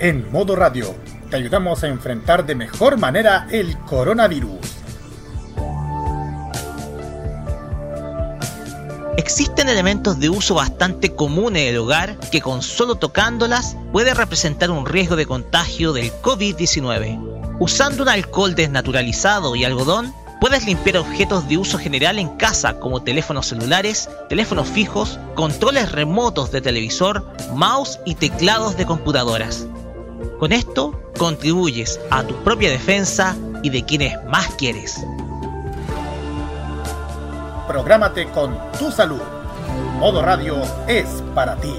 [0.00, 0.94] En modo radio,
[1.28, 4.77] te ayudamos a enfrentar de mejor manera el coronavirus.
[9.18, 14.70] Existen elementos de uso bastante común en el hogar que con solo tocándolas puede representar
[14.70, 17.56] un riesgo de contagio del COVID-19.
[17.58, 23.02] Usando un alcohol desnaturalizado y algodón, puedes limpiar objetos de uso general en casa como
[23.02, 29.66] teléfonos celulares, teléfonos fijos, controles remotos de televisor, mouse y teclados de computadoras.
[30.38, 35.00] Con esto contribuyes a tu propia defensa y de quienes más quieres.
[37.68, 39.20] Prográmate con tu salud.
[40.00, 41.74] Modo Radio es para ti.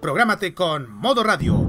[0.00, 1.64] Prográmate con Modo Radio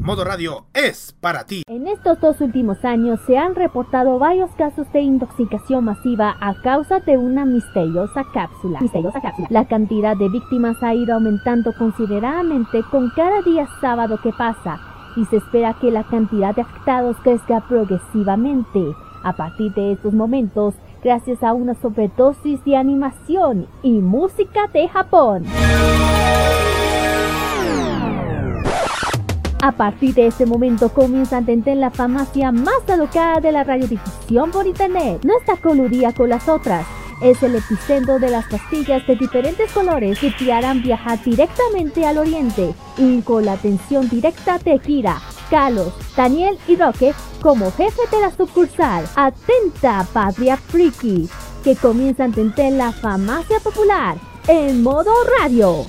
[0.00, 1.62] Modo Radio es para ti.
[1.66, 7.00] En estos dos últimos años se han reportado varios casos de intoxicación masiva a causa
[7.00, 8.80] de una misteriosa cápsula.
[8.82, 9.48] Misteriosa cápsula.
[9.50, 15.24] La cantidad de víctimas ha ido aumentando considerablemente con cada día sábado que pasa y
[15.26, 18.94] se espera que la cantidad de afectados crezca progresivamente.
[19.22, 25.44] A partir de estos momentos, gracias a una sobredosis de animación y música de Japón.
[29.62, 34.50] A partir de ese momento comienza a entender la farmacia más alocada de la radiodifusión
[34.50, 35.22] por internet.
[35.22, 36.99] No está coludida con las otras.
[37.20, 42.18] Es el epicentro de las pastillas de diferentes colores que te harán viajar directamente al
[42.18, 48.20] oriente y con la atención directa de Kira, Carlos, Daniel y Roque como jefe de
[48.20, 49.04] la sucursal.
[49.16, 51.28] Atenta, Patria Friki,
[51.62, 54.16] que comienza a entender la farmacia popular
[54.48, 55.86] en modo radio.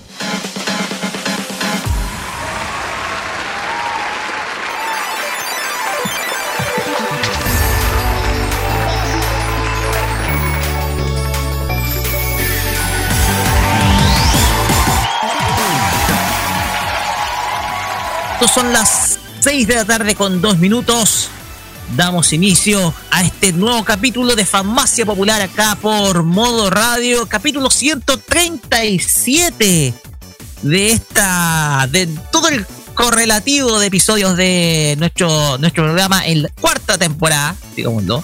[18.47, 21.29] Son las 6 de la tarde con 2 minutos.
[21.95, 29.93] Damos inicio a este nuevo capítulo de Farmacia Popular acá por Modo Radio, capítulo 137
[30.63, 36.97] de esta, de todo el correlativo de episodios de nuestro, nuestro programa en la cuarta
[36.97, 38.23] temporada, digamos, ¿no?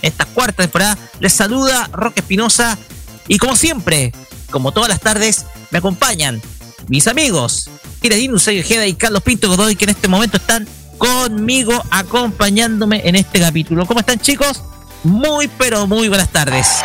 [0.00, 2.78] Esta cuarta temporada les saluda Roque Espinosa
[3.28, 4.12] y como siempre,
[4.50, 6.42] como todas las tardes, me acompañan
[6.92, 7.70] mis amigos
[8.02, 13.16] Dino Sergio Ojeda y Carlos Pinto Godoy, que en este momento están conmigo acompañándome en
[13.16, 13.86] este capítulo.
[13.86, 14.62] ¿Cómo están, chicos?
[15.02, 16.82] Muy, pero muy buenas tardes.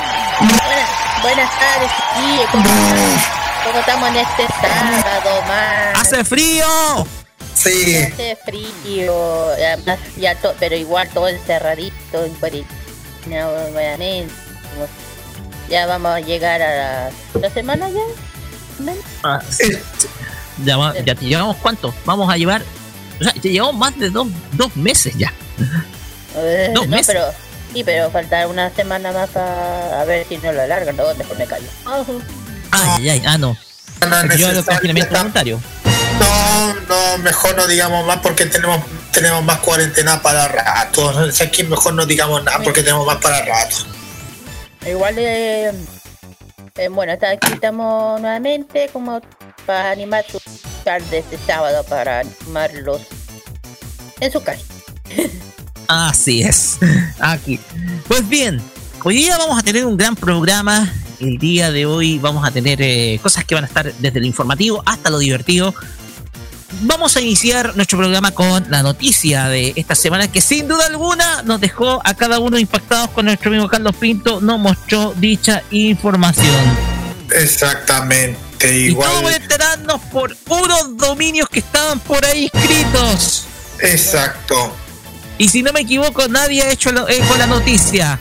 [1.21, 6.01] Buenas, tardes, sí, ¿cómo, estamos en este sábado, más?
[6.01, 6.65] ¡Hace frío!
[7.53, 7.97] Sí.
[7.97, 9.57] Hace frío,
[10.17, 14.33] ya pero igual todo encerradito en cuarentena, obviamente.
[15.69, 17.09] Ya vamos a llegar a
[17.41, 17.99] la, semana ya.
[19.23, 19.77] Ah, sí
[20.63, 21.93] ya, llevamos cuánto?
[22.05, 22.63] Vamos a llevar,
[23.19, 25.31] o sea, llevamos más de dos, dos meses ya.
[26.35, 27.07] Eh, dos meses.
[27.07, 27.25] Pero,
[27.73, 31.37] sí, pero falta una semana más a, a ver si no lo alargan, no, mejor
[31.37, 31.67] me callo.
[32.71, 33.57] Ay, ay, ah, no.
[34.07, 35.59] No, yo el confinamiento voluntario.
[36.19, 41.05] No, no, mejor no digamos más porque tenemos tenemos más cuarentena para rato.
[41.05, 43.77] O sea, aquí mejor no digamos nada porque tenemos más para rato.
[44.85, 45.73] Igual, eh,
[46.77, 49.21] eh, bueno, aquí estamos nuevamente como
[49.65, 50.39] para animar su
[50.83, 53.01] tarde este sábado para animarlos
[54.19, 54.63] en su casa.
[55.87, 56.77] Así es.
[57.19, 57.59] Aquí.
[58.07, 58.61] Pues bien,
[59.03, 60.91] hoy día vamos a tener un gran programa.
[61.19, 64.25] El día de hoy vamos a tener eh, cosas que van a estar desde lo
[64.25, 65.73] informativo hasta lo divertido.
[66.81, 71.41] Vamos a iniciar nuestro programa con la noticia de esta semana que sin duda alguna
[71.43, 76.55] nos dejó a cada uno impactados con nuestro amigo Carlos Pinto, nos mostró dicha información.
[77.31, 78.37] Exactamente.
[78.63, 83.45] Y vamos a enterarnos por unos dominios que estaban por ahí inscritos.
[83.79, 84.75] Exacto.
[85.37, 88.19] Y si no me equivoco, nadie ha hecho eco eh, la noticia.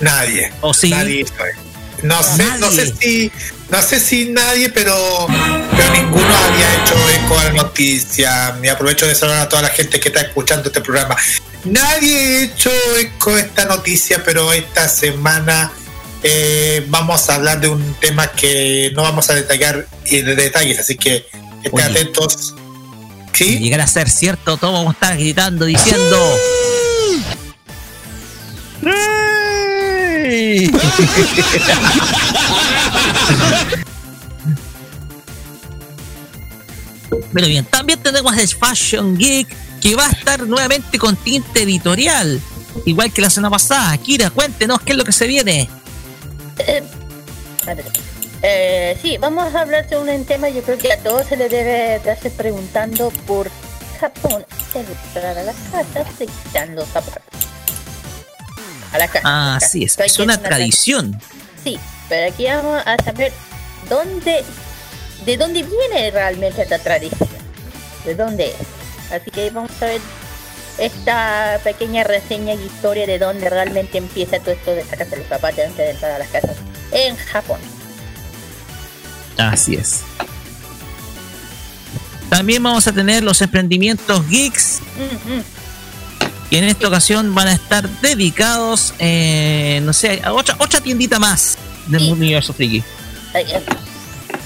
[0.00, 0.52] Nadie.
[0.60, 0.90] ¿O sí?
[0.90, 1.24] Nadie.
[2.02, 3.32] No sé, no sé si,
[3.70, 5.26] no sé si nadie, pero,
[5.76, 8.56] pero ninguno había hecho eco a la noticia.
[8.60, 11.16] Me aprovecho de saludar a toda la gente que está escuchando este programa.
[11.64, 15.72] Nadie ha hecho eco a esta noticia, pero esta semana
[16.22, 20.96] eh, vamos a hablar de un tema que no vamos a detallar de detalles, así
[20.96, 21.26] que
[21.62, 22.54] estén atentos.
[23.32, 23.58] ¿Sí?
[23.58, 26.38] llegar a ser cierto, todos vamos a estar gritando, diciendo.
[37.32, 39.48] Pero bien, también tenemos el Fashion Geek
[39.80, 42.40] que va a estar nuevamente con tinte editorial,
[42.86, 43.96] igual que la semana pasada.
[43.98, 45.68] Kira, cuéntenos qué es lo que se viene.
[46.58, 46.82] Eh,
[48.42, 51.48] eh, sí, vamos a hablar de un tema, yo creo que a todos se le
[51.48, 53.50] debe estarse preguntando por
[54.00, 54.46] Japón.
[55.12, 55.84] Para la casa,
[56.18, 57.53] quitando zapatos.
[58.94, 59.20] A la casa.
[59.24, 61.20] Ah, sí, es, es una tradición.
[61.62, 63.32] Sí, pero aquí vamos a saber
[63.90, 64.44] dónde,
[65.26, 67.28] de dónde viene realmente esta tradición.
[68.06, 69.12] ¿De dónde es?
[69.12, 70.00] Así que vamos a ver
[70.78, 75.60] esta pequeña reseña y historia de dónde realmente empieza todo esto de sacarse los zapatos
[75.60, 76.56] antes de entrar a las casas
[76.92, 77.60] en Japón.
[79.36, 80.02] Así es.
[82.28, 84.80] También vamos a tener los emprendimientos geeks.
[86.54, 91.18] Y en esta ocasión van a estar dedicados, eh, no sé, a otra, otra tiendita
[91.18, 91.58] más
[91.88, 92.80] del universo friki.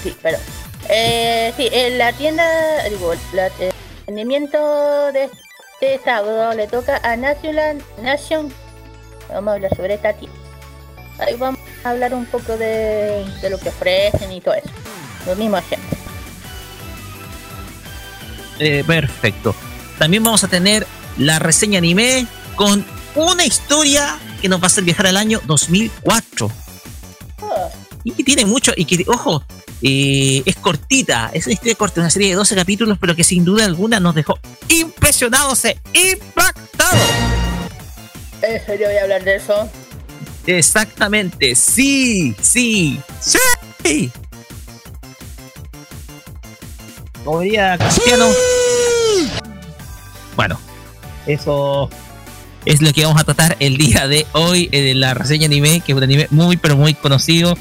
[0.01, 0.39] Sí, pero.
[0.89, 2.43] Eh, sí, en la tienda,
[2.89, 3.19] digo, el
[4.07, 4.57] emprendimiento
[5.11, 5.29] de
[5.79, 8.51] este sábado le toca a National Nation.
[9.31, 10.35] Vamos a hablar sobre esta tienda.
[11.19, 14.69] Ahí vamos a hablar un poco de, de lo que ofrecen y todo eso.
[15.27, 15.59] Lo mismo.
[18.57, 19.53] Eh, perfecto.
[19.99, 22.85] También vamos a tener la reseña anime con
[23.15, 26.51] una historia que nos va a hacer viajar al año 2004.
[27.41, 27.69] Ah.
[28.03, 29.43] Y que tiene mucho, y que, ojo,
[29.81, 33.45] eh, es cortita, es una historia corta, una serie de 12 capítulos, pero que sin
[33.45, 36.99] duda alguna nos dejó impresionados e impactados.
[38.41, 39.69] ¿En serio voy a hablar de eso?
[40.45, 44.11] Exactamente, sí, sí, sí.
[47.23, 48.27] Como diría Cristiano.
[50.35, 50.59] Bueno,
[51.33, 51.89] eso
[52.65, 55.81] es lo que vamos a tratar el día de hoy en eh, la reseña anime,
[55.81, 57.57] que es un anime muy pero muy conocido.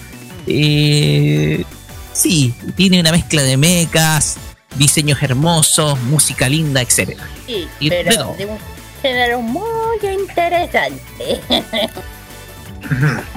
[0.47, 1.65] Eh,
[2.13, 4.37] sí, tiene una mezcla de mechas,
[4.77, 7.19] diseños hermosos, música linda, etc.
[7.47, 8.59] Sí, pero de un
[9.03, 11.41] género muy interesante.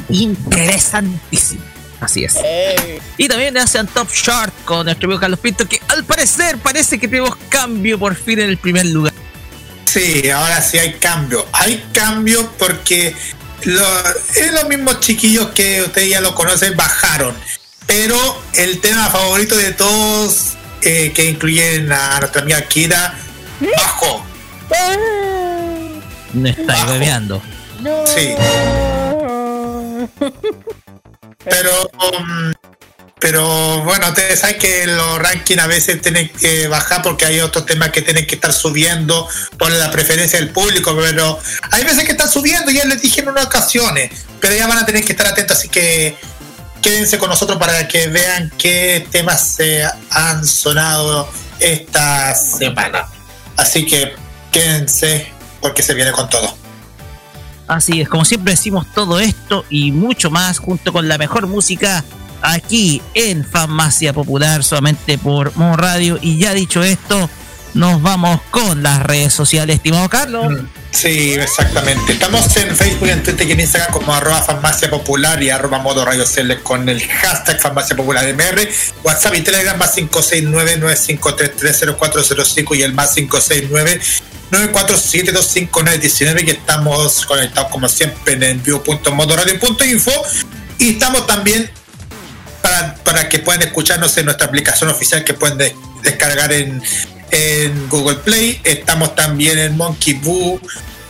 [0.10, 1.62] Interesantísimo.
[2.00, 2.36] Así es.
[2.44, 3.00] Eh.
[3.18, 7.08] Y también hacen Top Chart con nuestro amigo Carlos Pinto, que al parecer parece que
[7.08, 9.14] tenemos cambio por fin en el primer lugar.
[9.92, 11.46] Sí, ahora sí hay cambio.
[11.52, 17.36] Hay cambio porque es los mismos chiquillos que ustedes ya lo conocen, bajaron.
[17.88, 23.16] Pero el tema favorito de todos, eh, que incluyen a nuestra amiga Kira,
[23.76, 24.26] bajó.
[26.32, 27.42] No está bebeando.
[28.06, 28.34] Sí.
[31.44, 32.54] Pero, um,
[33.22, 37.68] pero bueno, ustedes saben que los rankings a veces tienen que bajar porque hay otros
[37.68, 39.30] temas que tienen que estar subiendo
[39.60, 41.40] por la preferencia del público, pero
[41.70, 44.88] hay veces que están subiendo, ya les dije en unas ocasiones, pero ya van a
[44.88, 46.18] tener que estar atentos, así que
[46.82, 51.30] quédense con nosotros para que vean qué temas se han sonado
[51.60, 53.06] esta semana.
[53.56, 54.16] Así que
[54.52, 55.32] quédense
[55.62, 56.58] porque se viene con todo.
[57.68, 62.04] Así es, como siempre decimos todo esto y mucho más junto con la mejor música
[62.42, 66.18] aquí en Farmacia Popular solamente por Mon Radio.
[66.22, 67.30] Y ya dicho esto,
[67.74, 70.52] nos vamos con las redes sociales, estimado Carlos.
[70.52, 72.12] Mm, sí, exactamente.
[72.14, 76.04] Estamos en Facebook en Twitter y en Instagram como arroba farmacia popular y arroba modo
[76.04, 76.26] radio
[76.64, 78.70] con el hashtag farmacia popular MR.
[79.04, 84.02] WhatsApp y Telegram más 569-9533-0405 y el más 569
[84.52, 90.12] 947259919 que estamos conectados como siempre en envío.modoradio.info
[90.78, 91.72] y estamos también
[93.04, 95.74] para, que puedan escucharnos en nuestra aplicación oficial que pueden
[96.04, 96.82] descargar en,
[97.90, 98.60] Google Play.
[98.66, 100.60] Estamos también en Monkey Boo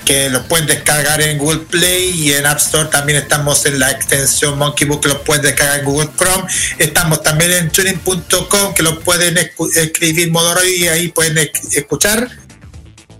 [0.06, 3.90] que lo pueden descargar en Google Play y en App Store también estamos en la
[3.90, 6.48] extensión Monkey Boo que lo pueden descargar en Google Chrome.
[6.78, 9.36] Estamos también en tuning.com que lo pueden
[9.76, 12.30] escribir modo y ahí pueden escuchar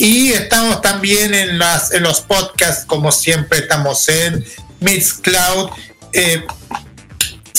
[0.02, 4.44] y estamos también en los podcasts, como siempre, estamos en
[4.80, 5.70] Mixcloud.
[6.12, 6.44] Eh,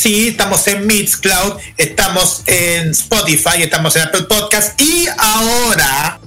[0.02, 6.18] sí, estamos en Mixcloud, estamos en Spotify, estamos en Apple Podcast y ahora,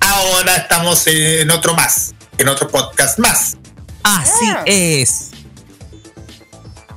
[0.00, 3.56] ahora estamos en otro más, en otro podcast más.
[4.02, 4.62] Así ah.
[4.66, 5.30] es.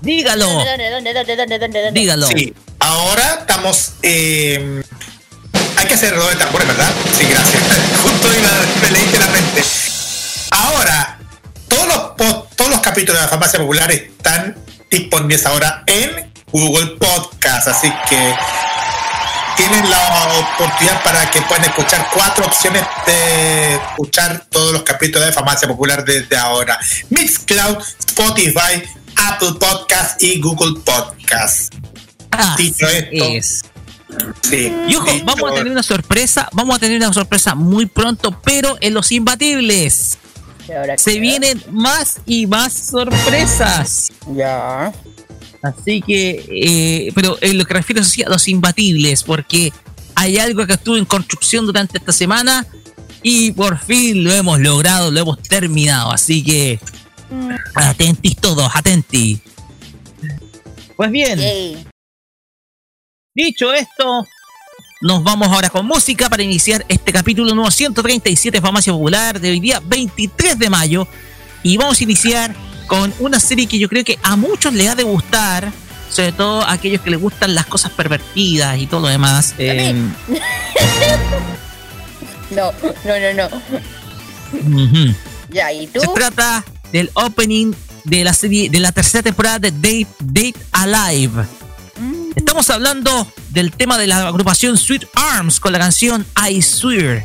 [0.02, 0.48] Dígalo.
[0.48, 2.28] ¿Dónde, dónde, dónde, Dígalo.
[2.28, 4.84] Sí, ahora estamos eh,
[5.78, 6.92] hay que hacer de tambores, ¿verdad?
[7.18, 7.64] Sí, gracias.
[8.04, 8.28] Justo
[8.82, 9.64] me leíste la mente.
[10.52, 11.20] Ahora,
[11.70, 14.58] todos los, todos los capítulos de la farmacia popular están
[14.89, 18.36] disponibles ahora en Google Podcast, así que
[19.58, 25.34] tienen la oportunidad para que puedan escuchar cuatro opciones de escuchar todos los capítulos de
[25.34, 26.79] Farmacia Popular desde ahora.
[27.10, 27.77] Mixcloud,
[28.08, 28.84] Spotify,
[29.15, 31.74] Apple Podcast y Google Podcast.
[32.58, 33.25] Dicho esto,
[34.41, 38.39] Sí, y ojo, vamos a tener una sorpresa, vamos a tener una sorpresa muy pronto,
[38.43, 40.17] pero en los imbatibles.
[40.98, 44.12] Se vienen más y más sorpresas.
[44.36, 44.92] Ya.
[45.62, 49.74] Así que, eh, pero en lo que refiero a los imbatibles, porque
[50.16, 52.66] hay algo que estuvo en construcción durante esta semana
[53.22, 56.12] y por fin lo hemos logrado, lo hemos terminado.
[56.12, 56.80] Así que,
[57.30, 57.52] mm.
[57.76, 59.40] atentis todos, atentis.
[60.96, 61.40] Pues bien,
[63.34, 64.28] dicho esto,
[65.01, 69.51] nos vamos ahora con música para iniciar este capítulo número 137 de Farmacia Popular de
[69.51, 71.08] hoy día 23 de mayo.
[71.63, 72.53] Y vamos a iniciar
[72.86, 75.72] con una serie que yo creo que a muchos les ha de gustar,
[76.10, 79.56] sobre todo a aquellos que les gustan las cosas pervertidas y todo lo demás.
[79.58, 80.13] Em,
[82.51, 82.74] no,
[83.06, 83.62] no, no, no.
[85.50, 86.01] Ya, ¿y tú?
[86.01, 87.72] Se trata del opening
[88.03, 91.59] de la serie, de la tercera temporada de Date, Date Alive.
[92.36, 97.24] Estamos hablando del tema de la agrupación Sweet Arms con la canción I Swear.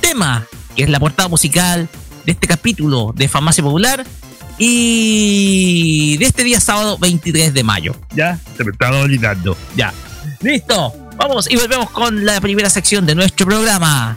[0.00, 1.88] Tema que es la portada musical
[2.24, 4.04] de este capítulo de Farmacia Popular
[4.58, 7.94] y de este día sábado 23 de mayo.
[8.14, 9.56] Ya, se me estaba olvidando.
[9.76, 9.92] Ya.
[10.40, 10.94] Listo.
[11.16, 14.16] Vamos y volvemos con la primera sección de nuestro programa.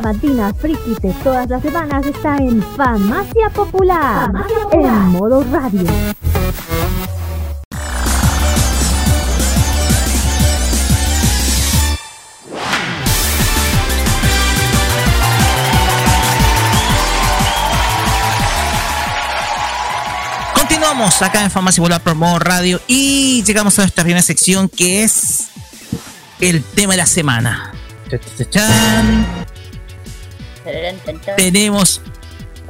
[0.00, 4.30] Sabatina friki de todas las semanas está en Farmacia Popular,
[4.70, 5.82] en modo radio.
[20.54, 25.02] Continuamos acá en Farmacia Popular por modo radio y llegamos a nuestra primera sección que
[25.02, 25.48] es
[26.38, 27.72] el tema de la semana.
[31.36, 32.00] Tenemos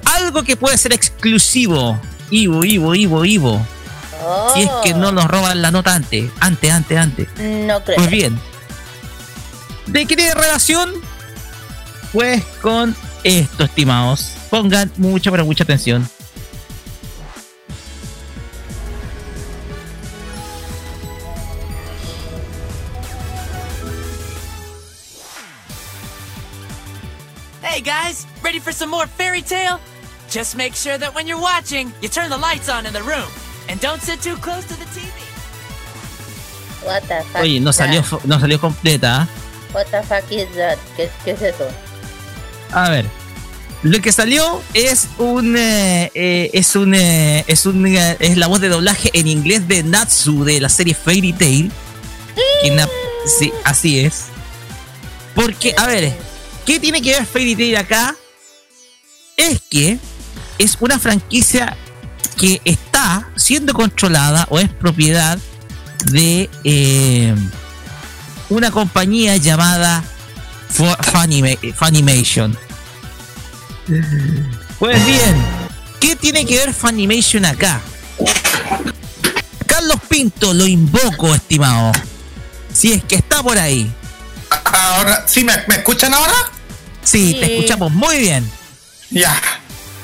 [0.04, 2.00] algo que puede ser exclusivo.
[2.30, 3.66] Ivo, Ivo, Ivo, Ivo.
[4.54, 6.30] Si es que no nos roban la nota antes.
[6.40, 7.28] Antes, antes, antes.
[7.38, 7.96] No creo.
[7.96, 8.38] Pues bien.
[9.86, 10.92] ¿De qué relación?
[12.12, 12.94] Pues con
[13.24, 14.32] esto, estimados.
[14.50, 16.08] Pongan mucha, pero mucha atención.
[27.88, 29.80] Guys, ready for some more fairy tale?
[30.28, 33.30] Just make sure that when you're watching, you turn the lights on in the room.
[33.70, 35.08] And don't sit too close to the TV.
[36.84, 38.26] What the fuck Oye, no is salió, that?
[38.26, 39.22] no salió completa.
[39.22, 39.28] ¿ah?
[39.72, 40.76] What the fuck is that?
[40.96, 41.66] ¿Qué, qué es eso?
[42.74, 43.06] A ver.
[43.82, 48.48] Lo que salió es un eh, eh, es un eh, es un eh, es la
[48.48, 51.72] voz de doblaje en inglés de Natsu de la serie Fairy Tail.
[52.62, 52.86] Que
[53.38, 54.26] sí, así es.
[55.34, 56.12] Porque, a ver,
[56.68, 58.14] ¿qué tiene que ver Fairy Tail acá?
[59.38, 59.98] Es que
[60.58, 61.74] es una franquicia
[62.36, 65.38] que está siendo controlada o es propiedad
[66.10, 67.34] de eh,
[68.50, 70.04] una compañía llamada
[70.68, 72.54] Fu- Funima- Funimation.
[74.78, 75.42] Pues bien,
[76.00, 77.80] ¿qué tiene que ver Funimation acá?
[79.66, 81.92] Carlos Pinto, lo invoco, estimado.
[82.74, 83.90] Si es que está por ahí.
[84.64, 86.34] Ahora, ¿sí me escuchan ahora?
[87.10, 87.40] Sí, Sí.
[87.40, 88.50] te escuchamos muy bien.
[89.10, 89.40] Ya.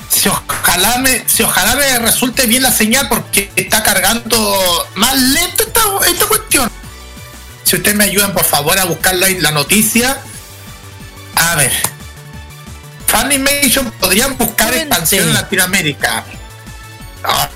[0.09, 5.63] Si ojalá me, si ojalá me resulte bien la señal porque está cargando más lento
[5.63, 6.71] esta, esta cuestión.
[7.63, 10.17] Si ustedes me ayudan por favor a buscar la, la noticia.
[11.35, 11.71] A ver.
[13.07, 16.23] Funimation podrían buscar expansión en Latinoamérica.
[17.23, 17.49] Ah.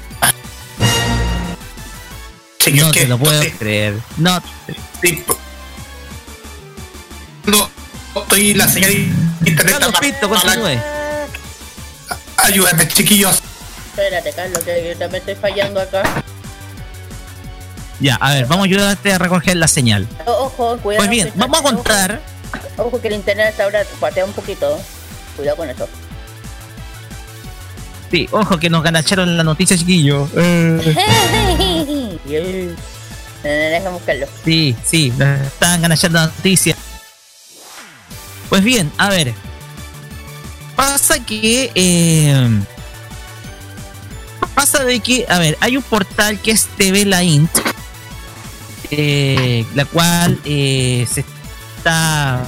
[2.59, 3.99] Chiquillos, No que te lo puedo creer.
[4.17, 4.41] No,
[5.01, 5.23] sí,
[7.45, 7.69] no,
[8.15, 10.79] estoy la señal de internet Carlos Pinto, continúe.
[12.37, 13.41] Ayúdenme, chiquillos.
[13.89, 16.03] Espérate, Carlos, que yo también estoy fallando acá.
[17.99, 20.07] Ya, a ver, vamos a ayudarte a recoger la señal.
[20.25, 20.99] Ojo, cuidado.
[21.05, 22.21] Pues bien, que- vamos a contar.
[22.77, 24.79] Ojo, que el internet ahora patea un poquito.
[25.35, 25.87] Cuidado con eso.
[28.09, 30.27] Sí, ojo que nos ganacharon la noticia, chiquillo.
[32.31, 32.75] Eh,
[33.43, 34.27] Eh, Déjame buscarlo.
[34.43, 36.75] Sí, sí, nos estaban ganachando la noticia.
[38.49, 39.33] Pues bien, a ver.
[40.75, 41.71] Pasa que.
[41.75, 42.49] eh,
[44.55, 47.49] pasa de que, a ver, hay un portal que es TV La Int,
[48.91, 51.23] eh, la cual eh, se
[51.77, 52.45] está.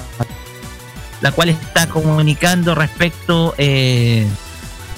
[1.22, 3.54] La cual está comunicando respecto.
[3.58, 4.28] Eh,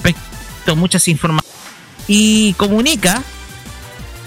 [0.02, 1.54] respecto a muchas informaciones.
[2.08, 3.22] Y comunica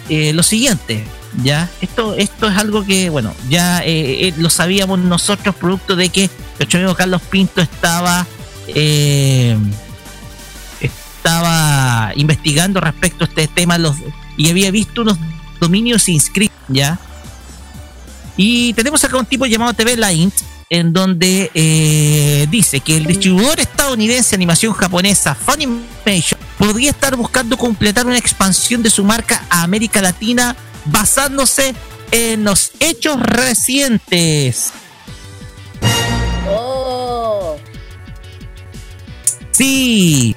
[0.10, 1.06] lo siguiente.
[1.44, 6.10] Ya, esto, esto es algo que, bueno, ya eh, eh, lo sabíamos nosotros, producto de
[6.10, 8.26] que nuestro amigo Carlos Pinto estaba
[8.68, 9.56] eh,
[11.28, 13.96] estaba investigando respecto a este tema los,
[14.38, 15.18] y había visto unos
[15.60, 16.98] dominios inscritos, ya.
[18.38, 20.32] Y tenemos acá un tipo llamado TV Line,
[20.70, 27.58] en donde eh, dice que el distribuidor estadounidense de animación japonesa Funimation podría estar buscando
[27.58, 30.56] completar una expansión de su marca a América Latina
[30.88, 31.74] basándose
[32.12, 34.72] en los hechos recientes.
[36.50, 37.58] Oh.
[39.52, 40.36] Sí,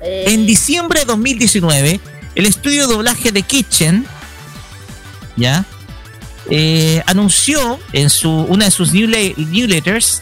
[0.00, 2.00] eh, en diciembre de 2019,
[2.34, 4.06] el estudio de doblaje de Kitchen,
[5.36, 5.64] ¿ya?
[6.50, 10.20] Eh, anunció en su, una de sus newsle- newsletters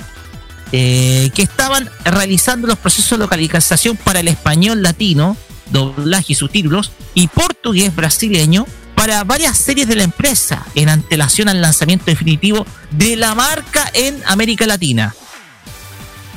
[0.72, 5.36] eh, que estaban realizando los procesos de localización para el español latino,
[5.70, 11.60] doblaje y subtítulos, y portugués brasileño para varias series de la empresa en antelación al
[11.60, 15.14] lanzamiento definitivo de la marca en América Latina.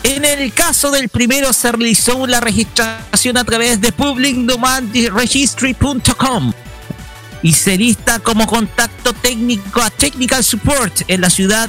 [0.02, 6.52] En el caso del primero se realizó la registración a través de publicdomandregistry.com
[7.42, 11.68] y se lista como contacto técnico a Technical Support en la ciudad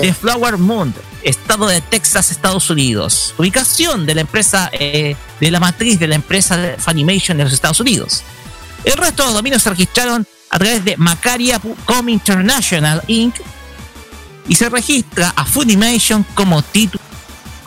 [0.00, 0.94] de Flower Mound,
[1.28, 3.34] estado de Texas, Estados Unidos.
[3.38, 7.52] Ubicación de la empresa, eh, de la matriz de la empresa de Funimation de los
[7.52, 8.22] Estados Unidos.
[8.84, 13.34] El resto de los dominios se registraron a través de Macaria.com International Inc.
[14.48, 17.02] y se registra a Funimation como título.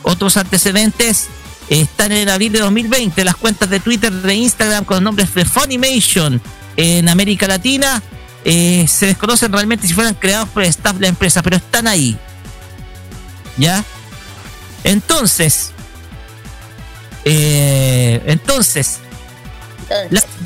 [0.03, 1.27] Otros antecedentes
[1.69, 6.41] están en abril de 2020 las cuentas de Twitter de Instagram con nombres de Funimation
[6.75, 8.01] en América Latina
[8.43, 11.87] eh, se desconocen realmente si fueran creados por el staff de la empresa, pero están
[11.87, 12.17] ahí.
[13.57, 13.83] ¿Ya?
[14.83, 15.71] Entonces,
[17.25, 18.99] eh, entonces,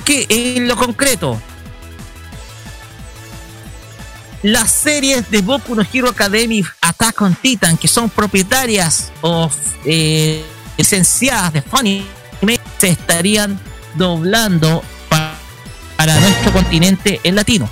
[0.04, 1.40] que en lo concreto,
[4.44, 9.50] las series de Boku no Hero Academy Attack on Titan, que son propietarias o
[9.86, 10.46] eh,
[10.78, 12.06] licenciadas de Funny,
[12.78, 13.60] se estarían
[13.96, 17.70] doblando para nuestro continente en latino.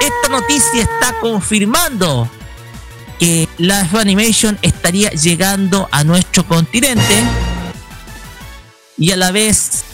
[0.00, 2.30] Esta noticia está confirmando
[3.20, 7.14] que la Animation estaría llegando a nuestro continente
[8.96, 9.84] y a la vez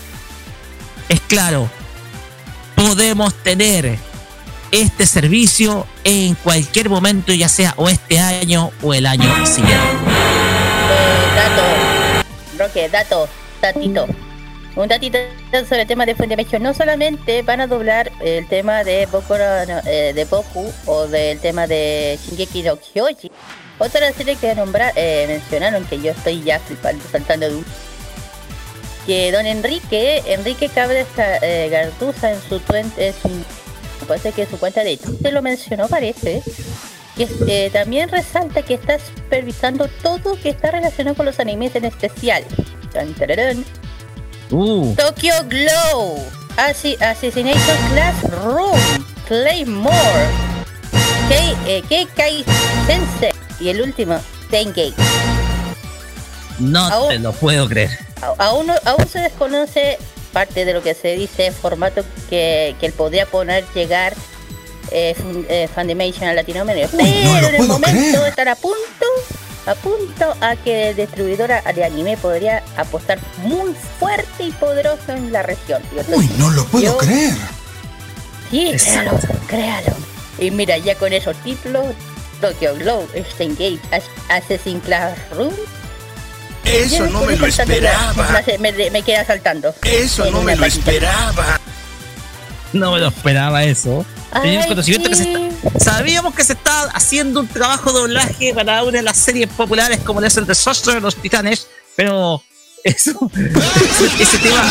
[1.09, 1.69] es claro,
[2.77, 3.99] podemos tener
[4.71, 9.77] este servicio en cualquier momento, ya sea o este año o el año siguiente.
[10.91, 13.29] Eh, dato, Roque, dato,
[14.77, 15.19] un datito
[15.67, 16.63] sobre el tema de Funimation.
[16.63, 21.67] No solamente van a doblar el tema de Boku, eh, de Boku o del tema
[21.67, 23.31] de Shingeki no Kyoji.
[23.79, 27.65] Otra serie que nombrar, eh, mencionaron que yo estoy ya flipando, saltando de un...
[29.07, 31.05] Que don Enrique, Enrique Cabra
[31.43, 36.43] eh, Garduza en su, en su, que su cuenta de Twitter lo mencionó, parece.
[37.17, 41.85] Que eh, también resalta que está supervisando todo que está relacionado con los animes en
[41.85, 42.43] especial.
[44.51, 44.95] Uh.
[44.97, 46.23] Tokyo Glow,
[46.57, 48.79] Assassination Classroom,
[49.27, 50.29] Claymore,
[51.89, 52.45] Keikai eh,
[52.87, 54.95] Sensei y el último, Tengate.
[56.59, 57.91] No te lo puedo creer.
[58.39, 59.99] Aún, aún se desconoce
[60.33, 64.15] parte de lo que se dice, formato que, que él podría poner llegar
[64.91, 65.15] eh,
[65.49, 66.89] eh Fundimation a Latinoamérica.
[66.97, 69.07] Pero en el momento de estar a punto
[69.67, 75.83] apunto a que distribuidora de anime podría apostar muy fuerte y poderoso en la región.
[76.09, 77.35] Uy, no lo puedo creer.
[78.51, 79.93] Sí, créalo, créalo.
[80.39, 81.87] Y mira, ya con esos títulos,
[82.41, 83.81] Tokyo Glow, Gate,
[84.29, 85.53] Assassin's Classroom.
[86.65, 88.43] Eso no me lo esperaba.
[88.59, 89.75] Me, queda saltando.
[89.85, 91.61] Eso no me lo esperaba.
[92.73, 94.05] No me lo esperaba eso.
[94.67, 98.99] Conocimiento que se está Sabíamos que se estaba haciendo un trabajo de doblaje para una
[98.99, 102.43] de las series populares como es el desastre de los titanes, pero
[102.85, 103.31] eso,
[104.21, 104.63] ese tema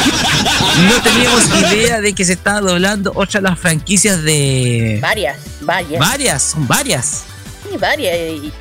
[0.88, 6.00] no teníamos idea de que se estaba doblando otra de las franquicias de varias, varias,
[6.00, 7.24] varias, son varias,
[7.64, 8.54] sí, varias y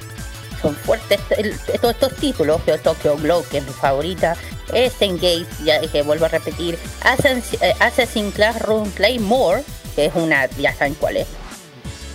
[0.60, 1.20] son fuertes.
[1.30, 4.36] Estos, estos títulos, Tokyo Glow que es mi favorita,
[4.72, 9.62] Engage, ya que vuelvo a repetir, Assassin's, eh, Assassin's Classroom Claymore,
[9.94, 11.26] que es una, ya saben cuál es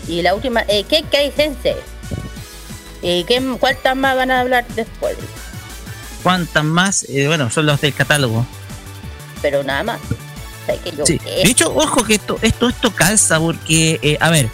[0.09, 1.75] y la última, eh, ¿qué hay Sensei?
[3.03, 5.15] ¿Y qué, cuántas más van a hablar después?
[6.23, 7.05] ¿Cuántas más?
[7.09, 8.45] Eh, bueno, son los del catálogo.
[9.41, 9.99] Pero nada más.
[11.05, 11.19] sí.
[11.19, 14.49] De hecho, ojo que esto, esto, esto calza porque, eh, a ver,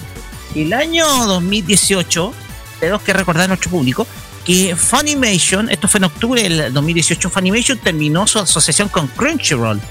[0.54, 2.34] el año 2018,
[2.82, 4.06] tenemos que recordar a nuestro público
[4.44, 9.82] que Funimation, esto fue en octubre del 2018, Funimation terminó su asociación con Crunchyroll,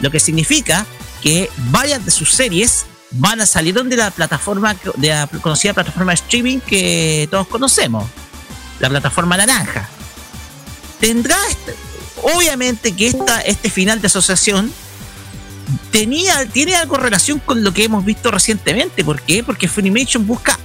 [0.00, 0.84] lo que significa
[1.26, 6.12] que varias de sus series van a salir de la plataforma, de la conocida plataforma
[6.12, 8.08] de streaming que todos conocemos,
[8.78, 9.88] la plataforma naranja.
[11.00, 11.74] Tendrá, este,
[12.22, 14.72] obviamente que esta, este final de asociación
[15.90, 19.04] tenía, tiene algo relación con lo que hemos visto recientemente.
[19.04, 19.42] ¿Por qué?
[19.42, 20.56] Porque Funimation busca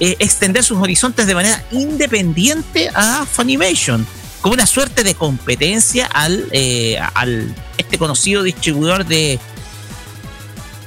[0.00, 4.06] eh, extender sus horizontes de manera independiente a Funimation,
[4.40, 9.38] como una suerte de competencia al, eh, al este conocido distribuidor de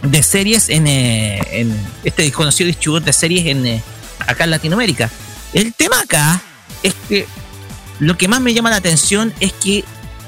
[0.02, 3.84] de series en, eh, en este desconocido distribuidor de series en eh,
[4.20, 5.10] acá en Latinoamérica.
[5.54, 6.42] El tema acá
[6.84, 7.28] es que
[8.00, 9.84] lo que más me llama la atención es que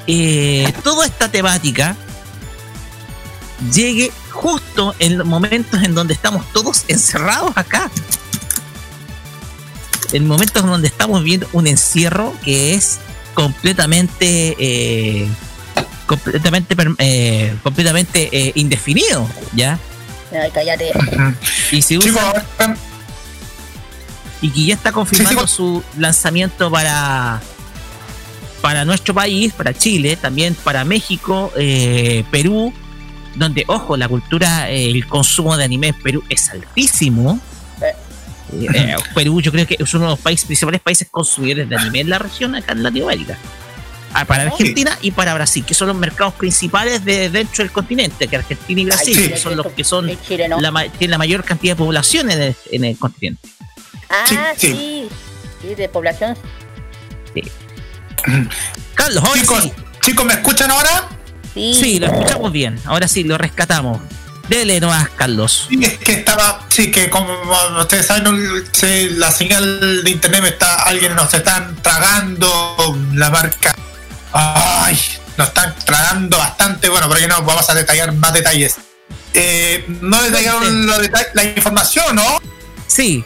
[0.07, 1.95] eh, toda esta temática
[3.73, 7.89] llegue justo en los momentos en donde estamos todos encerrados acá.
[10.11, 12.99] En momentos en donde estamos viendo un encierro que es
[13.33, 15.27] completamente eh,
[16.11, 19.79] completamente eh, completamente eh, indefinido, ¿ya?
[20.33, 20.91] Ay, cállate.
[21.71, 22.45] Y se usa
[24.41, 27.41] y que ya está confirmando su lanzamiento para
[28.61, 32.73] para nuestro país, para Chile, también para México, eh, Perú,
[33.35, 37.39] donde, ojo, la cultura, eh, el consumo de anime en Perú es altísimo.
[38.53, 42.01] Eh, Perú yo creo que es uno de los países, principales países consumidores de anime
[42.01, 43.37] en la región acá en Latinoamérica.
[44.13, 48.27] Ah, para Argentina y para Brasil, que son los mercados principales de dentro del continente,
[48.27, 51.77] que Argentina y Brasil que son los que son la, tienen la mayor cantidad de
[51.77, 53.47] población en el, en el continente.
[54.09, 55.07] Ah, sí,
[55.61, 56.35] sí, de población.
[57.33, 57.43] Sí.
[58.95, 59.69] Carlos, chicos,
[60.01, 61.07] chicos, ¿me escuchan ahora?
[61.53, 61.73] Sí.
[61.73, 62.79] sí, lo escuchamos bien.
[62.85, 64.01] Ahora sí, lo rescatamos.
[64.49, 65.67] Dele nomás, Carlos.
[65.69, 67.33] Sí, es que estaba, sí, que como
[67.79, 68.25] ustedes saben,
[69.17, 72.75] la señal de internet me está, alguien nos están tragando
[73.13, 73.73] la marca.
[74.33, 74.99] Ay,
[75.37, 76.89] nos están tragando bastante.
[76.89, 78.75] Bueno, pero no vamos a detallar más detalles.
[79.33, 80.87] Eh, no detallaron
[81.33, 82.41] la información, ¿no?
[82.87, 83.23] Sí,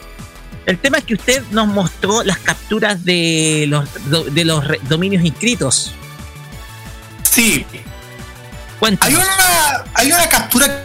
[0.66, 3.88] el tema es que usted nos mostró las capturas de los,
[4.34, 5.92] de los dominios inscritos.
[7.22, 7.64] Sí.
[9.00, 10.84] Hay una, hay una captura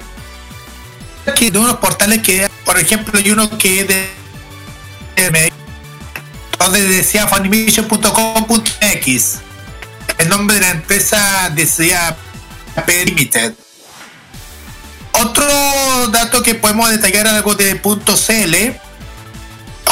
[1.35, 4.09] que de unos portales que, por ejemplo, hay uno que de,
[6.59, 9.39] donde decía funimation.com.x.
[10.21, 12.15] El nombre de la empresa decía
[13.05, 13.53] Limited.
[15.13, 15.45] Otro
[16.09, 18.79] dato que podemos detallar algo de .cl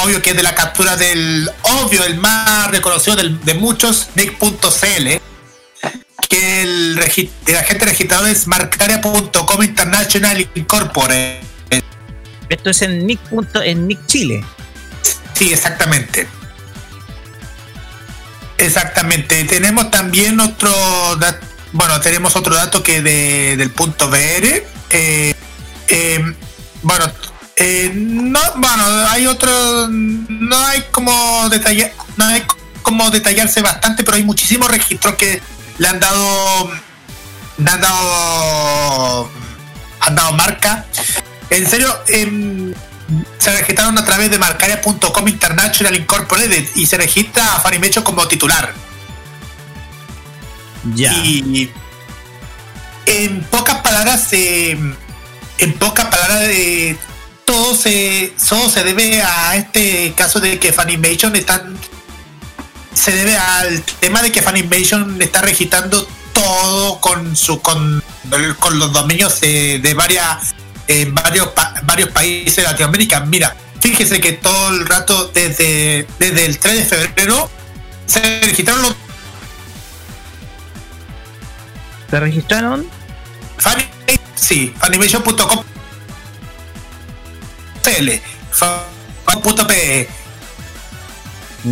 [0.04, 5.08] obvio que es de la captura del obvio, el más reconocido de muchos, Nick.cl,
[6.30, 11.42] que el, agente registrado es marcaria.com International Incorporated.
[12.50, 13.20] Esto es en Nick.
[13.64, 14.46] en Nick Chile.
[15.34, 16.28] Sí, exactamente.
[18.60, 19.44] Exactamente.
[19.46, 20.72] Tenemos también otro
[21.72, 24.66] bueno, tenemos otro dato que de, del punto BR.
[24.90, 25.34] Eh,
[25.88, 26.36] eh,
[26.82, 27.12] bueno,
[27.56, 32.44] eh, no, bueno, hay otro, no hay como detallar, no hay
[32.82, 35.42] como detallarse bastante, pero hay muchísimos registros que
[35.78, 36.72] le han dado,
[37.58, 39.30] le han dado,
[40.00, 40.86] han dado marca.
[41.52, 42.74] En serio, em,
[43.38, 48.74] se registraron a través de marcaria.com International Incorporated y se registra a Farimecho como titular.
[50.96, 51.14] Ya.
[51.14, 51.72] Y
[53.06, 54.96] en pocas palabras, em,
[55.58, 56.98] en pocas palabras, de
[57.46, 61.78] todo se, todo se debe a este caso de que Funimation están
[62.94, 68.04] se debe al tema de que Funimation está registrando todo con su con,
[68.60, 70.54] con los dominios de, varias
[70.90, 71.50] en varios
[71.84, 73.22] varios países de Latinoamérica.
[73.22, 77.50] Mira, fíjese que todo el rato desde desde el 3 de febrero
[78.06, 78.96] se registraron los
[82.10, 82.90] ¿Se registraron?
[84.36, 85.64] sí, Funimation.com
[88.52, 90.10] fan.pe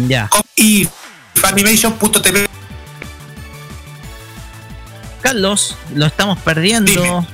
[0.07, 0.29] ya.
[0.55, 0.87] Y
[1.35, 2.47] fanimation.tv
[5.21, 7.25] Carlos lo estamos perdiendo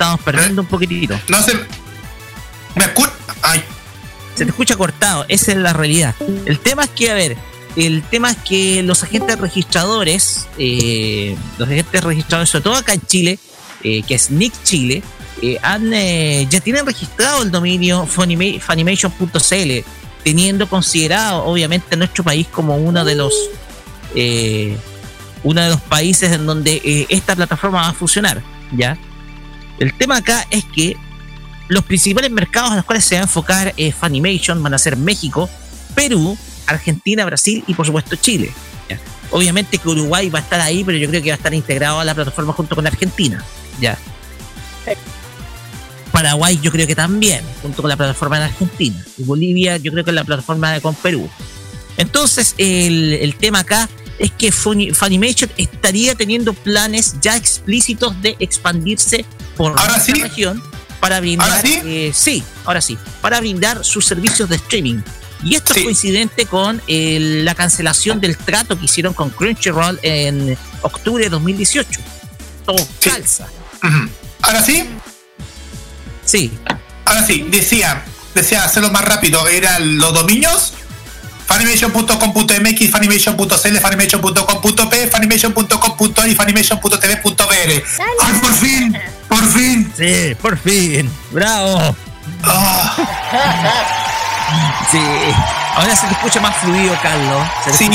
[0.00, 3.62] estamos perdiendo un poquitito no se me escucha ay
[4.34, 6.14] se te escucha cortado esa es la realidad
[6.46, 7.36] el tema es que a ver
[7.76, 13.02] el tema es que los agentes registradores eh, los agentes registradores sobre todo acá en
[13.02, 13.38] Chile
[13.82, 15.02] eh, que es Nick Chile
[15.42, 19.70] eh, han, ya tienen registrado el dominio funimation.cl,
[20.22, 23.32] teniendo considerado obviamente nuestro país como uno de los
[25.42, 28.42] uno de los países en donde esta plataforma va a funcionar.
[28.72, 28.98] ¿ya?
[29.80, 30.96] El tema acá es que
[31.66, 35.50] los principales mercados a los cuales se va a enfocar Funimation van a ser México,
[35.94, 38.52] Perú, Argentina, Brasil y por supuesto Chile.
[39.32, 42.00] Obviamente que Uruguay va a estar ahí, pero yo creo que va a estar integrado
[42.00, 43.44] a la plataforma junto con Argentina.
[43.80, 43.96] ¿ya?
[46.12, 49.02] Paraguay yo creo que también, junto con la plataforma de Argentina.
[49.16, 51.28] Y Bolivia yo creo que es la plataforma con Perú.
[51.96, 53.88] Entonces, el, tema acá
[54.20, 59.24] es que Funimation estaría teniendo planes ya explícitos de expandirse
[59.56, 60.62] por la región
[61.00, 61.80] para brindar, sí?
[61.84, 65.00] Eh, ahora sí, para brindar sus servicios de streaming.
[65.42, 71.24] Y esto es coincidente con la cancelación del trato que hicieron con Crunchyroll en octubre
[71.24, 72.00] de 2018.
[72.66, 73.48] Todo calza.
[74.42, 74.86] Ahora sí,
[76.30, 76.52] Sí.
[77.04, 78.04] Ahora sí, decía,
[78.36, 80.74] decía hacerlo más rápido, eran los dominios
[81.50, 87.70] fanimation.com.mx, fanimation.cl, fanimation.com.p, fanimation.com.ar y fanimation.tv.br.
[87.98, 88.96] ¡Ay, por fin!
[89.28, 89.92] ¡Por fin!
[89.96, 91.10] Sí, por fin.
[91.32, 91.96] ¡Bravo!
[92.44, 92.96] Ah.
[94.92, 94.98] Sí.
[95.74, 97.46] Ahora se te escucha más fluido, Carlos.
[97.76, 97.90] sí,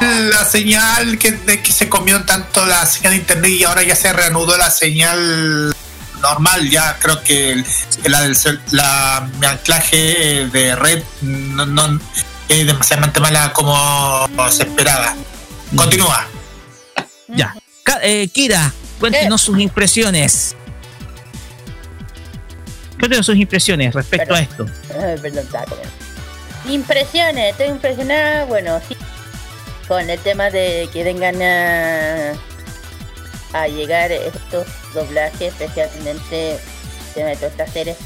[0.00, 4.12] la señal que, que se comió tanto la señal de internet y ahora ya se
[4.12, 5.74] reanudó la señal
[6.20, 7.62] normal, ya creo que
[8.04, 8.30] la,
[8.70, 12.00] la, mi anclaje de red no,
[12.48, 15.14] es demasiadamente mala como se esperaba.
[15.76, 16.26] Continúa.
[17.28, 17.54] Ya.
[18.02, 20.56] Eh, Kira, cuéntenos sus impresiones.
[22.98, 24.66] Cuéntenos sus impresiones respecto a esto.
[25.20, 25.46] perdón,
[26.68, 28.96] Impresiones, estoy impresionada, bueno, sí,
[29.86, 32.32] con el tema de que vengan a,
[33.52, 36.58] a llegar estos doblajes, especialmente
[37.14, 37.96] de todas estas series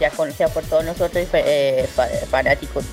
[0.00, 1.88] ya conocidas por todos nosotros eh,
[2.30, 2.84] fanáticos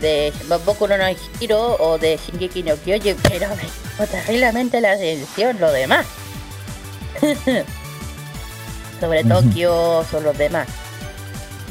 [0.00, 0.32] de
[0.64, 0.96] Boku no
[1.40, 6.06] Hiro o de Shingeki no Kyojin, pero me llamó terriblemente la atención lo demás.
[9.00, 10.68] Sobre Tokio, son los demás.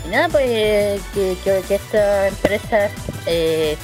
[0.06, 2.90] Y nada, pues que, que, esta empresa
[3.26, 3.78] eh,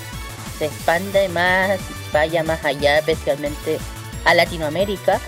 [0.58, 1.80] se expanda más,
[2.14, 3.80] vaya más allá, especialmente
[4.24, 5.20] a Latinoamérica.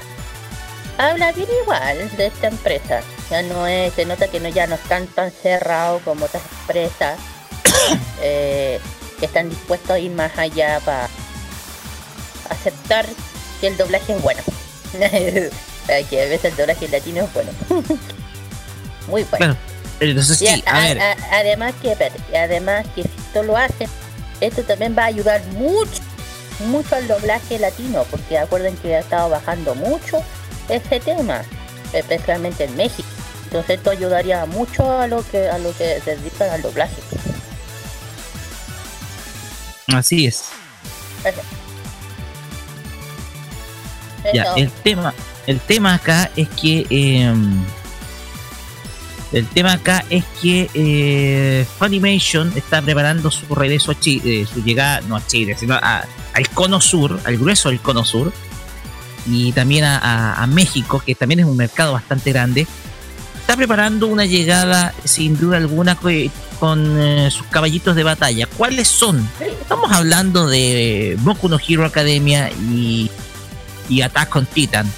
[0.97, 3.01] Habla bien igual de esta empresa.
[3.29, 7.19] Ya no es, se nota que no ya no están tan cerrados como otras empresas.
[8.21, 8.79] eh,
[9.25, 11.09] que están dispuestos a ir más allá para
[12.49, 13.07] aceptar
[13.59, 14.41] que el doblaje es bueno.
[16.09, 17.51] que a veces el doblaje latino es bueno.
[19.07, 19.57] Muy bueno.
[19.99, 21.95] entonces sí, además que
[22.35, 23.87] además que si esto lo hacen,
[24.41, 26.01] esto también va a ayudar mucho,
[26.67, 30.23] mucho al doblaje latino, porque acuerden que ha estado bajando mucho
[30.69, 31.43] ese tema,
[31.93, 33.07] especialmente en México.
[33.45, 36.95] Entonces esto ayudaría mucho a lo que a lo que se dedican al doblaje.
[39.87, 40.45] Así es.
[44.33, 45.13] Ya, el tema,
[45.45, 47.63] el tema acá es que em,
[49.31, 54.63] el tema acá es que eh, Funimation está preparando su regreso a Chile, eh, su
[54.63, 58.31] llegada, no a Chile, sino al cono sur, al grueso del cono sur,
[59.27, 62.67] y también a, México, que también es un mercado bastante grande.
[63.45, 65.95] Está preparando una llegada, sin duda alguna,
[66.59, 68.47] con eh, sus caballitos de batalla.
[68.47, 69.29] ¿Cuáles son?
[69.39, 73.11] Estamos hablando de Boku no Hero Academia y,
[73.87, 74.91] y Attack on Titan.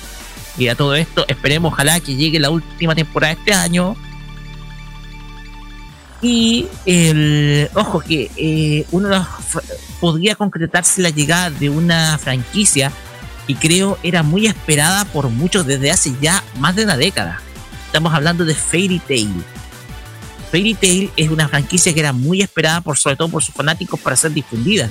[0.57, 3.97] Y a todo esto, esperemos, ojalá que llegue la última temporada de este año.
[6.21, 9.27] Y el ojo que eh, uno
[9.99, 12.93] podría concretarse la llegada de una franquicia
[13.45, 17.41] y creo era muy esperada por muchos desde hace ya más de una década.
[17.87, 19.43] Estamos hablando de Fairy Tail
[20.51, 23.99] Fairy Tail es una franquicia que era muy esperada por sobre todo por sus fanáticos
[23.99, 24.89] para ser difundida,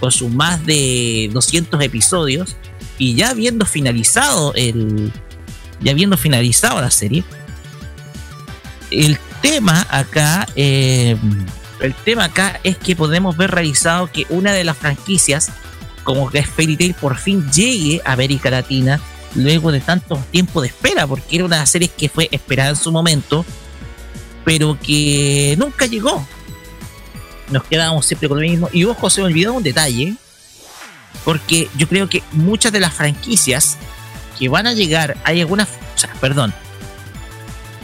[0.00, 2.56] con sus más de 200 episodios
[2.98, 5.12] y ya habiendo finalizado el
[5.80, 7.22] ya habiendo finalizado la serie.
[8.90, 11.16] El tema acá eh,
[11.80, 15.50] el tema acá es que podemos ver realizado que una de las franquicias
[16.02, 19.00] como que es Fairy Tail por fin llegue a América Latina
[19.34, 22.90] luego de tanto tiempo de espera porque era una serie que fue esperada en su
[22.92, 23.44] momento
[24.46, 26.24] pero que nunca llegó.
[27.50, 28.70] Nos quedábamos siempre con lo mismo.
[28.72, 30.14] Y ojo, se me olvidó un detalle,
[31.24, 33.76] porque yo creo que muchas de las franquicias
[34.38, 36.54] que van a llegar, hay algunas, o sea, perdón,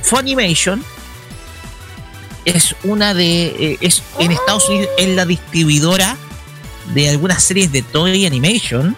[0.02, 0.84] Funimation
[2.44, 6.16] es una de, eh, es en Estados Unidos es la distribuidora
[6.94, 8.94] de algunas series de Toy Animation.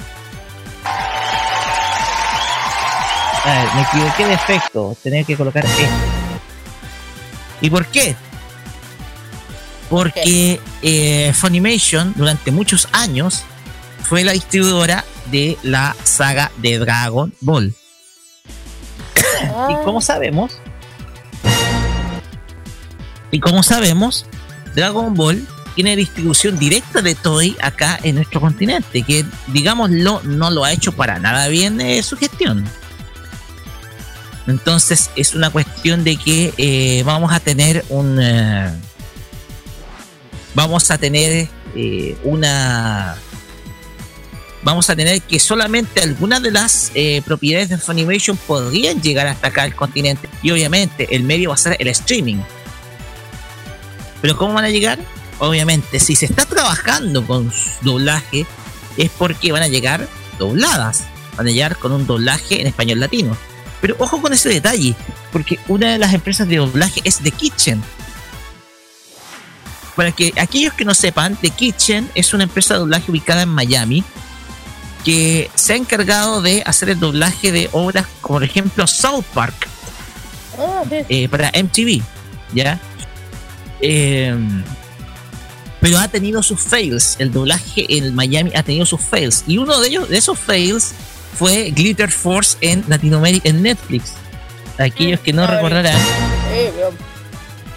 [3.44, 5.82] A ver, me equivoqué de efecto, tener que colocar esto.
[7.60, 8.16] ¿Y por qué?
[9.90, 13.42] Porque eh, Funimation durante muchos años
[14.02, 17.74] fue la distribuidora de la saga de Dragon Ball.
[19.68, 20.58] y como sabemos,
[23.30, 24.26] y como sabemos,
[24.74, 30.64] Dragon Ball tiene distribución directa de Toy acá en nuestro continente, que digámoslo, no lo
[30.64, 32.64] ha hecho para nada bien eh, su gestión.
[34.46, 38.18] Entonces es una cuestión de que eh, vamos a tener un...
[38.20, 38.72] Eh,
[40.54, 43.16] vamos a tener eh, una...
[44.62, 46.90] Vamos a tener que solamente algunas de las
[47.26, 50.26] propiedades de Funimation podrían llegar hasta acá al continente.
[50.42, 52.38] Y obviamente el medio va a ser el streaming.
[54.22, 54.98] Pero ¿cómo van a llegar?
[55.38, 58.46] Obviamente, si se está trabajando con doblaje,
[58.96, 61.04] es porque van a llegar dobladas.
[61.36, 63.36] Van a llegar con un doblaje en español latino.
[63.84, 64.94] Pero ojo con ese detalle,
[65.30, 67.82] porque una de las empresas de doblaje es The Kitchen.
[69.94, 73.50] para que aquellos que no sepan, The Kitchen es una empresa de doblaje ubicada en
[73.50, 74.02] Miami
[75.04, 79.68] que se ha encargado de hacer el doblaje de obras como por ejemplo South Park
[80.58, 82.00] ah, eh, para MTV,
[82.54, 82.80] ¿ya?
[83.82, 84.64] Em,
[85.82, 87.16] pero ha tenido sus fails.
[87.18, 89.44] El doblaje en Miami ha tenido sus fails.
[89.46, 90.94] Y uno de ellos, de esos fails,
[91.34, 94.12] fue Glitter Force en Latinoamérica, en Netflix.
[94.78, 96.00] Aquellos que no recordarán.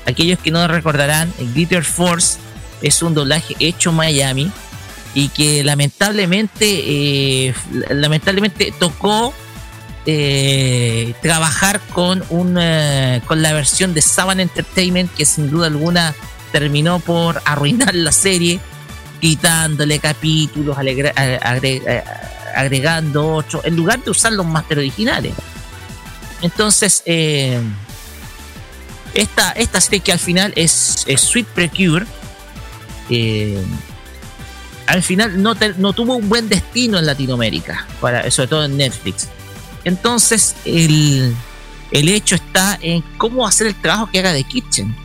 [0.06, 2.40] Aquellos que no recordarán, Glitter Force
[2.82, 4.52] es un doblaje hecho en Miami
[5.14, 7.54] y que lamentablemente, eh,
[7.90, 9.34] lamentablemente tocó
[10.06, 16.16] eh, trabajar con un eh, con la versión de Saban Entertainment que sin duda alguna
[16.52, 18.62] terminó por arruinar la serie
[19.20, 20.78] quitándole capítulos
[22.58, 25.34] agregando otros en lugar de usar los máster originales
[26.42, 27.04] entonces
[29.14, 32.06] esta, esta serie que al final es, Sweet Precure
[34.88, 39.28] al final no, no tuvo un buen destino en Latinoamérica, para, sobre todo en Netflix.
[39.84, 41.36] Entonces, el,
[41.92, 44.96] hecho está en cómo hacer el trabajo que haga de Kitchen.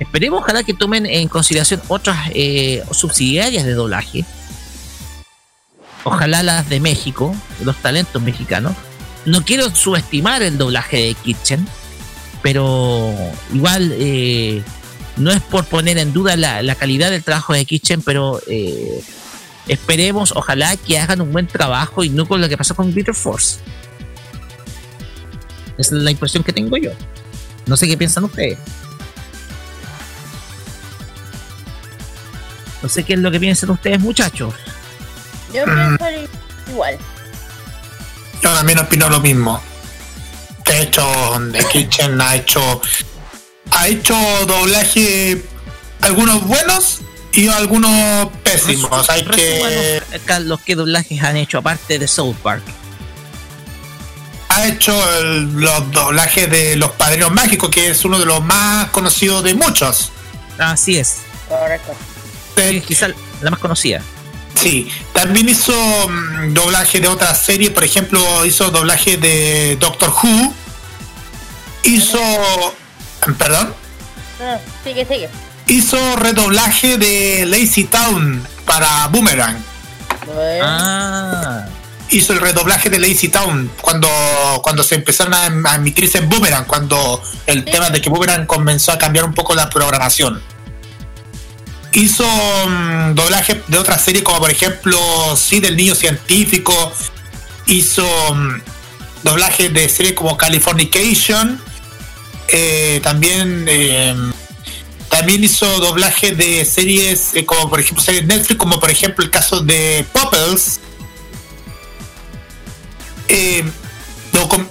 [0.00, 4.24] Esperemos, ojalá que tomen en consideración otras eh, subsidiarias de doblaje.
[6.04, 7.34] Ojalá las de México,
[7.64, 8.74] los talentos mexicanos.
[9.24, 11.66] No quiero subestimar el doblaje de Kitchen,
[12.42, 13.12] pero
[13.52, 14.62] igual eh,
[15.16, 19.02] no es por poner en duda la, calidad del trabajo de Kitchen, pero eh,
[19.66, 23.14] esperemos, ojalá que hagan un buen trabajo y no con lo que pasó con Glitter
[23.14, 23.58] Force.
[25.76, 26.90] Esa es la impresión que tengo yo.
[27.66, 28.58] No sé qué piensan ustedes.
[32.82, 34.54] No sé qué es lo que piensan ustedes, muchachos.
[35.58, 36.30] Yo pienso
[36.68, 36.98] igual.
[38.42, 39.60] Yo también opino lo mismo.
[40.64, 41.04] De hecho,
[41.52, 42.80] The Kitchen ha hecho
[43.70, 44.14] ha hecho
[44.46, 45.44] doblaje
[46.00, 47.00] algunos buenos
[47.32, 49.08] y algunos pésimos.
[49.10, 50.02] Hay que.
[50.24, 52.62] Carlos, ¿qué doblajes han hecho aparte de South Park?
[54.50, 54.92] Ha hecho
[55.22, 60.10] los doblajes de Los Padrinos Mágicos, que es uno de los más conocidos de muchos.
[60.58, 61.18] Así es.
[61.48, 61.94] Correcto.
[62.86, 63.08] quizá
[63.40, 64.02] la más conocida.
[64.60, 70.54] Sí, también hizo mm, doblaje de otras series, por ejemplo, hizo doblaje de Doctor Who.
[71.84, 72.20] Hizo.
[73.38, 73.74] ¿Perdón?
[74.40, 75.28] Ah, sigue, sigue
[75.68, 79.56] hizo redoblaje de Lazy Town para Boomerang.
[80.62, 81.66] Ah.
[82.10, 84.08] Hizo el redoblaje de Lazy Town cuando,
[84.62, 88.98] cuando se empezaron a, emitirse en Boomerang, cuando el tema de que Boomerang comenzó a
[88.98, 90.42] cambiar un poco la programación.
[91.92, 92.24] Hizo
[92.68, 94.98] mm, doblaje de otras series como por ejemplo
[95.36, 96.92] Sí del Niño Científico.
[97.66, 98.60] Hizo mm,
[99.22, 101.60] doblaje de series como Californication.
[102.48, 104.14] Eh, también eh,
[105.08, 109.30] también hizo doblaje de series eh, como por ejemplo series Netflix, como por ejemplo el
[109.30, 110.80] caso de Popples.
[113.28, 113.64] Eh,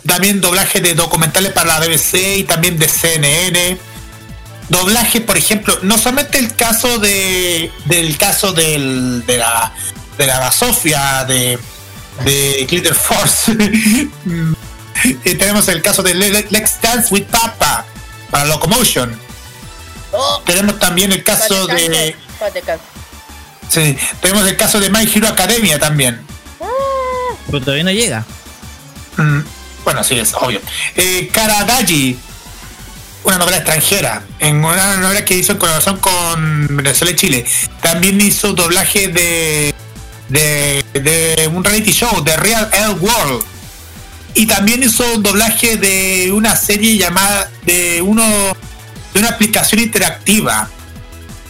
[0.06, 3.78] también doblaje de documentales para la BBC y también de CNN.
[4.70, 9.74] Doblaje, por ejemplo, no solamente el caso de del caso del, de la
[10.18, 11.58] de la basofia de,
[12.26, 13.56] de Glitter Force.
[15.24, 17.86] Tenemos el caso de Let's Dance with Papa
[18.32, 19.28] para Locomotion
[20.12, 20.42] Oh.
[20.46, 22.16] tenemos también el caso de.
[23.70, 26.26] Sí, tenemos el caso de My Hero Academia también.
[27.48, 28.26] Pero todavía no llega.
[29.18, 29.40] Mm,
[29.84, 30.62] bueno, sí, es obvio.
[30.96, 32.18] Eh, Karadaji,
[33.28, 37.46] una novela extranjera, en una novela que hizo en colaboración con Venezuela y Chile.
[37.82, 39.74] También hizo doblaje de,
[40.30, 42.70] de, de un reality show, de Real
[43.00, 43.44] World.
[44.34, 48.24] Y también hizo doblaje de una serie llamada de uno
[49.16, 50.70] una aplicación interactiva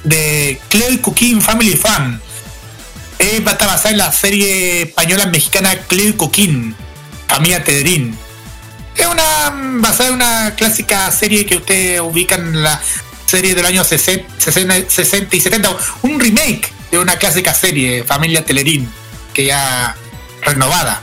[0.03, 2.21] de Cleo y Cooking Family Fun.
[3.19, 6.75] Eh, va a estar basada en la serie española mexicana Cleo y Cooking,
[7.27, 8.17] Familia Tedrín.
[8.97, 12.81] Es una basada en una clásica serie que ustedes ubican en la
[13.25, 15.69] serie del año 60, 60 y 70,
[16.03, 18.89] un remake de una clásica serie, Familia Telerín,
[19.33, 19.95] que ya
[20.41, 21.01] renovada.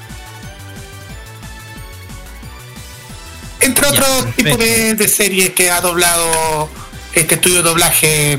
[3.60, 6.68] Entre otros tipos de, series que ha doblado
[7.14, 8.38] este estudio de doblaje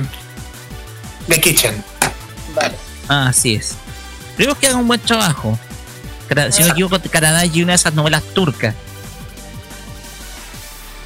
[1.27, 1.83] de Kitchen.
[2.53, 2.75] Vale.
[3.07, 3.75] Ah, así es.
[4.37, 5.57] Creo que haga un buen trabajo.
[6.51, 8.75] Si no me equivoco, Canadá y una de esas novelas turcas.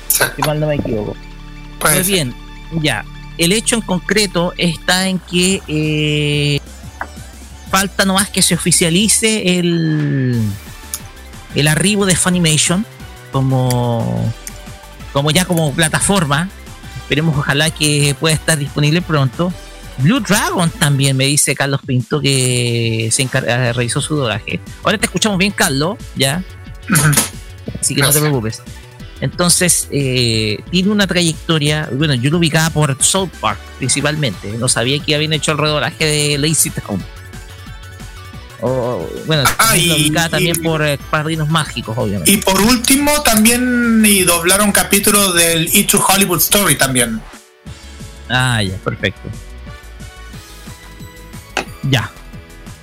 [0.10, 1.16] Si mal no me equivoco.
[1.80, 2.34] Pues bien,
[2.82, 3.06] ya.
[3.38, 6.60] El hecho en concreto está en que eh,
[7.72, 10.42] falta nomás que se oficialice el,
[11.56, 12.86] el arribo de Funimation
[13.32, 14.34] como,
[15.14, 16.50] como ya como plataforma.
[16.98, 19.54] Esperemos ojalá que pueda estar disponible pronto.
[20.00, 24.60] Blue Dragon también me dice Carlos Pinto que se eh, realizó su doblaje.
[24.84, 26.44] Ahora te escuchamos bien, Carlos, ya.
[27.80, 28.62] Así que no te preocupes.
[29.22, 31.90] Entonces, eh, tiene una trayectoria.
[31.92, 34.50] Bueno, yo lo ubicaba por South Park principalmente.
[34.58, 37.04] No sabía que habían hecho el redoblaje de Lazy Town.
[38.62, 42.32] O, bueno, ah, lo ubicaba también por eh, Padrinos Mágicos, obviamente.
[42.32, 47.22] Y por último, también y doblaron capítulos del E to Hollywood Story también.
[48.30, 49.30] Ah, ya, perfecto.
[51.84, 52.12] Ya,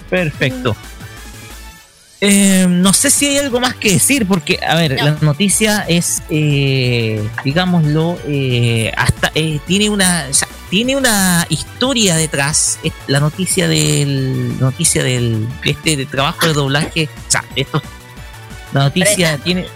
[0.08, 0.74] perfecto.
[2.20, 6.22] Eh, no sé si hay algo más que decir, porque, a ver, la noticia es,
[6.30, 9.30] eh, digámoslo, eh, hasta
[9.66, 10.26] tiene una
[10.70, 12.78] tiene una historia detrás.
[13.06, 17.82] La noticia del noticia del este trabajo de doblaje, o sea, esto,
[18.72, 19.66] la noticia tiene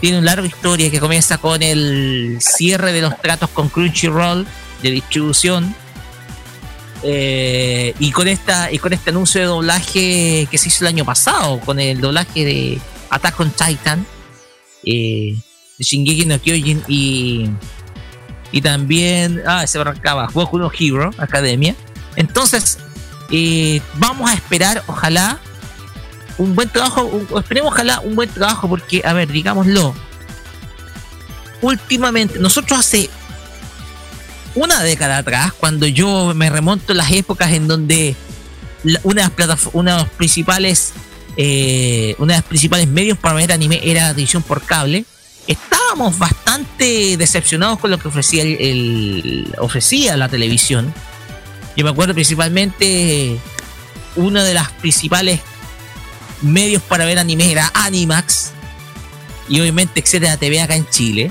[0.00, 4.46] tiene una larga historia que comienza con el cierre de los tratos con Crunchyroll
[4.82, 5.74] de distribución
[7.02, 11.04] eh, y con esta y con este anuncio de doblaje que se hizo el año
[11.04, 12.80] pasado, con el doblaje de
[13.10, 14.06] Attack on Titan,
[14.84, 15.36] eh,
[15.78, 17.48] de Shingeki no Kyojin y,
[18.52, 21.74] y también, ah, se arrancaba Boku no Hero Academia.
[22.16, 22.78] Entonces,
[23.30, 25.38] eh, vamos a esperar, ojalá,
[26.36, 29.94] un buen trabajo, esperemos ojalá un buen trabajo, porque, a ver, digámoslo,
[31.60, 33.10] últimamente, nosotros hace
[34.54, 38.16] una década atrás, cuando yo me remonto a las épocas en donde
[39.02, 40.92] una de las principales
[41.36, 45.04] eh, una de las principales medios para ver anime era la televisión por cable
[45.48, 50.92] estábamos bastante decepcionados con lo que ofrecía el, ofrecía la televisión.
[51.76, 53.38] Yo me acuerdo principalmente
[54.16, 55.40] uno de las principales
[56.42, 58.50] medios para ver anime era Animax
[59.48, 61.30] y obviamente etcétera TV acá en Chile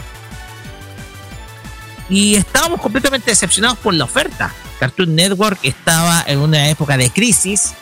[2.10, 4.53] y estábamos completamente decepcionados por la oferta.
[4.80, 7.74] Cartoon Network estaba en una época de crisis,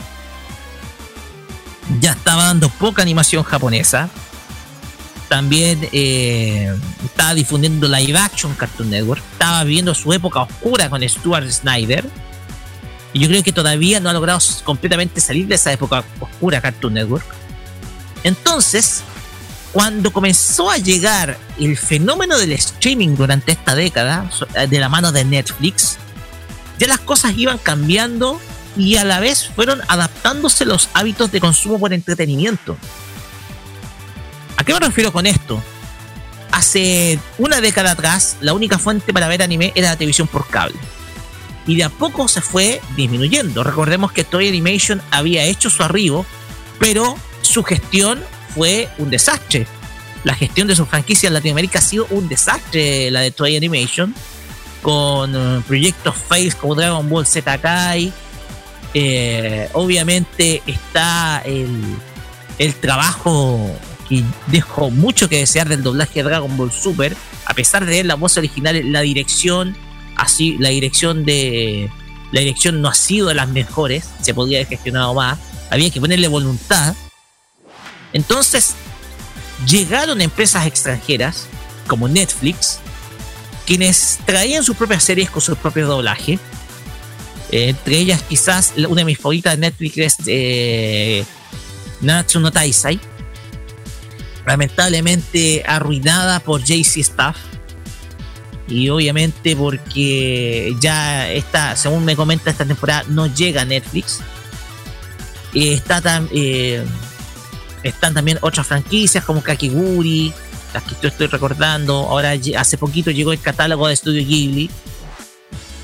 [2.00, 4.10] ya estaba dando poca animación japonesa,
[5.28, 6.74] también eh,
[7.04, 12.08] estaba difundiendo live action Cartoon Network, estaba viviendo su época oscura con Stuart Snyder,
[13.12, 16.96] y yo creo que todavía no ha logrado completamente salir de esa época oscura Cartoon
[16.96, 17.26] Network.
[18.24, 19.04] Entonces,
[19.76, 25.12] cuando comenzó a llegar el fenómeno del streaming durante esta década, eh, de la mano
[25.12, 25.98] de Netflix,
[26.80, 28.40] ya las cosas iban cambiando
[28.78, 32.78] y a la vez fueron adaptándose los hábitos de consumo por entretenimiento.
[34.56, 35.62] ¿A qué me refiero con esto?
[36.54, 40.78] Hace una década atrás, la única fuente para ver anime era la televisión por cable.
[41.68, 43.62] Y de a poco se fue disminuyendo.
[43.62, 46.26] Recordemos que Toy Animation había hecho su arribo,
[46.80, 48.24] pero su gestión
[48.56, 49.68] fue un desastre.
[50.24, 54.16] La gestión de su franquicia en Latinoamérica ha sido un desastre, la de Toy Animation,
[54.82, 58.12] con eh, proyectos fails como Dragon Ball Z Kai.
[58.94, 61.70] Eh, obviamente está el,
[62.58, 63.70] el trabajo
[64.08, 68.16] que dejó mucho que desear del doblaje de Dragon Ball Super, a pesar de la
[68.16, 69.76] voz original, la dirección,
[70.16, 71.90] así, la dirección de
[72.32, 75.38] la dirección no ha sido de las mejores, se podría haber gestionado más,
[75.70, 76.96] había que ponerle voluntad
[78.16, 78.76] entonces,
[79.68, 81.48] llegaron empresas extranjeras
[81.86, 82.80] como Netflix,
[83.66, 86.40] quienes traían sus propias series con su propio doblaje.
[87.52, 91.26] Eh, entre ellas, quizás una de mis favoritas de Netflix es eh,
[92.00, 93.02] Natsu no Taisai.
[94.46, 97.36] Lamentablemente arruinada por JC Staff.
[98.70, 104.22] Y obviamente porque ya está, según me comenta esta temporada, no llega a Netflix.
[105.54, 106.30] Eh, está tan,
[107.86, 110.34] están también otras franquicias como Kakiguri,
[110.74, 111.94] las que yo estoy recordando.
[111.94, 114.70] Ahora, hace poquito llegó el catálogo de Studio Ghibli.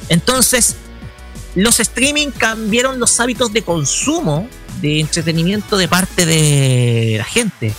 [0.09, 0.75] Entonces,
[1.55, 4.47] los streaming cambiaron los hábitos de consumo
[4.81, 7.73] de entretenimiento de parte de la gente.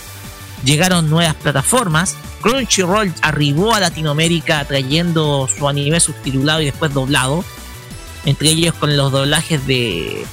[0.63, 2.15] Llegaron nuevas plataformas.
[2.41, 7.43] Crunchyroll arribó a Latinoamérica trayendo su anime subtitulado y después doblado.
[8.25, 10.25] Entre ellos con los doblajes de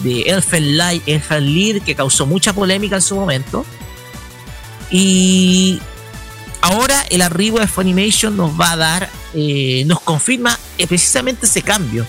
[0.00, 3.64] de Elfen Light, Elfen Lied, que causó mucha polémica en su momento.
[4.90, 5.80] Y
[6.60, 11.62] ahora el arribo de Funimation nos va a dar, eh, nos confirma eh, precisamente ese
[11.62, 12.06] cambio.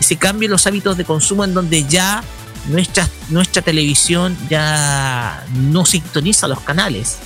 [0.00, 2.22] Ese cambio en los hábitos de consumo en donde ya
[2.68, 7.18] nuestra, nuestra televisión ya no sintoniza los canales.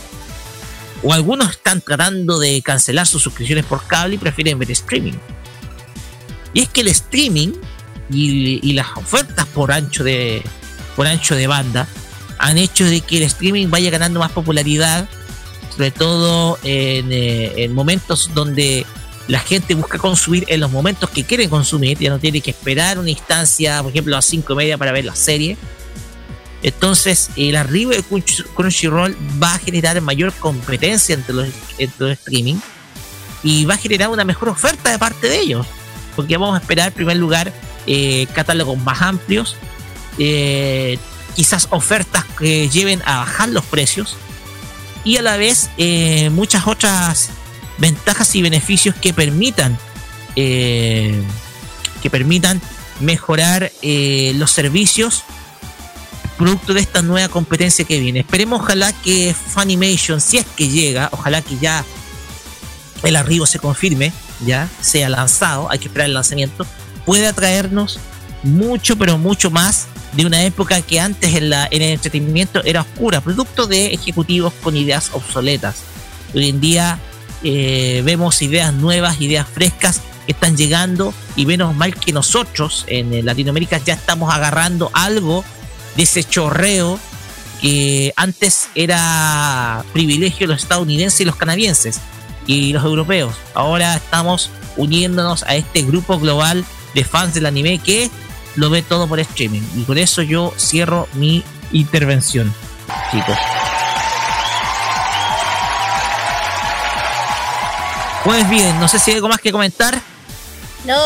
[1.03, 5.14] O algunos están tratando de cancelar sus suscripciones por cable y prefieren ver streaming.
[6.53, 7.53] Y es que el streaming
[8.11, 10.43] y, las ofertas por ancho de
[10.97, 11.87] por ancho de banda
[12.39, 15.09] han hecho de que el streaming vaya ganando más popularidad,
[15.75, 18.87] sobre todo en, eh, momentos donde
[19.27, 22.99] la gente busca consumir en los momentos que quiere consumir, ya no tiene que esperar
[22.99, 25.57] una instancia, por ejemplo, a las 5 y media para ver la serie.
[26.63, 31.49] Entonces, el arribo de Crunchyroll va a generar mayor competencia entre los,
[31.79, 32.57] entre los streaming
[33.43, 35.67] y va a generar una mejor oferta de parte de ellos.
[36.17, 37.53] Porque vamos a esperar, en primer lugar,
[37.91, 39.57] eh, catálogos más amplios,
[40.18, 40.99] eh,
[41.34, 44.14] quizás ofertas que lleven a bajar los precios
[45.05, 47.30] y a la vez eh, muchas otras
[47.78, 49.78] ventajas y beneficios que permitan
[50.34, 52.62] que permitan
[53.01, 55.24] mejorar los servicios
[56.36, 58.20] producto de esta nueva competencia que viene.
[58.20, 61.84] Esperemos ojalá que Funimation, si es que llega, ojalá que ya
[63.03, 64.12] el arribo se confirme,
[64.47, 66.64] ya sea lanzado, hay que esperar el lanzamiento,
[67.09, 67.99] puede traernos
[68.43, 73.67] mucho, pero mucho más de una época que antes en, el entretenimiento era oscura, producto
[73.67, 75.77] de ejecutivos con ideas obsoletas.
[76.35, 76.99] Hoy en día
[77.43, 83.25] eh, vemos ideas nuevas, ideas frescas que están llegando y menos mal que nosotros en
[83.25, 85.47] Latinoamérica ya estamos agarrando algo
[85.97, 87.01] de ese chorreo
[87.63, 92.01] que antes era privilegio de los estadounidenses y los canadienses
[92.47, 93.35] y los europeos.
[93.55, 96.67] Ahora estamos uniéndonos a este grupo global
[96.99, 98.11] de fans del anime que
[98.57, 99.62] lo ve todo por streaming.
[99.76, 102.53] Y con eso yo cierro mi intervención,
[103.12, 103.38] chicos.
[108.24, 110.01] Pues bien, no sé si hay algo más que comentar.
[110.84, 110.96] No.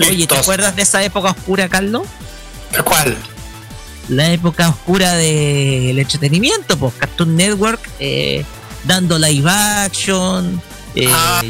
[0.00, 2.02] Oye, ¿te acuerdas de esa época oscura, Carlos?
[2.72, 3.16] ¿De cuál?
[4.08, 8.44] La época oscura del entretenimiento, pues Cartoon Network eh,
[8.82, 10.60] dando live action,
[10.96, 11.42] eh, ah.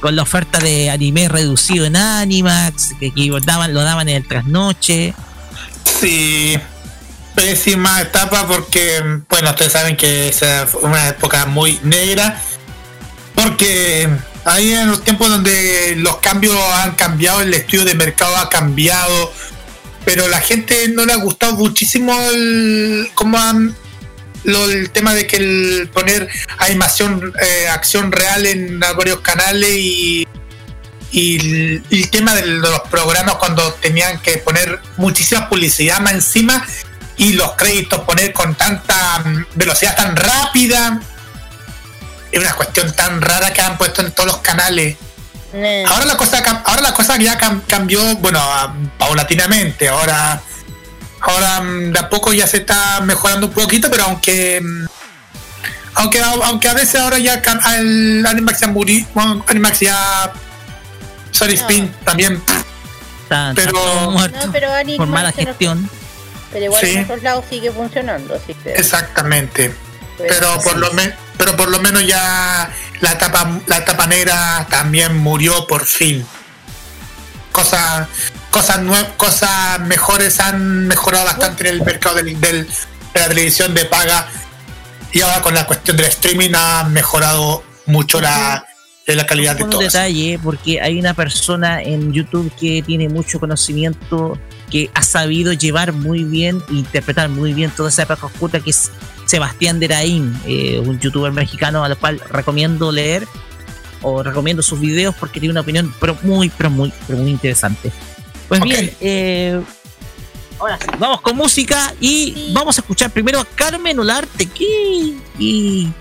[0.00, 3.12] Con la oferta de anime reducido en Animax, que,
[3.44, 5.14] daban, lo daban en el trasnoche.
[6.00, 6.58] Sí,
[7.34, 10.42] pésima etapa porque, bueno, ustedes saben que es
[10.82, 12.40] una época muy negra,
[13.34, 14.08] porque
[14.44, 19.32] ahí en los tiempos donde los cambios han cambiado, el estudio de mercado ha cambiado,
[20.04, 23.74] pero la gente no le ha gustado muchísimo el, cómo han
[24.48, 26.28] el tema de que el poner
[26.58, 30.26] animación, eh, acción real en varios canales y,
[31.10, 36.64] y el, tema de los programas cuando tenían que poner muchísima publicidad más encima
[37.16, 39.22] y los créditos poner con tanta
[39.54, 41.00] velocidad tan rápida.
[42.30, 44.96] Es una cuestión tan rara que han puesto en todos los canales.
[45.54, 45.84] Eh.
[45.88, 48.40] Ahora la cosa ahora la cosa ya cambió, bueno,
[48.98, 49.88] paulatinamente.
[49.88, 50.42] Ahora
[51.20, 54.86] Ahora mm, de a poco ya se está mejorando un poquito, pero aunque mm,
[55.94, 57.42] aunque aunque a veces ahora ya
[57.78, 59.04] el Animax ya murió,
[59.48, 60.32] Animax ya
[61.32, 62.42] Sorry Spin también
[63.54, 64.12] pero,
[64.96, 65.88] por mala gestión.
[66.52, 68.72] pero igual en otros lados sigue funcionando, así que...
[68.72, 69.74] Exactamente.
[70.16, 72.68] pero por lo menos pero por lo menos ya
[73.00, 76.26] la etapa la etapa negra también murió por fin.
[77.52, 78.08] Cosa
[78.50, 78.80] cosas
[79.16, 82.66] cosas mejores han mejorado bastante en el mercado del, de
[83.14, 84.28] la televisión de paga
[85.12, 88.66] y ahora con la cuestión del streaming ha mejorado mucho la,
[89.06, 89.78] la calidad de todo.
[89.78, 94.38] Un detalle, porque hay una persona en YouTube que tiene mucho conocimiento,
[94.70, 98.90] que ha sabido llevar muy bien interpretar muy bien toda esa época oscura, que es
[99.24, 103.26] Sebastián Deraín, eh, un youtuber mexicano al cual recomiendo leer
[104.02, 107.90] o recomiendo sus videos porque tiene una opinión pero muy, pero muy, pero muy interesante.
[108.48, 109.60] Pues bien, eh,
[110.58, 114.46] ahora vamos con música y vamos a escuchar primero a Carmen Olarte.
[114.46, 115.92] ¿Qué, y,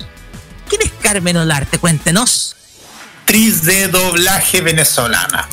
[0.69, 1.77] ¿Quién es Carmen Olarte?
[1.77, 2.55] Cuéntenos.
[3.19, 5.49] Actriz de doblaje venezolana.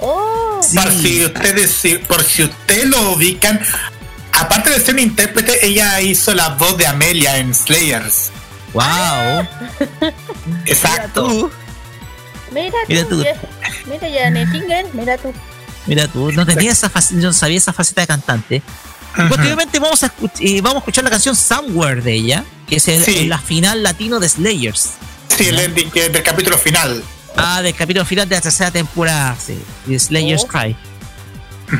[0.00, 0.60] Oh.
[0.74, 3.60] Por si ustedes, por si ustedes lo ubican,
[4.32, 8.30] aparte de ser un intérprete, ella hizo la voz de Amelia en Slayers.
[8.72, 9.46] Wow.
[10.64, 11.50] Exacto.
[12.50, 12.86] Mira tú.
[12.88, 13.24] Mira tú.
[13.86, 14.30] Mira, ya,
[14.94, 15.34] mira tú.
[15.88, 18.62] Mira tú, no tenía esa faceta, no sabía esa faceta de cantante.
[19.28, 23.28] Posteriormente vamos a, eh, vamos a escuchar la canción Somewhere de ella, que es el,
[23.28, 24.90] la final latino de Slayers.
[25.36, 27.02] Sí, el ending del capítulo final.
[27.36, 30.46] Ah, del capítulo final de la tercera temporada, sí, de Slayers oh.
[30.46, 30.76] Cry.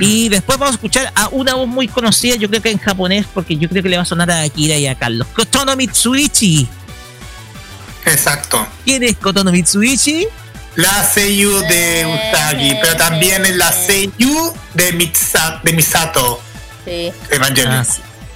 [0.00, 3.26] Y después vamos a escuchar a una voz muy conocida, yo creo que en japonés,
[3.32, 5.28] porque yo creo que le va a sonar a Akira y a Carlos.
[5.34, 6.66] Kotono Mitsuichi.
[8.04, 8.66] Exacto.
[8.84, 10.26] ¿Quién es Kotono Mitsuichi?
[10.78, 15.10] La Seiyu de Usagi, pero también es la Seiyu de,
[15.64, 16.40] de Misato.
[16.84, 17.10] Sí.
[17.32, 17.84] Evangelion.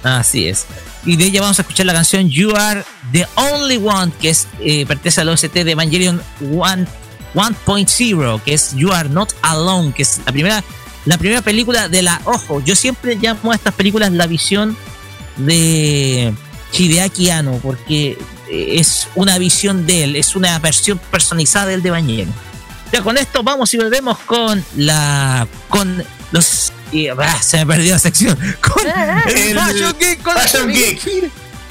[0.03, 0.65] Así, es.
[1.05, 2.83] Y de ella vamos a escuchar la canción You Are
[3.13, 8.91] the Only One, que es eh, pertenece al OST de Evangelion 1.0, que es You
[8.91, 10.61] Are Not Alone, que es la primera,
[11.05, 12.19] la primera película de la.
[12.25, 14.75] Ojo, yo siempre llamo a estas películas la visión
[15.37, 16.33] de
[16.73, 18.17] Hideaki Anno, porque
[18.53, 22.31] es una visión de él, es una versión personalizada del de Bañero.
[22.91, 25.47] Ya con esto vamos y volvemos con la.
[25.67, 26.71] con los.
[26.91, 28.37] Y, ah, se me perdió la sección.
[28.61, 30.21] Con el, Fashion Geek.
[30.21, 30.99] Con Fashion Geek.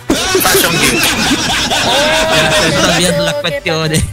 [0.08, 1.02] Fashion Geek.
[2.66, 4.04] Estoy viendo las cuestiones.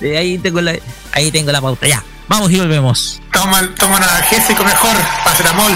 [0.00, 0.76] Ahí tengo la,
[1.10, 1.88] ahí tengo la pauta.
[1.88, 3.20] Ya, vamos y volvemos.
[3.32, 5.72] Toma, toma analgésico mejor, paracetamol.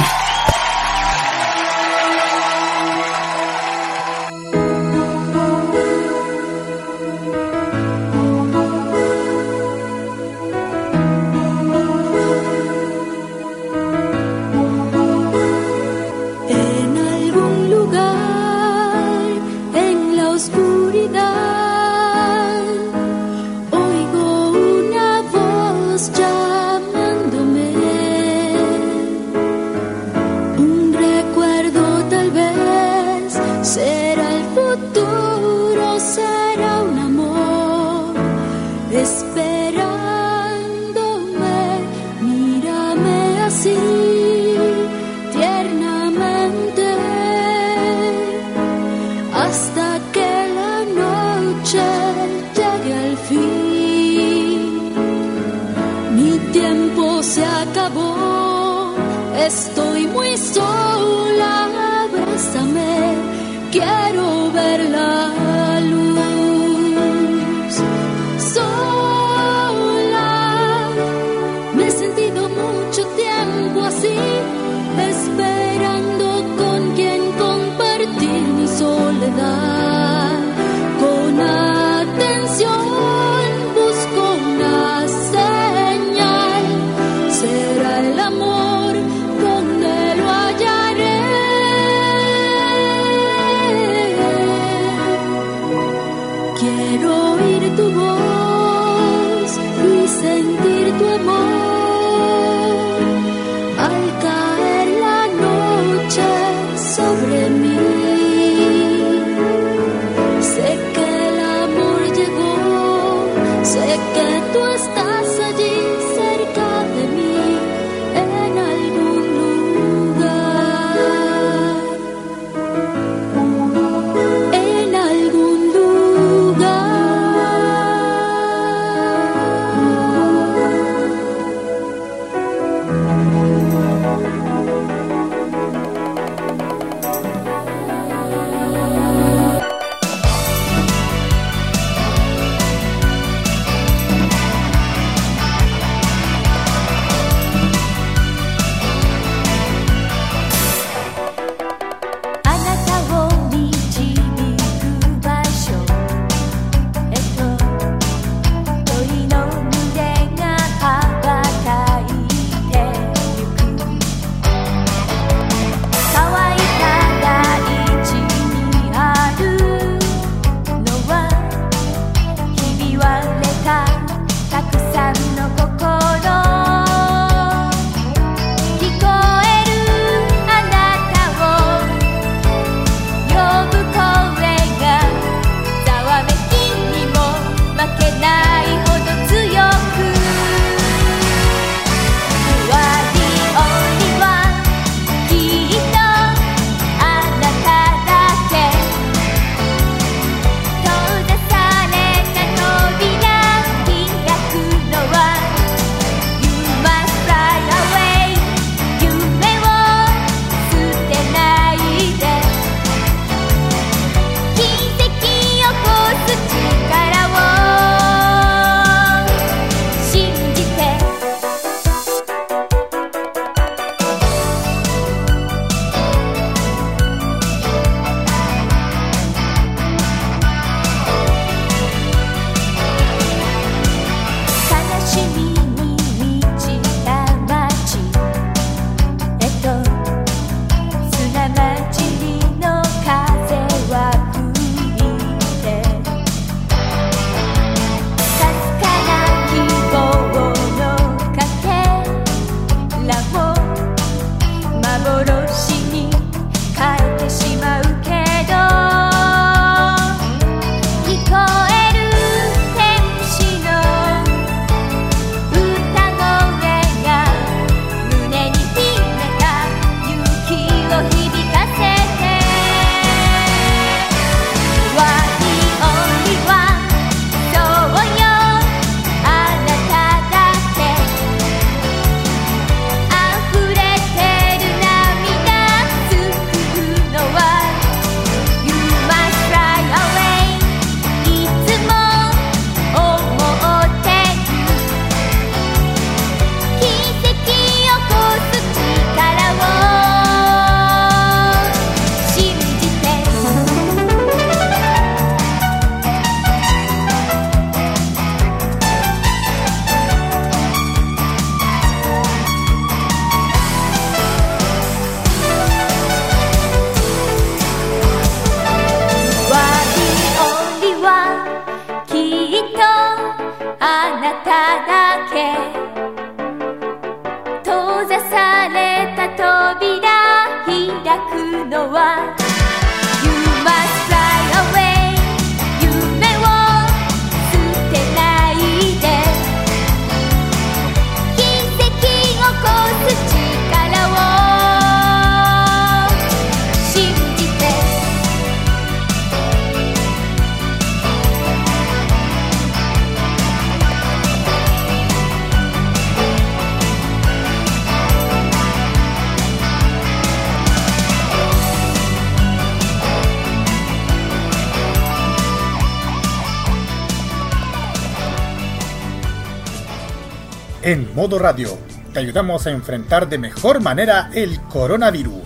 [371.35, 371.77] Radio,
[372.13, 375.43] te ayudamos a enfrentar de mejor manera el coronavirus.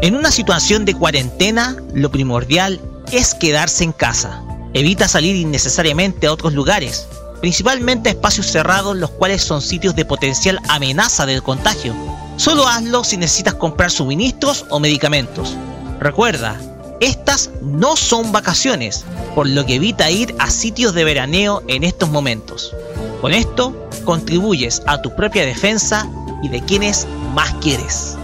[0.00, 2.80] En una situación de cuarentena, lo primordial
[3.12, 4.42] es quedarse en casa.
[4.72, 7.06] Evita salir innecesariamente a otros lugares,
[7.40, 11.94] principalmente a espacios cerrados los cuales son sitios de potencial amenaza de contagio.
[12.36, 15.56] Solo hazlo si necesitas comprar suministros o medicamentos.
[16.00, 16.56] Recuerda,
[17.00, 19.04] estas no son vacaciones,
[19.38, 22.74] por lo que evita ir a sitios de veraneo en estos momentos.
[23.20, 26.10] Con esto, contribuyes a tu propia defensa
[26.42, 28.18] y de quienes más quieres.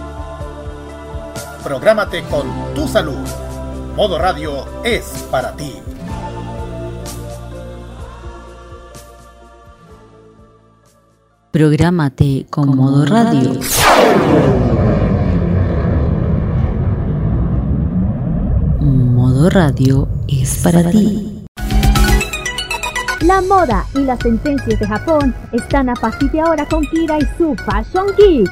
[1.63, 3.25] Prográmate con tu salud.
[3.95, 5.71] Modo Radio es para ti.
[11.51, 13.53] Prográmate con Modo Radio.
[18.81, 20.14] Modo Radio es
[20.65, 21.45] para ti.
[23.21, 27.37] La moda y las tendencias de Japón están a partir de ahora con Kira y
[27.37, 28.49] su Fashion Geek.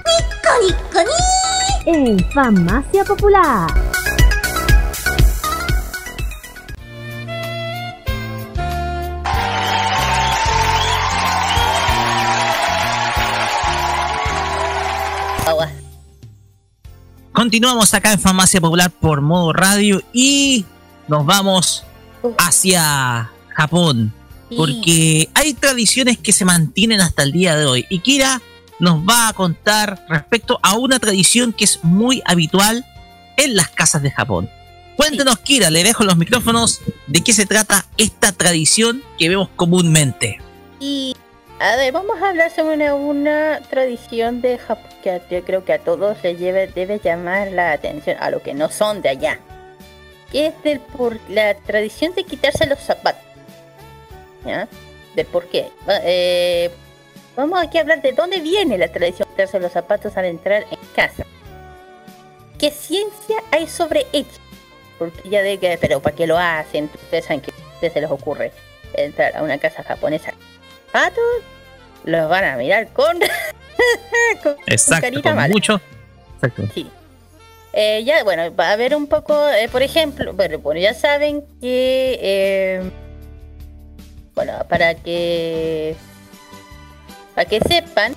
[1.86, 3.68] En Farmacia Popular.
[17.34, 20.64] Continuamos acá en Farmacia Popular por modo radio y
[21.07, 21.84] nos vamos
[22.38, 24.13] hacia Japón.
[24.55, 27.86] Porque hay tradiciones que se mantienen hasta el día de hoy.
[27.89, 28.41] Y Kira
[28.80, 32.86] nos va a contar respecto a una tradición que es muy habitual
[33.38, 34.49] en las casas de Japón.
[34.95, 40.39] Cuéntanos, Kira, le dejo los micrófonos de qué se trata esta tradición que vemos comúnmente.
[40.80, 41.15] Y
[41.59, 45.74] a ver, vamos a hablar sobre una, una tradición de Japón que yo creo que
[45.74, 49.39] a todos les lleve, debe llamar la atención, a lo que no son de allá.
[50.34, 53.24] Que es del por la tradición de quitarse los zapatos.
[54.46, 54.68] ¿Ya?
[55.16, 55.72] ¿De por qué?
[55.88, 56.70] Eh,
[57.38, 60.66] vamos aquí a hablar de dónde viene la tradición de quitarse los zapatos al entrar
[60.70, 61.26] en casa.
[62.60, 64.28] ¿Qué ciencia hay sobre ello?
[64.98, 66.90] Porque ya de que, pero ¿para qué lo hacen?
[66.94, 68.52] Ustedes saben que a ustedes se les ocurre
[68.96, 70.34] entrar a una casa japonesa.
[70.92, 71.24] ¿Zapatos?
[72.06, 73.20] Los van a mirar con.
[74.44, 75.82] con Exacto, con mucho.
[76.36, 76.64] Exacto.
[76.74, 76.92] Sí.
[77.76, 82.19] Eh, ya, bueno, va a haber un poco, eh, por ejemplo, bueno, ya saben que,
[82.21, 82.91] eh,
[84.36, 85.95] bueno, para que,
[87.34, 88.15] para que sepan,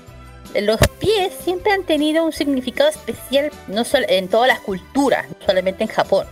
[0.60, 5.46] los pies siempre han tenido un significado especial, no solo en todas las culturas, no
[5.46, 6.26] solamente en Japón,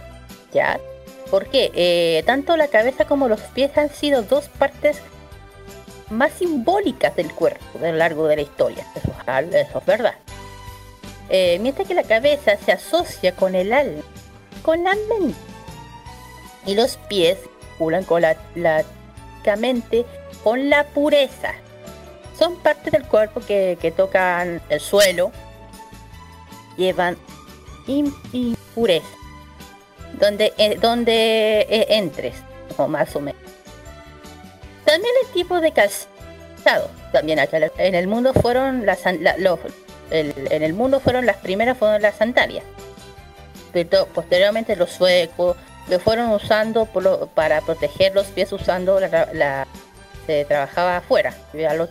[0.52, 0.78] ¿ya?
[1.30, 4.98] Porque tanto la cabeza como los pies han sido dos partes
[6.10, 8.86] más simbólicas del cuerpo a lo largo de la historia.
[8.94, 9.10] Eso,
[9.50, 10.14] eso es verdad.
[11.30, 14.02] Eh, mientras que la cabeza se asocia con el alma,
[14.62, 15.38] con la mente.
[16.66, 17.38] Y los pies
[17.70, 18.84] circulan con la, la,
[20.42, 21.52] con la pureza.
[22.38, 25.30] Son partes del cuerpo que, que tocan el suelo,
[26.76, 27.16] llevan
[27.86, 29.06] im- impureza.
[30.18, 32.36] Donde, eh, donde eh, entres,
[32.76, 33.40] o más o menos.
[34.84, 36.88] También el tipo de calzado.
[37.12, 39.00] También acá en el mundo fueron las,
[39.38, 39.58] los,
[40.14, 42.64] en el mundo fueron las primeras fueron las sandalias.
[43.72, 45.56] Pero posteriormente los suecos
[45.88, 49.66] lo fueron usando por lo- para proteger los pies usando la,
[50.26, 51.88] se trabajaba afuera, ya los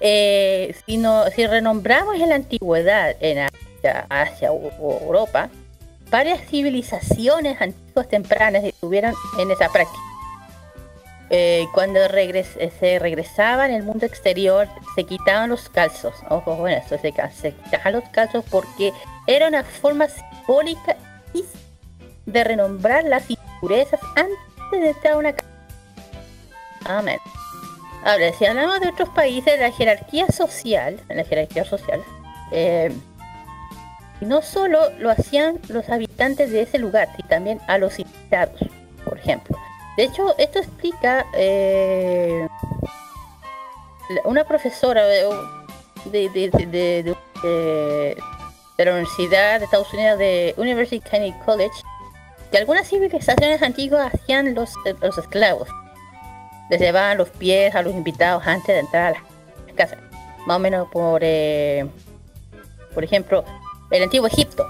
[0.00, 5.50] Eh, si, no, si renombramos en la antigüedad en Asia, Asia u Europa,
[6.10, 10.00] varias civilizaciones antiguas tempranas estuvieron en esa práctica.
[11.32, 14.66] Eh, cuando regres- eh, se regresaban al mundo exterior,
[14.96, 16.14] se quitaban los calzos.
[16.28, 18.92] Ojo, bueno, esto se, se quitaban los calzos porque
[19.28, 20.96] era una forma simbólica
[22.26, 24.36] de renombrar las impurezas antes
[24.72, 25.34] de entrar a una.
[26.84, 27.18] Amén.
[28.04, 32.02] Ahora, si hablamos de otros países, la jerarquía social, en la jerarquía social,
[32.50, 32.90] eh,
[34.20, 38.60] no solo lo hacían los habitantes de ese lugar, sino también a los invitados,
[39.04, 39.56] por ejemplo.
[40.00, 42.48] De hecho, esto explica eh,
[44.24, 45.24] una profesora de,
[48.78, 51.82] la Universidad de Estados Unidos de University County College
[52.50, 54.72] que algunas civilizaciones antiguas hacían los,
[55.02, 55.68] los esclavos.
[56.70, 59.18] Les llevaban los pies a los invitados antes de entrar a
[59.66, 59.98] la casa.
[60.46, 61.86] Más o menos por, eh,
[62.94, 63.44] por ejemplo,
[63.90, 64.64] el antiguo Egipto.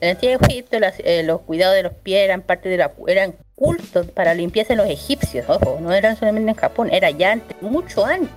[0.00, 3.36] En el antiguo Egipto eh, los cuidados de los pies eran parte de la eran
[3.58, 7.60] cultos para limpieza en los egipcios, ojo, no eran solamente en Japón, era ya antes,
[7.60, 8.30] mucho antes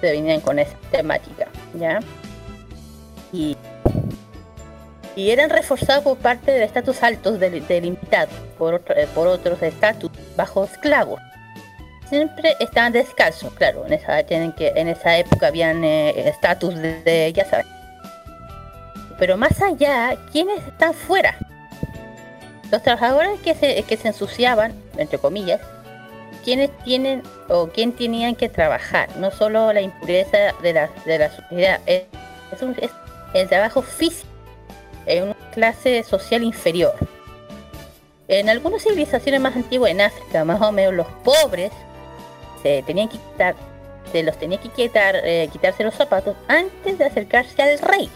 [0.00, 2.00] se venían con esa temática, ¿ya?
[3.32, 3.56] Y,
[5.16, 8.28] y eran reforzados por parte del estatus altos del, del invitado,
[8.58, 11.20] por, eh, por otros estatus bajo esclavos.
[12.08, 13.84] Siempre estaban descalzos, claro.
[13.84, 17.66] En esa, tienen que, en esa época habían eh, estatus de, ya saben.
[19.18, 21.36] Pero más allá, ¿quiénes están fuera?
[22.70, 25.60] Los trabajadores que se, que se ensuciaban, entre comillas,
[26.44, 31.30] quienes tienen o quién tenían que trabajar, no solo la impureza de la, de la
[31.30, 32.04] sociedad, es,
[32.80, 32.90] es
[33.34, 34.28] el trabajo físico
[35.06, 36.94] en una clase social inferior.
[38.28, 41.70] En algunas civilizaciones más antiguas en África, más o menos los pobres
[42.62, 43.54] se tenían que quitar,
[44.10, 48.10] se los tenía que quitar, eh, quitarse los zapatos antes de acercarse al rey.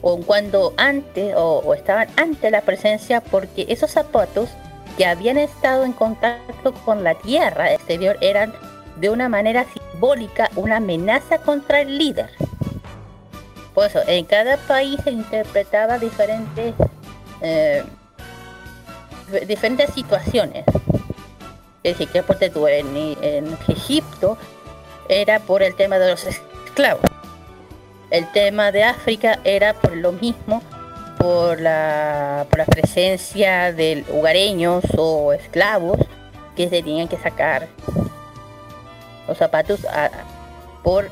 [0.00, 4.48] O cuando antes, o, estaban ante la presencia, porque esos zapatos
[4.96, 8.52] que habían estado en contacto con la tierra exterior eran
[8.96, 12.30] de una manera simbólica una amenaza contra el líder.
[13.74, 16.74] Por eso, en cada país se interpretaba diferentes
[17.40, 17.84] eh,
[19.46, 20.64] diferentes situaciones.
[21.82, 22.24] Es decir, que
[22.78, 24.36] en, en Egipto
[25.08, 27.02] era por el tema de los esclavos.
[28.10, 30.62] El tema de África era por lo mismo,
[31.18, 35.98] por la, por la presencia de lugareños o esclavos
[36.56, 37.68] que se tenían que sacar
[39.26, 39.80] los zapatos
[40.82, 41.10] por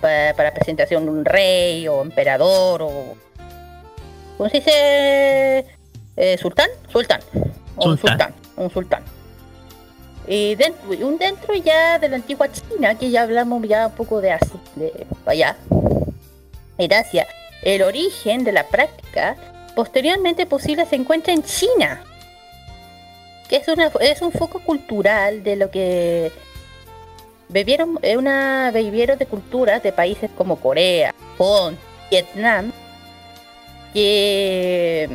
[0.00, 3.16] para, presentación de un rey o emperador o
[4.36, 5.66] ¿cómo se dice?
[6.16, 7.20] Eh, sultán, sultán,
[7.76, 9.02] un sultán, un sultán.
[10.26, 14.20] Y dentro, un dentro ya de la antigua China, que ya hablamos ya un poco
[14.20, 15.56] de Asia, de allá,
[16.78, 17.26] en Asia,
[17.62, 19.36] el origen de la práctica
[19.74, 22.02] posteriormente posible se encuentra en China,
[23.48, 26.32] que es, una, es un foco cultural de lo que
[27.48, 31.78] bebieron, una bebieron de culturas de países como Corea, Japón,
[32.10, 32.72] Vietnam,
[33.92, 35.08] que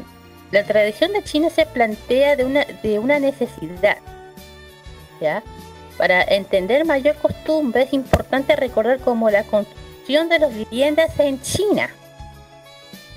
[0.52, 3.98] la tradición de China se plantea de una, de una necesidad.
[5.20, 5.44] ¿ya?
[5.98, 11.90] Para entender mayor costumbre es importante recordar cómo la construcción de las viviendas en China.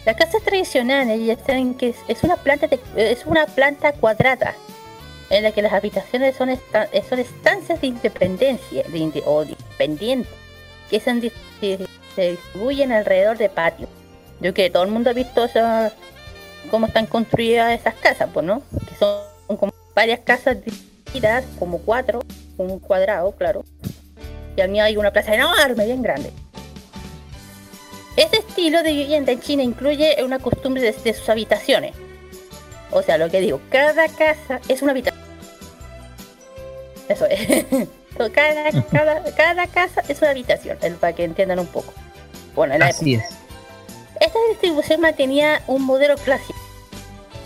[0.05, 4.55] La casa tradicional es una planta es una planta cuadrada
[5.29, 6.51] en la que las habitaciones son,
[7.09, 10.33] son estancias de independencia de, o independientes
[10.91, 13.89] que se, distribuyen alrededor de patios.
[14.41, 15.93] Yo que todo el mundo ha visto esa,
[16.73, 18.63] cómo están construidas esas casas, pues, ¿no?
[18.89, 22.21] Que son como varias casas divididas, como cuatro,
[22.57, 23.65] un cuadrado, claro.
[24.57, 26.33] Y a mí hay una plaza enorme, bien grande.
[28.17, 31.95] Este estilo de vivienda en China incluye una costumbre de, sus habitaciones.
[32.91, 35.25] O sea, lo que digo, cada casa es una habitación.
[37.09, 37.67] Eso es.
[38.33, 41.93] cada, cada, casa es una habitación, para que entiendan un poco.
[42.55, 43.25] Bueno, la Así es.
[44.21, 46.59] Esta distribución mantenía un modelo clásico.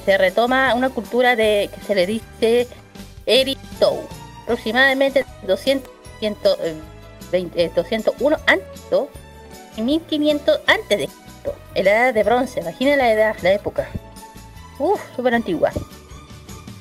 [0.04, 2.66] Se retoma una cultura de que se le dice
[3.26, 4.06] Eritou,
[4.42, 9.23] aproximadamente 200, 120, 201 antes y
[9.82, 12.60] 1500 antes de Cristo, en la edad de bronce.
[12.60, 13.88] Imagina la edad, la época.
[14.78, 15.70] Uf, súper antigua.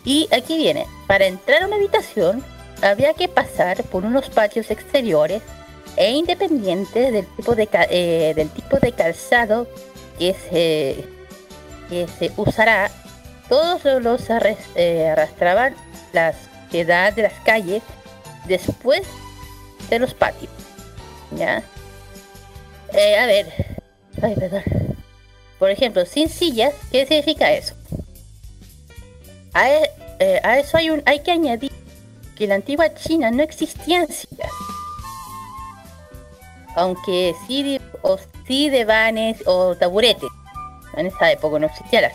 [0.03, 2.43] Y aquí viene, para entrar a una habitación
[2.81, 5.41] había que pasar por unos patios exteriores
[5.95, 9.67] e independiente del tipo de, eh, calzado
[10.19, 11.05] que se,
[11.89, 12.91] que se usará,
[13.47, 14.27] todos los
[14.75, 15.75] eh, arrastraban
[16.11, 17.83] la suciedad de las calles
[18.45, 19.03] después
[19.89, 20.51] de los patios.
[21.37, 21.63] ¿Ya?
[22.93, 23.47] Eh, a ver,
[24.21, 24.63] ay, perdón.
[25.59, 27.73] Por ejemplo, sin sillas, ¿qué significa eso?
[29.53, 29.67] A,
[30.43, 31.71] a eso hay, un, hay que añadir
[32.35, 34.51] que en la antigua China no existían sillas
[36.75, 38.17] aunque sí, de, o
[38.47, 38.71] sí
[39.45, 40.29] o taburetes.
[40.95, 42.13] En esa época no existían las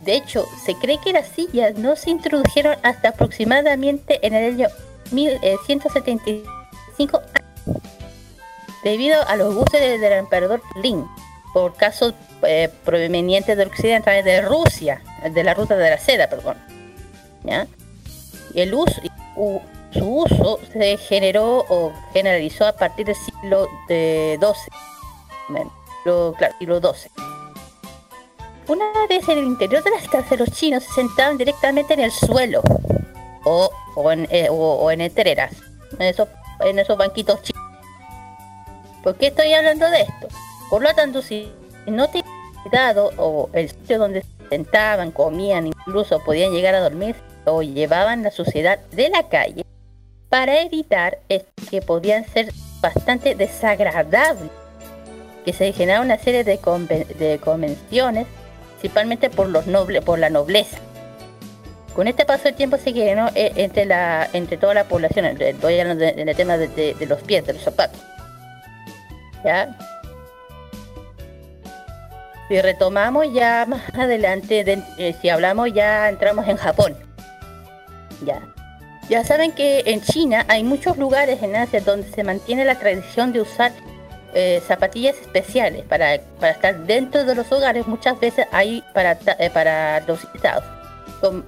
[0.00, 4.68] De hecho, se cree que las sillas no se introdujeron hasta aproximadamente en el año
[5.12, 7.22] 1175
[8.84, 11.04] debido a los buses del, emperador Lin,
[11.52, 15.98] por casos eh, provenientes del occidente a través de Rusia, de la ruta de la
[15.98, 16.56] seda, perdón.
[17.42, 17.66] ¿Ya?
[18.54, 19.00] El uso,
[19.90, 24.38] su uso se generó o generalizó a partir del siglo XII.
[26.36, 27.10] claro, siglo XII.
[28.66, 32.10] Una vez en el interior de las casas, los chinos se sentaban directamente en el
[32.10, 32.62] suelo
[33.44, 33.70] o,
[34.10, 34.48] en, eh,
[34.90, 35.52] en entereras,
[35.98, 36.28] en esos,
[36.60, 37.63] en esos banquitos chinos.
[39.04, 40.28] ¿Por qué estoy hablando de esto?
[40.70, 41.52] Por lo tanto, si
[41.86, 42.24] no te
[42.62, 48.22] cuidado o el sitio donde se sentaban, comían, incluso podían llegar a dormir o llevaban
[48.22, 49.66] la suciedad de la calle,
[50.30, 51.18] para evitar
[51.70, 52.50] que podían ser
[52.80, 54.50] bastante desagradables,
[55.44, 58.26] que se generaron una serie de, convenciones,
[58.80, 60.78] principalmente por los nobles, por la nobleza.
[61.94, 63.28] Con este paso del tiempo se ¿no?
[63.34, 67.20] Eh, entre, la, entre toda la población, estoy hablando en el tema de, de los
[67.20, 68.00] pies, de los zapatos.
[69.44, 69.76] ¿Ya?
[72.48, 74.64] Si retomamos ya más adelante,
[74.98, 76.94] eh, si hablamos ya entramos en Japón.
[78.24, 78.42] Ya.
[79.08, 83.32] Ya saben que en China hay muchos lugares en Asia donde se mantiene la tradición
[83.32, 83.72] de usar
[84.34, 87.86] eh, zapatillas especiales para, estar dentro de los hogares.
[87.86, 90.64] Muchas veces hay para, eh, para los invitados.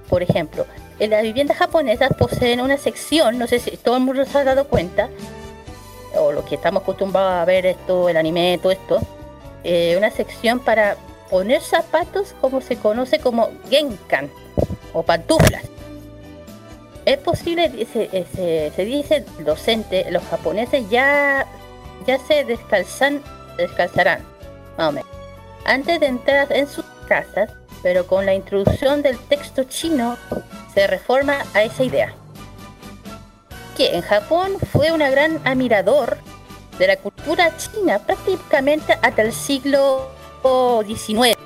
[0.09, 0.65] por ejemplo,
[0.99, 4.43] en las viviendas japonesas poseen una sección, no sé si todo el mundo se ha
[4.43, 5.09] dado cuenta,
[6.19, 8.99] o los que estamos acostumbrados a ver esto, el anime, todo esto,
[9.63, 10.97] eh, una sección para
[11.29, 14.29] poner zapatos como se conoce como genkan
[14.93, 15.63] o pantuflas.
[17.05, 21.45] Es posible, se, se, dice docente, los japoneses ya,
[22.05, 23.21] ya se descalzan,
[23.55, 24.21] descalzarán,
[25.65, 27.49] antes de entrar en sus casas,
[27.81, 30.17] pero con la introducción del texto chino
[30.73, 32.13] se reforma a esa idea.
[33.77, 36.17] Que en Japón fue un gran admirador
[36.79, 40.09] de la cultura china prácticamente hasta el siglo
[40.85, 41.37] XIX.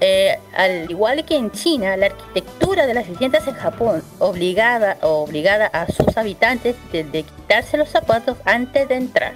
[0.00, 5.66] Eh, al igual que en China, la arquitectura de las viviendas en Japón obligada, obligada
[5.66, 9.34] a sus habitantes de, quitarse los zapatos antes de entrar.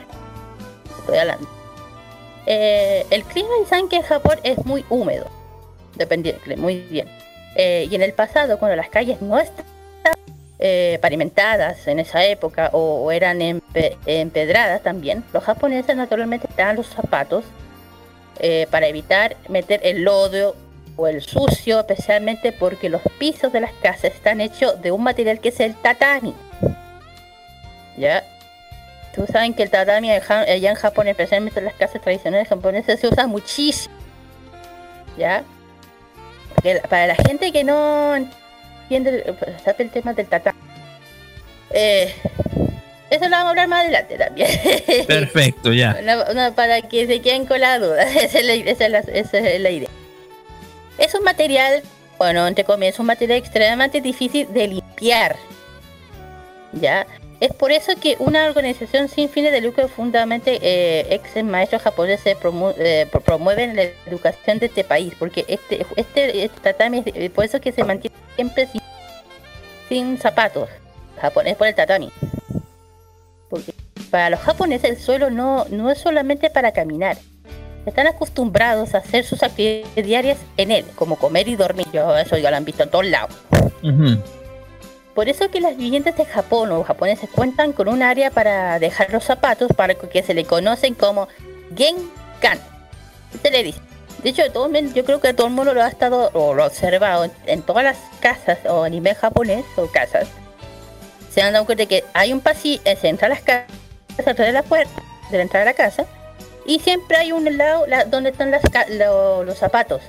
[1.01, 1.49] Estoy hablando.
[2.47, 5.27] Eh, el clima en que en Japón es muy húmedo,
[5.97, 7.09] dependiente, muy bien.
[7.57, 9.72] Eh, y en el pasado, cuando las calles no estaban
[10.64, 13.40] eh, pavimentadas en esa época o, eran
[14.06, 17.44] empedradas también, los japoneses naturalmente dan los zapatos
[18.39, 20.55] eh, para evitar meter el lodo
[20.94, 25.40] o el sucio, especialmente porque los pisos de las casas están hechos de un material
[25.40, 26.32] que es el tatami.
[27.97, 28.22] ¿Ya?
[29.16, 33.09] Tú saben que el tatami allá en Japón, especialmente en las casas tradicionales japonesas, se
[33.09, 33.97] usa muchísimo.
[35.18, 35.43] ¿Ya?
[36.89, 38.14] para la gente que no
[38.97, 40.55] el tema del tata.
[41.70, 42.14] Eh,
[43.10, 44.48] eso lo vamos a hablar más adelante también.
[45.06, 45.98] Perfecto, ya.
[46.56, 48.02] para que se queden con la duda.
[48.10, 48.47] Esa es
[49.60, 49.89] la, idea.
[50.97, 51.82] Es un material,
[52.19, 55.36] bueno, entre comillas, es un material extremadamente difícil de limpiar.
[56.73, 57.06] ¿Ya?
[57.43, 62.36] Es por eso que una organización sin fines de lucro, fundamentalmente eh, ex maestros japoneses,
[62.78, 67.82] eh, promueven la educación de este país, porque este, este, este por eso que se
[67.82, 68.69] mantiene siempre
[69.89, 70.69] sin, zapatos.
[71.20, 72.12] Japonés por el tatami.
[73.51, 73.74] Porque
[74.12, 77.16] para los japoneses el suelo no, no es solamente para caminar.
[77.86, 81.89] Están acostumbrados a hacer sus actividades diarias en él, como comer y dormir.
[81.93, 83.35] Yo, eso ya lo han visto en todos lados.
[85.14, 89.12] Por eso que las viviendas de Japón o japoneses cuentan con un área para dejar
[89.12, 91.28] los zapatos para que se le conocen como
[91.76, 92.59] Genkan.
[93.43, 93.80] Se le dice.
[94.22, 97.28] De hecho, yo creo que todo el mundo lo ha estado o lo ha observado
[97.47, 100.28] en, todas las casas o anime japonés o casas.
[101.30, 103.68] Se han dado cuenta de que hay un pasillo, eh, se entra a las casas,
[104.18, 106.06] atrás de la puerta, de la entrada a la casa,
[106.66, 110.02] y siempre hay un lado donde están los zapatos.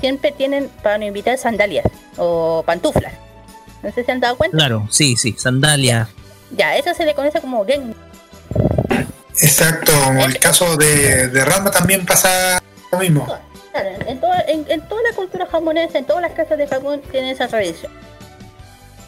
[0.00, 1.84] Siempre tienen para invitar sandalias
[2.16, 3.12] o pantuflas.
[3.82, 4.56] No sé si han dado cuenta.
[4.56, 6.08] Claro, sí, sí, sandalia.
[6.56, 7.94] Ya, eso se le conoce como gen.
[9.40, 9.92] Exacto,
[10.24, 12.62] el caso de, de Rama también pasa
[12.92, 13.26] lo mismo.
[13.72, 17.30] Claro, en, toda, en, toda la cultura japonesa, en todas las casas de Japón tienen
[17.30, 17.92] esa tradición.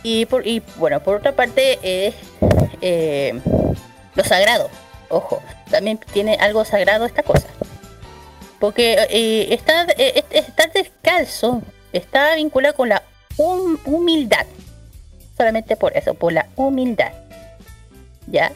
[0.03, 2.15] Y, por, y bueno, por otra parte, es
[2.81, 3.41] eh,
[4.15, 4.71] lo sagrado.
[5.09, 7.49] Ojo, también tiene algo sagrado esta cosa.
[8.59, 11.63] Porque eh, estar, eh, estar descalzo
[11.93, 13.03] está vinculado con la
[13.37, 14.47] humildad
[15.43, 17.11] solamente por eso, por la humildad.
[18.29, 18.53] ¿Ya?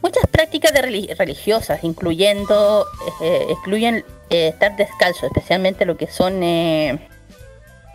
[0.00, 0.80] Muchas prácticas de
[1.14, 2.86] religiosas, incluyendo,
[3.20, 6.98] eh, excluyen eh, estar descalzo, especialmente lo que son eh,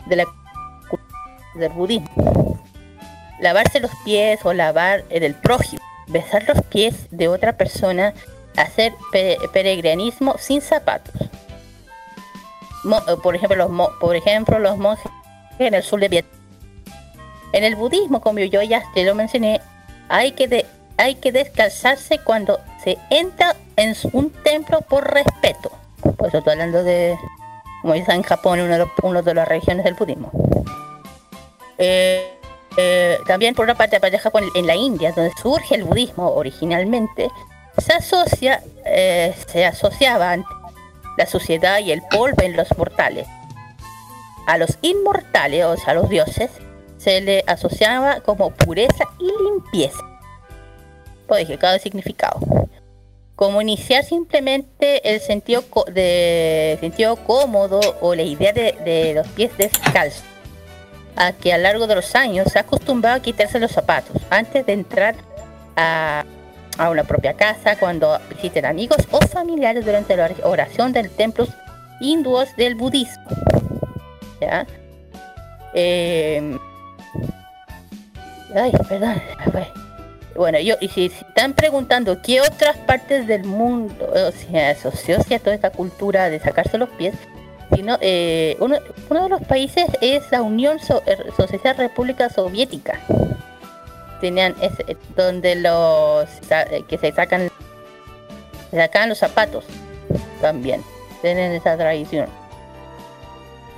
[0.06, 0.26] de la
[1.56, 2.62] del budismo.
[3.42, 8.14] Lavarse los pies o lavar del prójimo, besar los pies de otra persona,
[8.56, 8.94] hacer
[9.52, 11.16] peregrinismo sin zapatos.
[13.24, 15.12] por ejemplo, los por ejemplo, los monjes
[15.58, 16.37] en el sur de Vietnam
[17.54, 19.62] en el budismo, como yo ya te lo mencioné,
[20.10, 20.66] hay que,
[20.98, 25.72] hay que descalzarse cuando se entra en un templo por respeto.
[26.02, 27.18] Por estoy hablando de,
[27.82, 30.32] como dice en Japón, una de, las regiones del budismo.
[31.78, 32.34] Eh,
[32.78, 37.30] eh, también por una parte de Japón, en la India, donde surge el budismo originalmente,
[37.78, 40.38] se asocia, eh, se asociaba
[41.18, 43.28] la sociedad y el polvo en los mortales.
[44.46, 46.52] A los inmortales, o sea, a los dioses,
[47.08, 50.04] se le asociaba como pureza y limpieza.
[51.26, 52.42] Pues que cada significado.
[53.38, 55.64] Como iniciar simplemente el sentido,
[55.94, 60.26] de, sentido cómodo o la idea de, los pies descalzos.
[61.16, 64.22] a que a lo largo de los años se ha acostumbrado a quitarse los zapatos
[64.30, 65.16] antes de entrar
[65.78, 66.26] a,
[66.78, 71.48] a una propia casa, cuando visiten amigos o familiares durante la oración del templo
[72.02, 73.24] hindúes del budismo.
[74.42, 74.68] ¿Ya?
[75.74, 76.58] Eh,
[78.56, 79.22] ay, perdón.
[80.36, 85.40] Bueno, yo, y si, están preguntando qué otras partes del mundo o sea, asoció a
[85.40, 87.16] toda esta cultura de sacarse los pies,
[87.74, 88.78] sino, eh, uno,
[89.10, 93.00] uno, de los países es la Unión so er, Social República Soviética.
[94.22, 96.28] Tenían ese, donde los
[96.88, 97.50] que se sacan
[98.72, 99.66] se sacan los zapatos
[100.42, 100.84] también.
[101.22, 102.28] Tienen esa tradición.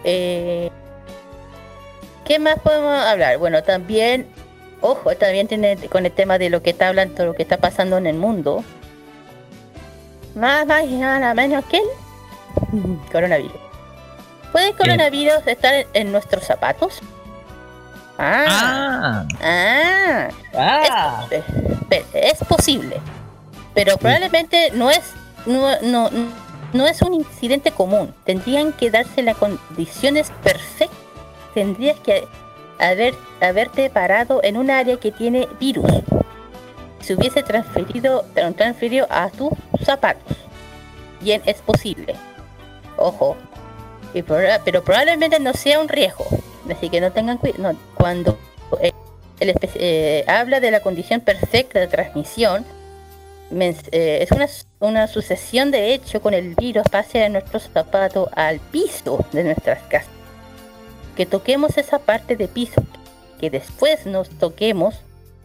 [0.04, 0.70] Eh,
[2.26, 3.38] ¿Qué más podemos hablar?
[3.38, 4.28] Bueno, también,
[4.82, 7.98] ojo, también tiene con el tema de lo que está hablando, lo que está pasando
[7.98, 8.64] en el mundo.
[10.36, 13.70] Más, más y nada menos que el coronavirus.
[14.52, 17.00] ¿Puede el coronavirus estar en, nuestros zapatos?
[18.18, 21.28] Ah, ah, ah.
[21.30, 23.00] Es, es, posible,
[23.74, 25.14] pero probablemente no es,
[25.46, 26.10] no, no,
[26.74, 28.14] no es un incidente común.
[28.26, 30.98] Tendrían que darse las condiciones perfectas.
[31.54, 32.28] Tendrías que
[32.80, 35.92] haber, haberte parado en un área que tiene virus.
[37.02, 38.26] Se hubiese transferido,
[38.56, 39.50] transferido a tus
[39.84, 40.38] zapatos.
[41.22, 42.16] Bien, es posible.
[42.98, 43.38] Ojo.
[44.66, 46.26] pero probablemente no sea un riesgo.
[46.70, 47.76] Así que no tengan cuidado.
[47.96, 48.38] cuando
[48.82, 48.92] eh,
[49.40, 52.66] el, eh, habla de la condición perfecta de transmisión,
[53.52, 59.26] eh, es una, sucesión de hecho con el virus pase de nuestros zapatos al piso
[59.32, 60.19] de nuestras casas.
[61.20, 62.82] Que toquemos esa parte de piso,
[63.42, 64.96] que después nos toquemos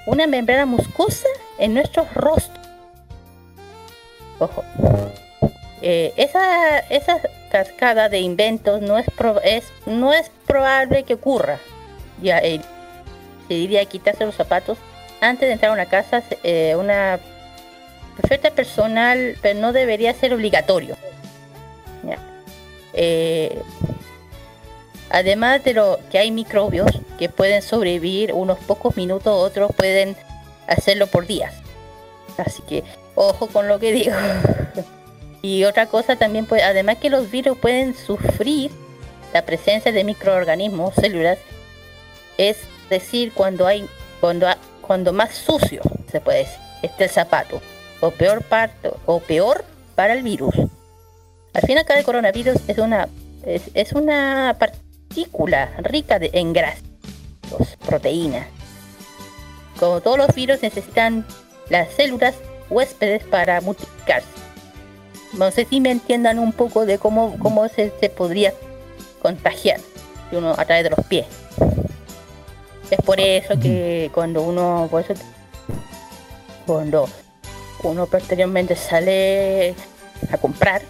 [0.07, 1.27] una membrana muscosa
[1.59, 2.65] en nuestros rostros.
[4.39, 4.63] Ojo.
[5.83, 7.21] Eh, esa, esa
[7.51, 9.07] cascada de inventos no es,
[9.87, 11.59] no es probable que ocurra.
[12.23, 12.61] Ya, eh,
[13.49, 14.79] se diría quitarse los zapatos
[15.21, 17.19] antes de entrar a una casa, eh, una
[18.17, 20.97] Perfecta personal, pero no debería ser obligatorio.
[22.97, 23.61] Eh,
[25.11, 30.17] además de lo que hay microbios que pueden sobrevivir unos pocos minutos, otros pueden
[30.67, 31.55] hacerlo por días.
[32.39, 34.15] Así que ojo con lo que digo.
[35.43, 38.71] y otra cosa también, puede, además que los virus pueden sufrir
[39.33, 41.39] la presencia de microorganismos, células,
[42.39, 42.59] es
[42.91, 43.89] decir, cuando hay,
[44.21, 44.47] cuando,
[44.81, 47.61] cuando más sucio se puede decir, este el zapato
[48.01, 49.65] o peor parto o peor
[49.95, 50.55] para el virus.
[51.53, 53.09] Al fin acá el coronavirus es una
[53.47, 54.57] es, una
[55.79, 56.83] rica de, en grasas,
[57.87, 58.47] proteínas.
[59.79, 61.27] Como todos los virus necesitan
[61.69, 62.35] las células
[62.71, 64.29] huéspedes para multiplicarse.
[65.33, 68.55] No sé si me entiendan un poco de cómo, cómo se, podría
[69.21, 69.81] contagiar
[70.31, 71.27] uno a través de los pies.
[72.91, 74.89] Es por eso que cuando uno,
[76.67, 77.09] cuando
[77.83, 79.75] uno posteriormente sale
[80.31, 80.83] a comprar,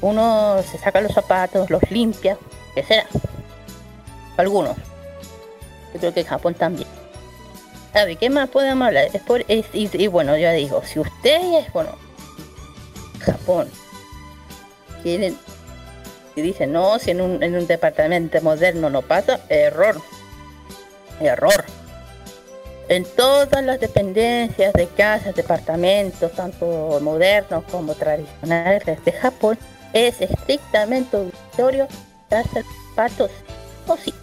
[0.00, 2.36] uno se saca los zapatos, los limpia,
[2.80, 3.06] que será.
[4.36, 4.76] Algunos.
[5.94, 6.88] Yo creo que Japón también.
[7.94, 9.08] A ver, ¿qué más podemos hablar?
[9.12, 11.90] Es por, y, bueno, ya digo, si ustedes, bueno,
[13.20, 13.68] Japón,
[15.02, 15.36] quieren,
[16.36, 20.00] y dicen, no, si en un, en un departamento moderno no pasa, error.
[21.20, 21.64] Error
[22.88, 29.58] en todas las dependencias de casas, departamentos, tanto modernos como tradicionales de Japón,
[29.92, 31.88] es estrictamente obligatorio
[32.94, 33.30] patos
[33.86, 34.14] o sí.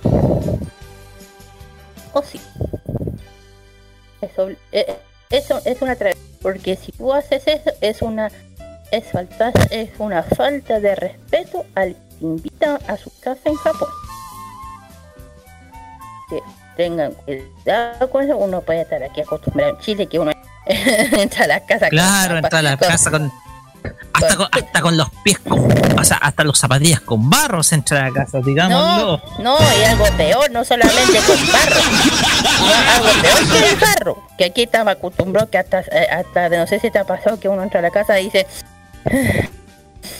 [2.13, 2.39] O sí.
[4.21, 4.95] Eso, eh,
[5.29, 8.31] eso es una tradición, porque si tú haces eso, es una
[8.91, 13.89] es falta, es una falta de respeto al que invita a su casa en Japón
[16.75, 18.37] tengan cuidado con eso.
[18.37, 20.31] Uno puede estar aquí acostumbrado en Chile que uno
[20.65, 23.31] entra a la casa claro, entra a la casa con
[24.13, 28.05] hasta, con, hasta con los pies con, o sea, hasta los zapatillas con barros entra
[28.05, 29.21] a la casa, digámoslo.
[29.39, 31.81] No, no, y algo peor, no solamente con barro,
[32.95, 36.79] algo peor que el barro, que aquí estaba acostumbrado que hasta, eh, hasta no sé
[36.79, 38.47] si te ha pasado que uno entra a la casa y dice,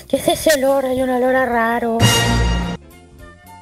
[0.09, 0.85] ¿qué es ese olor?
[0.85, 1.97] Hay un olor raro.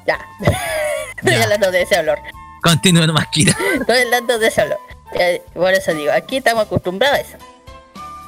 [0.06, 0.18] Ya,
[1.22, 2.18] ya hablando de ese olor.
[2.62, 3.54] Continúa nomás, Kira.
[3.78, 4.62] Estoy hablando de eso.
[5.52, 7.53] Por eso digo, aquí estamos acostumbrados a eso.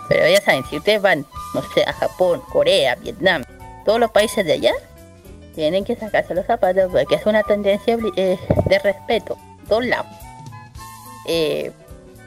[0.08, 3.44] Pero ya saben, si ustedes van, no sé, a Japón, Corea, Vietnam,
[3.84, 4.72] todos los países de allá,
[5.54, 9.36] tienen que sacarse los zapatos porque es una tendencia eh, de respeto,
[9.68, 10.06] todos lados.
[11.26, 11.72] Eh,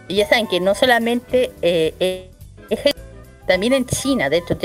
[0.08, 2.30] y ya saben que no solamente eh,
[3.46, 4.58] también en China, de hecho,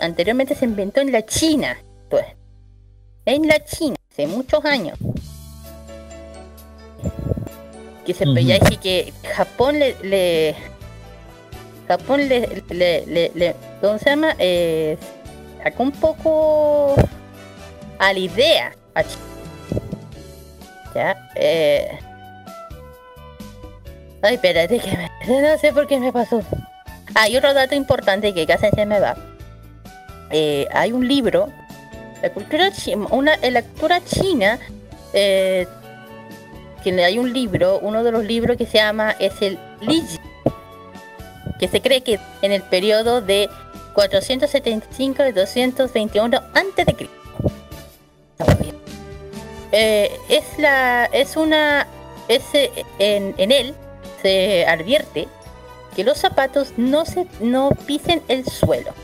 [0.00, 1.78] anteriormente se inventó en la China,
[2.10, 2.26] pues,
[3.24, 4.98] en la China, hace muchos años
[8.08, 10.56] que se uh que Japón le, le
[11.88, 14.36] Japón le, le, le, le ¿cómo se llama?
[14.38, 14.98] Eh,
[15.62, 16.94] sacó un poco
[17.98, 19.02] a la idea a
[20.94, 21.98] Ya, eh.
[24.20, 25.10] Ay, espérate que me...
[25.40, 26.42] No sé por qué me pasó.
[27.14, 29.16] Hay otro dato importante que casi se me va.
[30.30, 31.48] Eh, hay un libro,
[32.20, 34.58] la cultura china, una la cultura china,
[35.14, 35.66] eh,
[36.84, 40.04] que hay un libro, uno de los libros que se llama es el Li
[41.58, 43.48] que se cree que en el periodo de
[43.94, 47.14] 475 y 221 antes de Cristo.
[49.72, 51.86] Eh, es la es una
[52.28, 52.42] es,
[52.98, 53.74] en, en él
[54.22, 55.28] se advierte
[55.94, 58.94] que los zapatos no se no pisen el suelo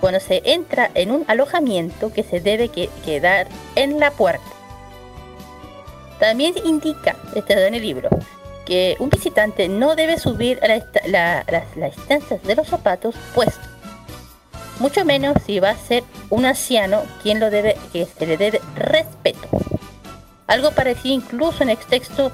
[0.00, 4.44] cuando se entra en un alojamiento que se debe quedar en la puerta.
[6.20, 8.08] También indica, este en el libro,
[8.66, 13.64] que un visitante no debe subir a las instancias de los zapatos puestos.
[14.78, 18.60] Mucho menos si va a ser un anciano quien lo debe, que se le debe
[18.74, 19.48] respeto.
[20.46, 22.30] Algo parecido incluso en el texto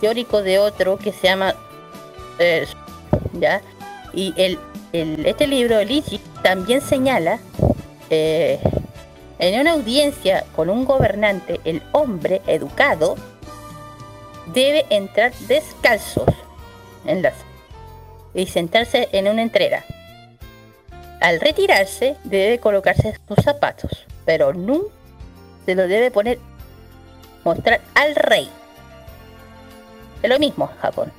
[0.00, 1.54] teórico de otro que se llama
[2.38, 2.66] eh,
[3.34, 3.60] ¿ya?
[4.12, 4.58] y el,
[4.92, 7.38] este libro Ligi también señala
[8.08, 8.58] eh,
[9.38, 13.16] en una audiencia con un gobernante el hombre educado
[14.52, 16.28] debe entrar descalzos
[17.04, 17.34] en las
[18.34, 19.84] y sentarse en una entrera.
[21.20, 24.92] Al retirarse debe colocarse sus zapatos, pero nunca
[25.64, 26.38] se lo debe poner
[27.44, 28.48] mostrar al rey.
[30.22, 31.12] Es lo mismo Japón.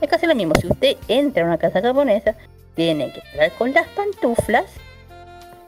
[0.00, 0.54] Es casi lo mismo.
[0.60, 2.34] Si usted entra a una casa japonesa,
[2.74, 4.66] tiene que entrar con las pantuflas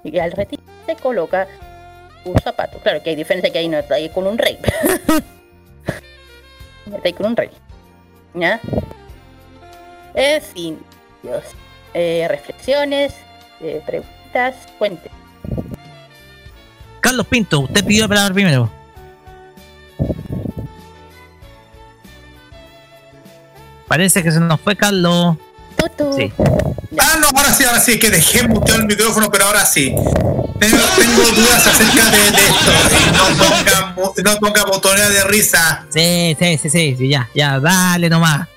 [0.05, 1.47] y al retirar se coloca
[2.25, 2.79] un zapato.
[2.79, 4.59] Claro que hay diferencia que hay, no, hay con un rey.
[6.95, 7.51] Estoy con un rey.
[8.35, 8.61] ¿Ya?
[10.15, 10.79] En fin,
[11.23, 11.45] Dios.
[11.95, 13.15] Eh, reflexiones,
[13.61, 15.11] eh, preguntas, cuente.
[17.01, 18.71] Carlos Pinto, usted pidió la palabra primero.
[23.87, 25.37] Parece que se nos fue Carlos.
[26.17, 26.33] Sí.
[26.99, 29.95] Ah, no, ahora sí, ahora sí, que dejé muteado el micrófono, pero ahora sí.
[30.59, 30.77] Tengo,
[31.37, 32.73] dudas acerca de, esto.
[33.13, 33.95] No ponga,
[34.25, 35.87] no ponga botonera de risa.
[35.89, 38.49] Sí, sí, sí, sí, ya, ya, dale nomás.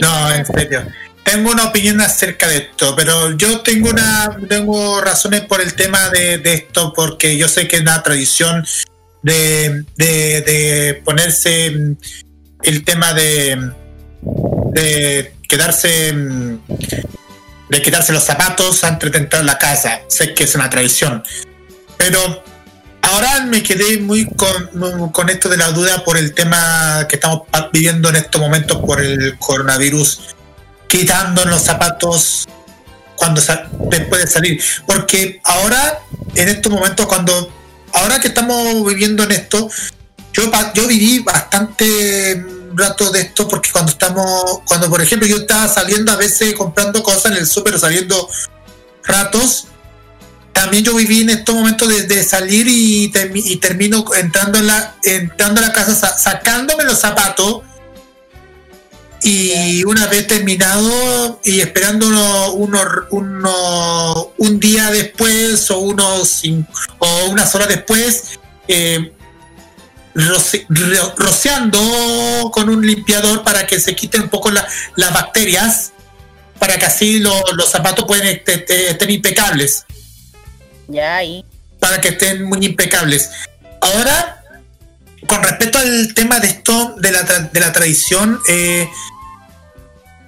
[0.00, 0.86] No, en serio.
[1.24, 6.08] Tengo una opinión acerca de esto, pero yo tengo una tengo razones por el tema
[6.08, 8.64] de, esto, porque yo sé que es una tradición
[9.22, 11.96] de, de ponerse
[12.62, 13.58] el tema de,
[14.72, 16.12] de quedarse
[17.68, 20.00] de quitarse los zapatos antes de entrar a la casa.
[20.08, 21.22] Sé que es una tradición.
[21.96, 22.42] Pero
[23.02, 27.42] ahora me quedé muy con, con esto de la duda por el tema que estamos
[27.72, 30.34] viviendo en estos momentos por el coronavirus,
[30.86, 32.46] quitando los zapatos
[33.16, 33.42] cuando
[33.90, 34.62] después de salir.
[34.86, 36.00] Porque ahora,
[36.34, 37.52] en estos momentos, cuando
[37.92, 39.68] ahora que estamos viviendo en esto,
[40.32, 45.68] yo, yo viví bastante rato de esto porque cuando estamos, cuando por ejemplo yo estaba
[45.68, 48.28] saliendo a veces comprando cosas en el súper, saliendo
[49.04, 49.68] ratos,
[50.52, 53.10] también yo viví en estos momentos de, salir y,
[53.60, 57.62] termino entrando en la, entrando a la casa, sacándome los zapatos
[59.22, 62.08] y una vez terminado y esperando
[62.54, 62.80] uno,
[63.10, 66.42] uno, un día después o unos
[66.98, 68.38] o unas horas después
[68.68, 69.12] eh,
[71.16, 75.92] rociando con un limpiador para que se quiten un poco las bacterias,
[76.58, 79.84] para que así los zapatos pueden estén impecables.
[80.88, 81.44] Ya ahí.
[81.78, 83.30] Para que estén muy impecables.
[83.80, 84.42] Ahora,
[85.26, 88.88] con respecto al tema de esto, de la, de la tradición, eh,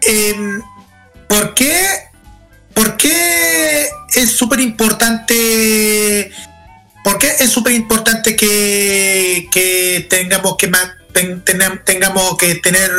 [0.02, 0.62] em,
[1.28, 1.74] ¿por qué?
[2.74, 6.30] ¿Por qué es súper importante
[7.04, 10.70] porque es súper importante que, que, tengamos que
[11.84, 12.90] tengamos que tener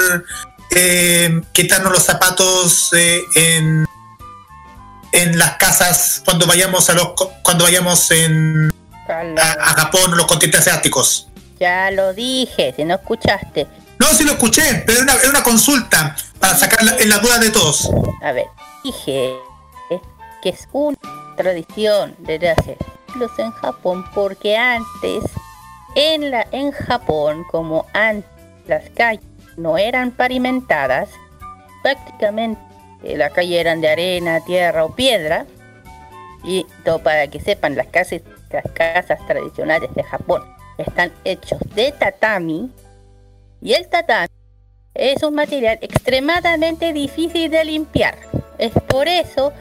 [0.71, 3.85] eh, quitarnos los zapatos eh, en
[5.13, 7.09] en las casas cuando vayamos a los
[7.43, 8.71] cuando vayamos en
[9.09, 11.27] a, Japón los continentes asiáticos
[11.59, 13.67] ya lo dije si no escuchaste.
[13.99, 17.51] No si lo escuché pero es una, consulta para sacar la, en la duda de
[17.51, 17.89] todos.
[18.23, 18.47] A ver
[18.83, 19.33] dije
[20.41, 20.97] que es una
[21.37, 22.77] tradición desde hace
[23.37, 25.23] en Japón porque antes
[25.95, 28.29] en la en Japón como antes
[28.67, 29.23] las calles
[29.57, 31.09] no eran pavimentadas
[31.83, 32.61] prácticamente
[33.03, 35.45] la calle eran de arena tierra o piedra
[36.43, 40.43] y todo para que sepan las casas las casas tradicionales de Japón
[40.77, 42.71] están hechos de tatami
[43.61, 44.27] y el tatami
[44.93, 48.17] es un material extremadamente difícil de limpiar.
[48.57, 49.53] Es por eso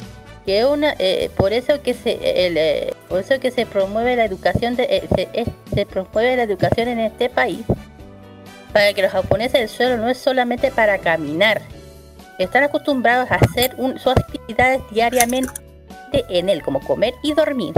[0.65, 4.85] una, eh, por eso que se, eh, por eso que se promueve la educación de,
[4.85, 7.61] eh, se, promueve la educación en este país
[8.73, 11.61] para que los japoneses el suelo no es solamente para caminar,
[12.39, 15.53] están acostumbrados a hacer sus actividades diariamente
[16.29, 17.75] en él, como comer y dormir.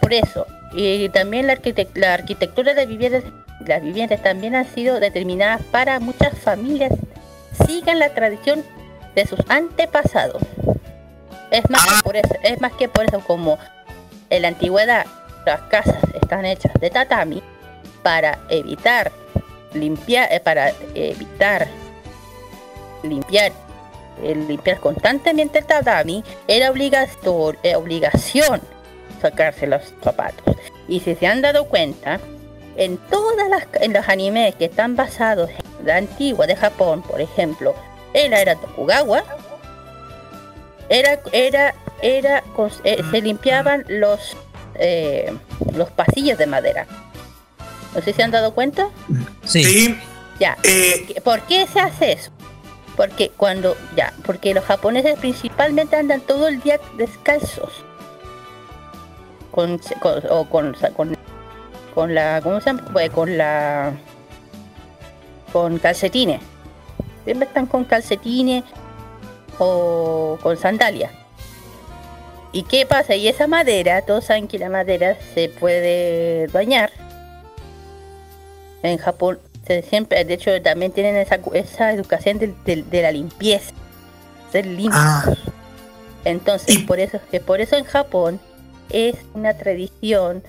[0.00, 1.58] por eso, y también la,
[1.94, 3.24] la arquitectura de viviendas
[3.66, 6.92] las viviendas también han sido determinadas para muchas familias
[7.66, 8.62] sigan la tradición
[9.14, 10.42] de sus antepasados.
[11.50, 12.00] Es más, que ah.
[12.02, 13.58] por eso, es más que por eso como
[14.30, 15.06] en la antigüedad
[15.44, 17.42] las casas están hechas de tatami
[18.02, 19.12] para evitar
[19.72, 21.68] limpiar eh, para evitar
[23.02, 23.52] limpiar
[24.22, 28.60] limpiar constantemente el tatami era obligación, era obligación
[29.20, 30.56] sacarse los zapatos
[30.88, 32.18] y si se han dado cuenta
[32.76, 37.20] en todas las en los animes que están basados en la antigua de Japón, por
[37.20, 37.74] ejemplo,
[38.12, 39.24] en la era Tokugawa,
[40.88, 42.44] era era era
[42.84, 44.36] eh, se limpiaban los
[44.74, 45.32] eh,
[45.74, 46.86] los pasillos de madera.
[47.94, 48.88] No sé si se han dado cuenta.
[49.44, 49.98] Sí.
[50.38, 50.58] Ya.
[50.64, 51.20] Eh.
[51.24, 52.30] ¿Por qué se hace eso?
[52.96, 57.72] Porque cuando ya, porque los japoneses principalmente andan todo el día descalzos.
[59.50, 59.80] Con,
[60.28, 61.16] o con, con
[61.96, 62.84] con la, ¿cómo se llama?
[62.92, 63.94] Pues con la,
[65.50, 66.42] con calcetines.
[67.24, 68.64] Siempre están con calcetines
[69.58, 71.12] o con sandalias.
[72.52, 73.14] ¿Y qué pasa?
[73.14, 76.90] Y esa madera, todos saben que la madera se puede bañar.
[78.82, 79.38] En Japón,
[79.88, 83.72] siempre, de hecho, también tienen esa, esa educación de, la limpieza.
[84.52, 84.94] Ser limpios.
[84.94, 85.34] Ah.
[86.24, 88.40] Entonces, por eso, por eso en Japón
[88.90, 90.42] es una tradición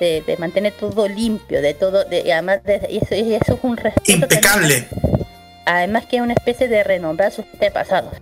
[0.00, 4.12] de, mantener todo limpio, de todo, de, además de, eso, eso, es un respeto.
[4.12, 4.86] Impecable.
[5.64, 8.12] además que es una especie de renombrar sus antepasados.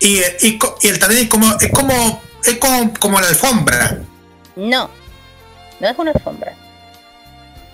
[0.00, 3.98] Y, y, y el es como, es como, es como, como la alfombra.
[4.56, 4.90] No,
[5.80, 6.54] no es una alfombra.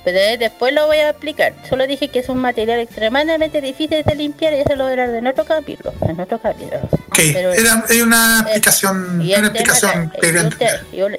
[0.04, 1.52] Pero después lo voy a explicar.
[1.68, 5.26] Solo dije que es un material extremadamente difícil de limpiar y eso lo verás en
[5.26, 5.92] otro capítulo.
[6.08, 6.80] En otro capítulo.
[7.08, 9.20] Ok, Pero, era, una explicación.
[9.22, 10.12] Y, una explicación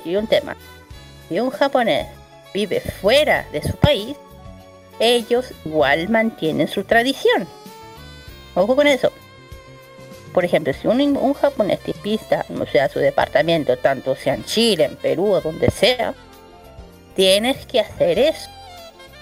[0.04, 0.58] y un tema
[1.32, 2.08] si un japonés
[2.54, 4.18] vive fuera de su país,
[5.00, 7.48] ellos igual mantienen su tradición.
[8.54, 9.14] Ojo con eso.
[10.34, 14.86] Por ejemplo, si un, japonés te pista, o sea, su departamento, tanto sea en Chile,
[14.86, 16.14] en Perú o donde sea,
[17.16, 18.50] tienes que hacer eso.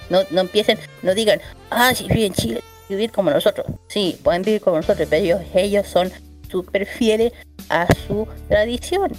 [0.09, 3.67] No, no empiecen, no digan, ah, si vive en Chile, vivir como nosotros.
[3.87, 6.11] Sí, pueden vivir como nosotros, pero ellos, ellos son
[6.49, 7.33] súper fieles
[7.69, 9.11] a su tradición.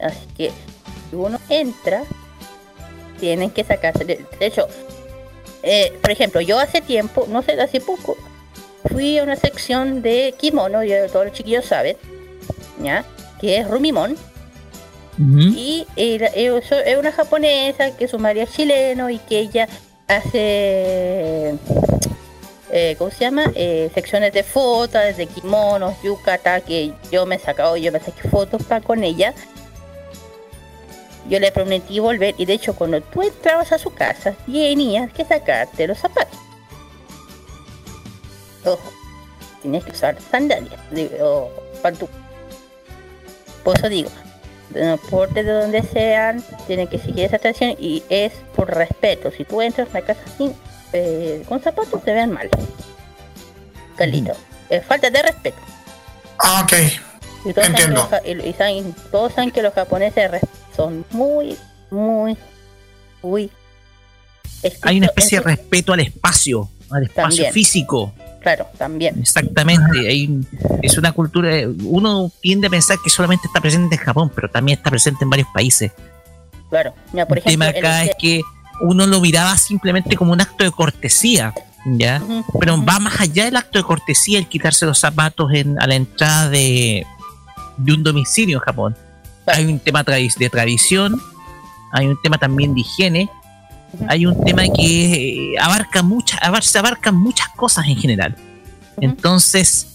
[0.00, 0.50] Así que
[1.10, 2.02] si uno entra,
[3.18, 4.04] tienen que sacarse.
[4.04, 4.68] De, hecho,
[5.62, 8.16] eh, por ejemplo, yo hace tiempo, no sé, hace poco,
[8.90, 11.96] fui a una sección de kimono, y todos los chiquillos saben,
[12.82, 13.04] ¿ya?
[13.40, 14.16] Que es Rumimon.
[15.18, 19.66] Y es una japonesa que su marido es chileno y que ella
[20.06, 21.54] hace
[22.70, 23.50] eh, ¿cómo se llama?
[23.54, 28.28] Eh, secciones de fotos, de kimonos, yukata, que yo me he sacado, yo me saqué
[28.28, 29.32] fotos para con ella
[31.28, 35.24] yo le prometí volver y de hecho cuando tú entrabas a su casa tenías que
[35.24, 36.38] sacarte los zapatos.
[39.62, 40.80] Tienes que usar sandalias
[41.20, 41.50] o
[41.82, 42.20] pantuflas.
[43.64, 44.10] Por eso digo,
[44.74, 49.30] no importa de donde sean, tienen que seguir esa tradición y es por respeto.
[49.30, 50.54] Si tú entras a una casa sin,
[50.92, 52.48] eh, con zapatos, te ven mal.
[53.96, 54.34] Carlito,
[54.68, 55.58] es falta de respeto.
[56.38, 56.72] Ah, ok.
[57.46, 58.08] Y todos, Entiendo.
[58.08, 60.40] Saben que todos saben que los japoneses
[60.76, 61.56] son muy,
[61.90, 62.36] muy,
[63.22, 63.50] muy...
[64.82, 68.12] Hay una especie de respeto al espacio, al espacio físico.
[68.46, 69.18] Claro, también.
[69.18, 70.06] Exactamente.
[70.08, 70.40] Hay,
[70.80, 71.50] es una cultura.
[71.82, 75.30] Uno tiende a pensar que solamente está presente en Japón, pero también está presente en
[75.30, 75.90] varios países.
[76.70, 76.94] Claro.
[77.12, 78.42] por ejemplo, el tema acá es que
[78.82, 81.54] uno lo miraba simplemente como un acto de cortesía,
[81.86, 82.22] ¿ya?
[82.60, 85.94] Pero va más allá del acto de cortesía el quitarse los zapatos en, a la
[85.94, 87.04] entrada de,
[87.78, 88.96] de un domicilio en Japón
[89.46, 91.20] hay un tema de tradición,
[91.92, 93.30] hay un tema también de higiene,
[94.08, 98.36] hay un tema que eh, abarca muchas, se abarcan muchas cosas en general.
[99.00, 99.86] Entonces,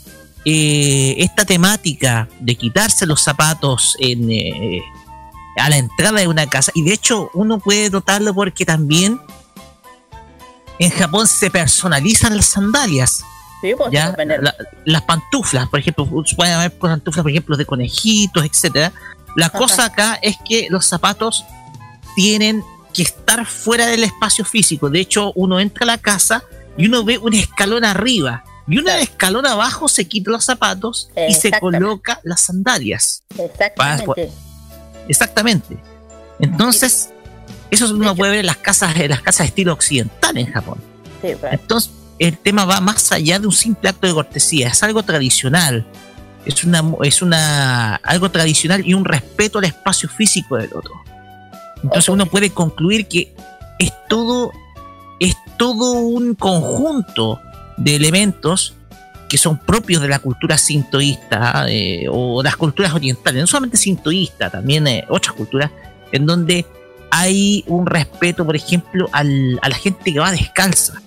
[0.45, 4.83] eh, esta temática de quitarse los zapatos en, eh,
[5.57, 9.19] a la entrada de una casa, y de hecho uno puede notarlo porque también
[10.79, 13.23] en Japón se personalizan las sandalias.
[13.61, 14.15] Pues, ¿ya?
[14.85, 18.91] las pantuflas, por ejemplo, pueden haber pantuflas, por ejemplo, de conejitos, etcétera,
[19.35, 21.45] la cosa acá es que los zapatos
[22.15, 22.63] tienen
[22.93, 24.89] que estar fuera del espacio físico.
[24.89, 26.43] De hecho, uno entra a la casa
[26.77, 31.34] y uno ve un escalón arriba y un escalón abajo se quita los zapatos y
[31.34, 33.23] se coloca las sandalias.
[33.38, 34.31] Exactamente.
[35.07, 35.77] Exactamente.
[36.39, 37.09] Entonces,
[37.69, 40.77] eso uno puede ver en las casas, en las casas de estilo occidental en Japón.
[41.22, 45.85] Entonces, el tema va más allá de un simple acto de cortesía, es algo tradicional.
[46.45, 51.00] Es una, es una algo tradicional y un respeto al espacio físico del otro.
[51.83, 53.33] Entonces uno puede concluir que
[53.79, 54.51] es todo,
[55.19, 57.39] es todo un conjunto
[57.77, 58.75] de elementos
[59.27, 64.49] que son propios de la cultura sintoísta eh, o las culturas orientales, no solamente sintoísta,
[64.49, 65.71] también eh, otras culturas,
[66.11, 66.65] en donde
[67.09, 71.01] hay un respeto, por ejemplo, al, a la gente que va descalza.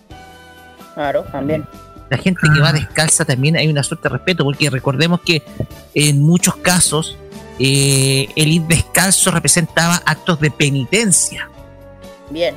[0.94, 1.66] Claro, también.
[2.08, 5.42] La gente que va descalza también hay una suerte de respeto, porque recordemos que
[5.94, 7.18] en muchos casos
[7.58, 11.48] eh, el ir descalzo representaba actos de penitencia.
[12.30, 12.56] Bien.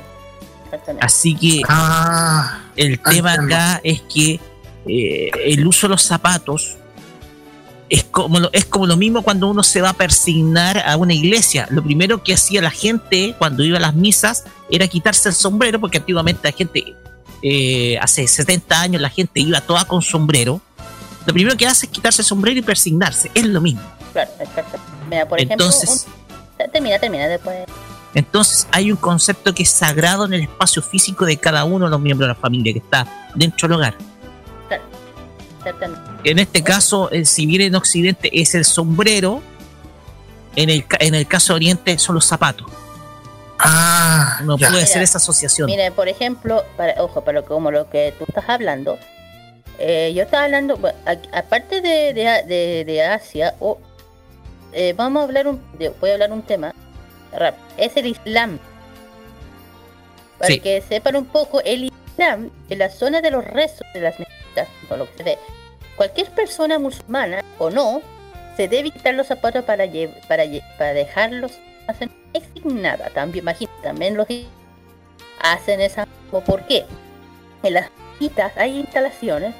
[1.00, 4.40] Así que ah, el tema acá es que
[4.86, 6.76] eh, el uso de los zapatos
[7.88, 11.14] es como, lo, es como lo mismo cuando uno se va a persignar a una
[11.14, 11.66] iglesia.
[11.70, 15.80] Lo primero que hacía la gente cuando iba a las misas era quitarse el sombrero,
[15.80, 16.94] porque antiguamente la gente,
[17.42, 20.60] eh, hace 70 años la gente iba toda con sombrero.
[21.26, 23.30] Lo primero que hace es quitarse el sombrero y persignarse.
[23.34, 23.82] Es lo mismo.
[24.12, 24.78] Claro, exacto.
[25.08, 26.06] Mira, por Entonces,
[26.72, 27.66] termina, termina después.
[28.14, 31.90] Entonces hay un concepto que es sagrado en el espacio físico de cada uno de
[31.90, 33.94] los miembros de la familia que está dentro del hogar.
[36.24, 39.42] En este caso, eh, si bien en Occidente es el sombrero,
[40.56, 42.66] en el, en el caso de Oriente son los zapatos.
[43.58, 45.66] Ah, no puede ser esa asociación.
[45.66, 48.98] Mire, por ejemplo, para, ojo, para como lo que tú estás hablando,
[49.78, 50.78] eh, yo estaba hablando,
[51.32, 53.78] aparte de, de, de, Asia, o
[54.72, 55.60] eh, vamos a hablar un,
[56.00, 56.74] voy a hablar un tema
[57.76, 58.58] es el Islam.
[60.38, 64.18] Para que sepan un poco, el Islam, en la zona de los rezos de las
[64.18, 65.38] mezquitas, lo que se ve,
[65.96, 68.00] cualquier persona musulmana o no,
[68.56, 69.84] se debe quitar los zapatos para,
[70.28, 70.44] para,
[70.78, 71.52] para dejarlos
[71.86, 72.10] hacen
[72.64, 73.10] nada.
[73.10, 74.28] También, imagínate, también los
[75.40, 76.06] hacen esa.
[76.30, 76.84] ¿Por qué?
[77.62, 79.54] En las mezquitas hay instalaciones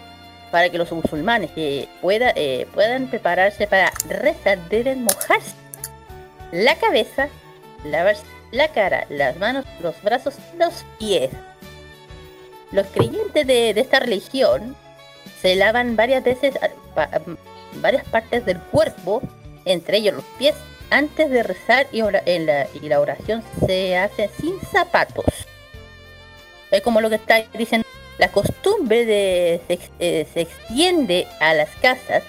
[0.50, 5.54] para que los musulmanes eh, puedan prepararse para rezar deben mojarse
[6.52, 7.28] la cabeza
[7.84, 11.30] lavarse la cara, las manos, los brazos los pies.
[12.72, 14.76] Los creyentes de, esta religión
[15.40, 16.54] se lavan varias veces
[17.74, 19.22] varias partes del cuerpo,
[19.64, 20.54] entre ellos los pies,
[20.90, 25.26] antes de rezar y, en la, y la oración se hace sin zapatos.
[26.70, 27.86] Es como lo que está diciendo.
[28.18, 32.24] La costumbre de se, eh, se extiende a las casas,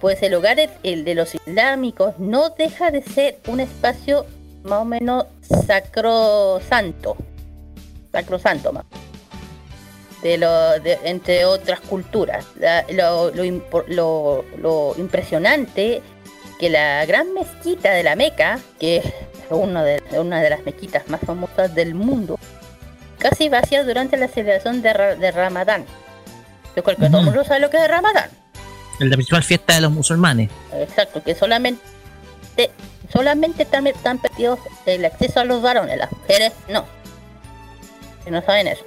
[0.00, 4.26] pues el hogar el de los islámicos no deja de ser un espacio
[4.66, 5.26] más o menos
[5.66, 7.16] sacrosanto.
[8.12, 8.84] Sacrosanto más.
[10.22, 10.74] De lo,
[11.04, 12.44] entre otras culturas.
[12.90, 16.02] lo, lo, impresionante
[16.58, 19.04] que la gran mezquita de la Meca, que es
[19.50, 22.38] una de, una de las mezquitas más famosas del mundo,
[23.28, 25.84] casi vacía durante la celebración de, de Ramadán.
[26.76, 28.30] Yo creo que todo el mundo sabe lo que es Ramadán.
[29.00, 30.50] La principal fiesta de los musulmanes.
[30.72, 31.82] Exacto, que solamente
[33.12, 36.84] solamente están, están perdidos el acceso a los varones, las mujeres no.
[38.24, 38.84] Que no saben eso.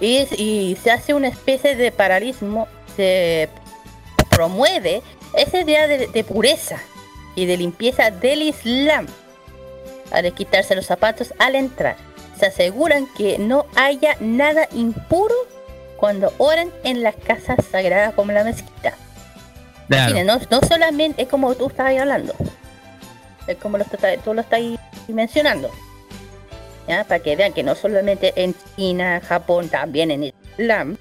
[0.00, 2.66] Y, se hace una especie de paralismo,
[2.96, 3.48] se
[4.30, 5.02] promueve
[5.36, 6.78] ese día de, pureza
[7.36, 9.06] y de limpieza del Islam
[10.10, 11.96] al quitarse los zapatos al entrar.
[12.42, 15.36] Se aseguran que no haya nada impuro
[15.96, 18.94] cuando oran en las casas sagradas como la mezquita.
[19.86, 22.34] No, no, solamente es como tú estabas hablando,
[23.46, 23.84] es como lo
[24.24, 24.60] tú lo estás
[25.06, 25.70] mencionando.
[26.88, 27.04] ¿ya?
[27.04, 30.96] Para que vean que no solamente en China, Japón, también en Islam.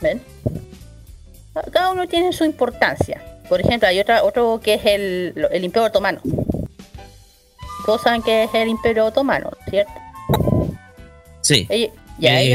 [0.00, 0.22] ¿Ven?
[1.70, 3.22] Cada uno tiene su importancia.
[3.48, 6.20] Por ejemplo, hay otra, otro que es el, el Imperio Otomano.
[7.84, 9.92] Todos saben que es el Imperio Otomano, ¿cierto?
[11.40, 11.66] Sí.
[11.70, 11.90] Eh,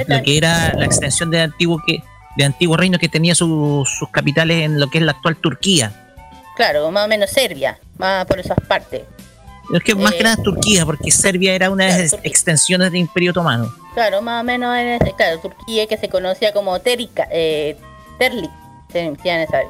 [0.07, 2.03] lo que era la extensión de antiguo que
[2.35, 5.91] de antiguo reino que tenía sus capitales en lo que es la actual Turquía.
[6.55, 9.03] Claro, más o menos Serbia, más por esas partes.
[9.73, 13.01] Es que más que nada eh, Turquía, porque Serbia era una de las extensiones del
[13.01, 13.73] Imperio Otomano.
[13.93, 17.77] Claro, más o menos en ese, claro, Turquía que se conocía como Terica, eh,
[18.19, 18.51] Terlik,
[18.91, 19.61] se decía esa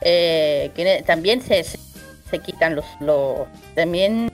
[0.00, 4.30] eh, que también se, se, quitan los, los, también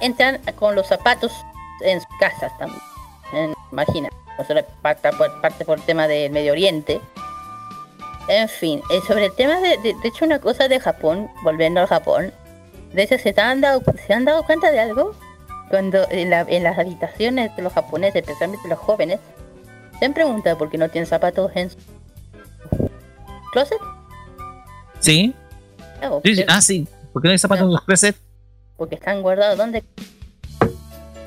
[0.00, 1.32] entran con los zapatos
[1.82, 4.08] en sus casas también, imagina,
[4.38, 7.00] no solo parte por, parte por el tema del Medio Oriente,
[8.28, 11.86] en fin, eh, sobre el tema de, de, hecho una cosa de Japón, volviendo al
[11.86, 12.32] Japón,
[12.92, 15.14] de hecho se han dado, se han dado cuenta de algo,
[15.70, 19.20] cuando en, la- en las habitaciones de los japoneses, especialmente los jóvenes,
[19.98, 21.76] se han preguntado por qué no tienen zapatos en su
[23.52, 23.78] closet.
[25.00, 25.34] ¿Sí?
[26.02, 26.42] No, Sí, sí.
[26.42, 26.86] porque- Ah, sí.
[27.12, 28.18] ¿Por qué no hay zapatos en los closets?
[28.76, 29.82] Porque están guardados ¿dónde?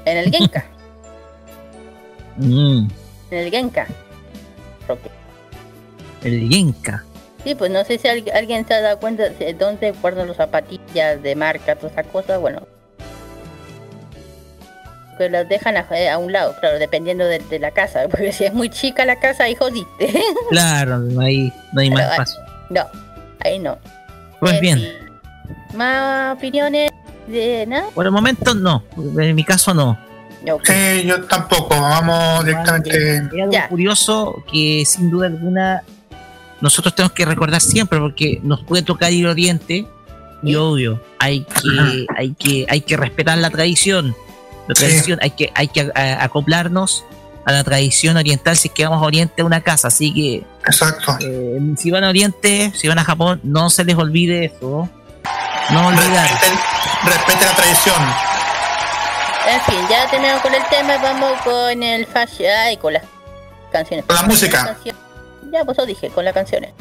[0.06, 0.66] En el Genka.
[2.38, 2.88] Mm,
[3.32, 3.88] en el Genka.
[4.88, 5.10] Roque.
[6.24, 7.04] el Yenka.
[7.44, 10.38] Sí, pues no sé si al- alguien se ha dado cuenta de dónde guardan los
[10.38, 12.68] zapatillas de marca, todas esas cosas, bueno.
[15.18, 18.32] Que las dejan a, eh, a un lado, claro, dependiendo de, de la casa, porque
[18.32, 20.14] si es muy chica la casa, ahí jodiste.
[20.50, 22.40] Claro, no hay, no hay más Pero, espacio.
[22.70, 22.86] no,
[23.42, 23.78] ahí no.
[24.40, 24.82] Pues Eh, bien.
[25.76, 26.90] Más opiniones
[27.30, 27.88] de nada.
[27.94, 28.84] por el momento no.
[29.18, 29.98] En mi caso no.
[30.46, 31.70] No, Sí, yo tampoco.
[31.80, 33.16] Vamos directamente.
[33.16, 33.68] Es algo Ya.
[33.68, 35.84] curioso que sin duda alguna
[36.62, 39.86] nosotros tenemos que recordar siempre porque nos puede tocar ir a Oriente
[40.44, 40.56] y Sí.
[40.56, 44.16] obvio hay que hay que hay que respetar la tradición
[44.68, 44.86] la Sí.
[44.86, 47.04] tradición hay que hay que a- acoplarnos
[47.46, 50.44] a la tradición oriental si es que vamos a Oriente a una casa así que
[50.66, 51.18] Exacto.
[51.22, 54.90] eh, si van a Oriente si van a Japón no se les olvide eso
[55.72, 56.60] no olvidar Respeten,
[57.06, 57.96] respeten la tradición.
[59.48, 63.04] En fin, ya terminamos con el tema, vamos con el fashion, ay, con las
[63.72, 64.06] canciones.
[64.06, 64.78] Con la música.
[65.52, 66.72] Ya, pues eso dije, con las canciones.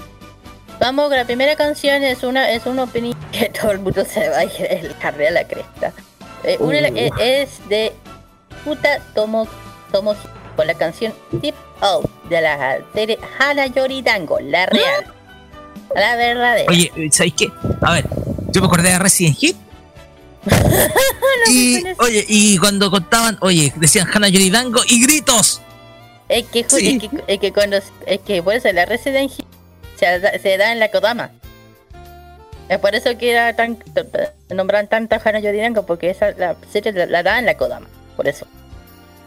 [0.81, 4.29] Vamos, con la primera canción es una es un opening que todo el mundo se
[4.29, 5.93] va a ir el carrera a la cresta.
[6.45, 7.11] Eh, una de la- eh,
[7.43, 7.93] es de
[8.65, 9.47] Puta Tomo
[9.93, 15.15] Tomoji con la canción Tip Out de la serie Hana Yori Dango, la real.
[15.95, 16.71] La verdadera.
[16.71, 17.51] oye ¿sabéis qué?
[17.83, 18.05] a ver
[18.59, 19.57] yo me acordé de Resident Evil
[21.51, 25.61] y no, oye y cuando contaban oye decían Hana Yoridango y gritos
[26.29, 26.99] Es que, Sí.
[27.03, 27.77] es que, es que cuando
[28.07, 29.47] es que por eso la Resident Evil
[29.99, 31.31] se da, se da en la Kodama.
[32.69, 33.79] Es por eso que era tan
[34.51, 38.29] nombran tanta Hana Yoridango porque esa la serie la, la da en la Kodama, por
[38.29, 38.47] eso.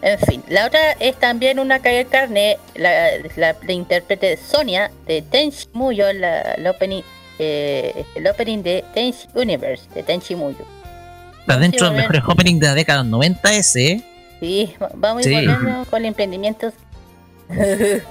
[0.03, 5.21] En fin, la otra es también una calle carne, la, la, la intérprete Sonia de
[5.21, 7.03] Tenchi Muyo, la, el opening
[7.43, 10.63] eh, el opening de Tenchi Universe de Tenchi Muyo.
[11.39, 14.03] Está dentro de los mejores openings de la década de los 90 ese.
[14.39, 15.49] Sí, va- vamos a ir
[15.89, 16.73] con emprendimientos.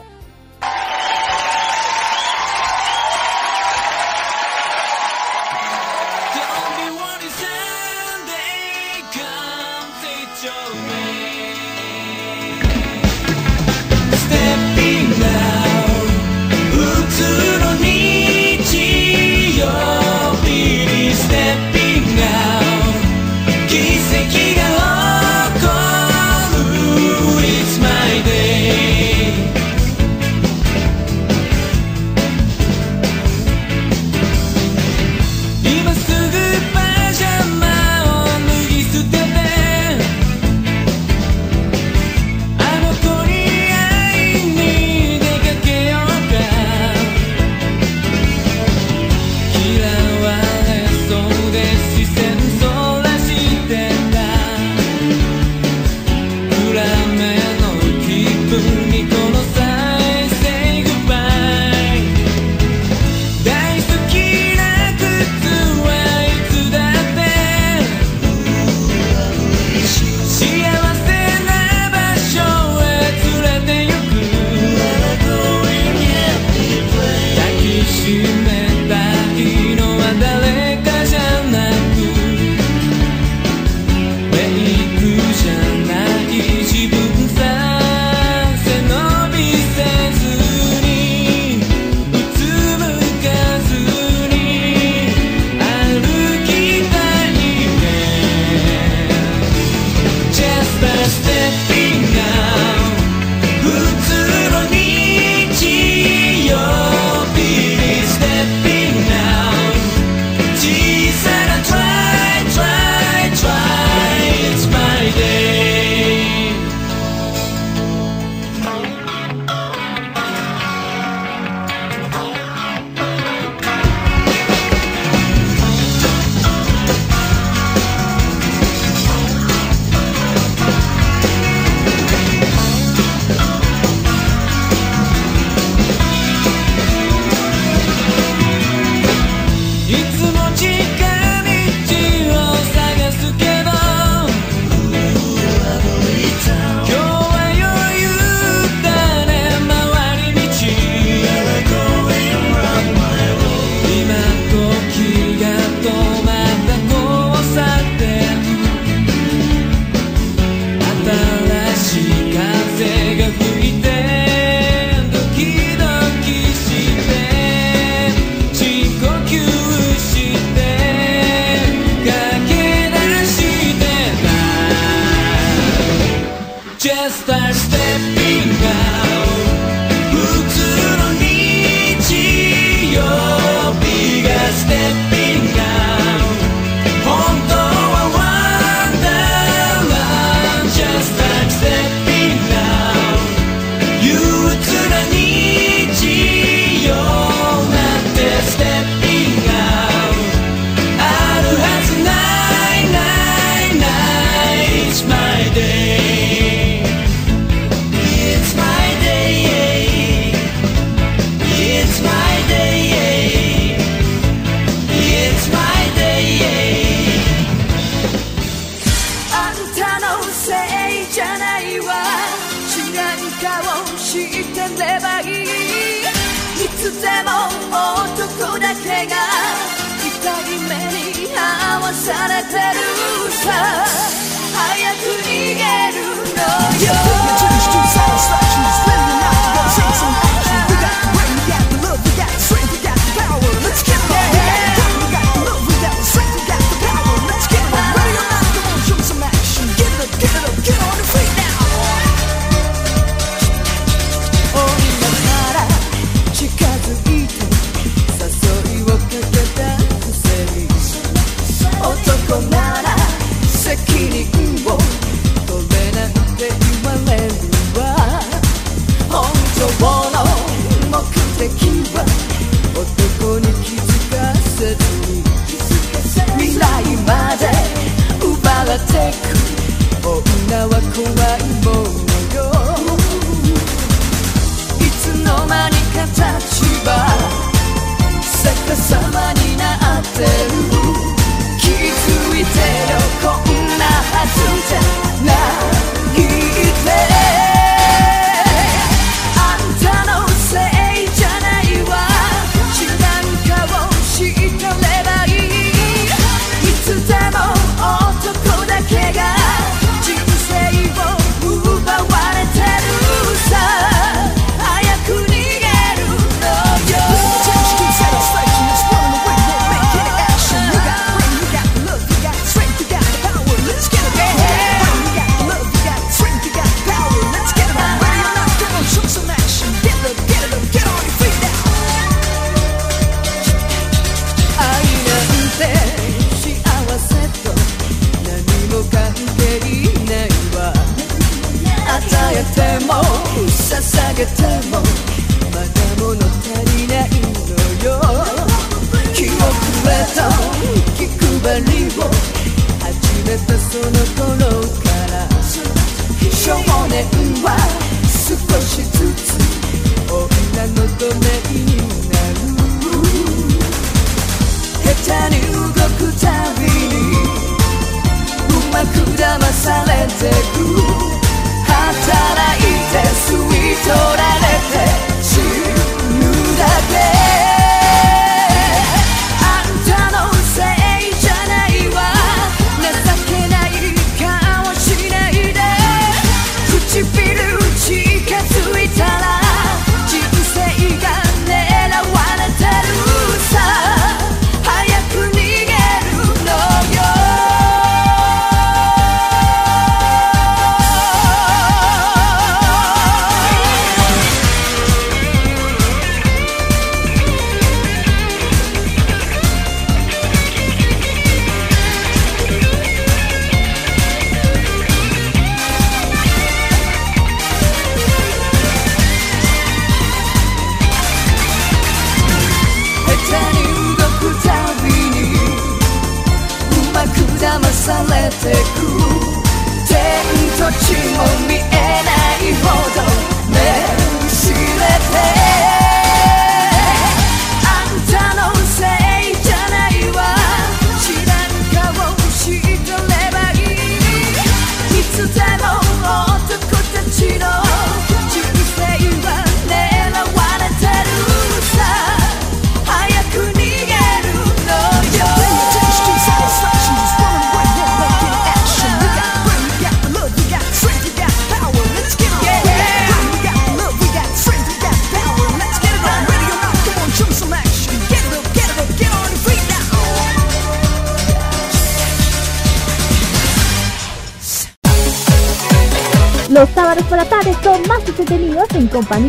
[288.90, 289.39] Somebody.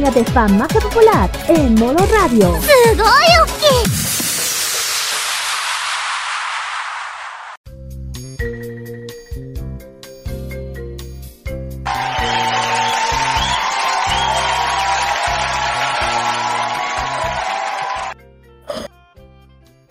[0.10, 2.58] de fan más popular en modo radio.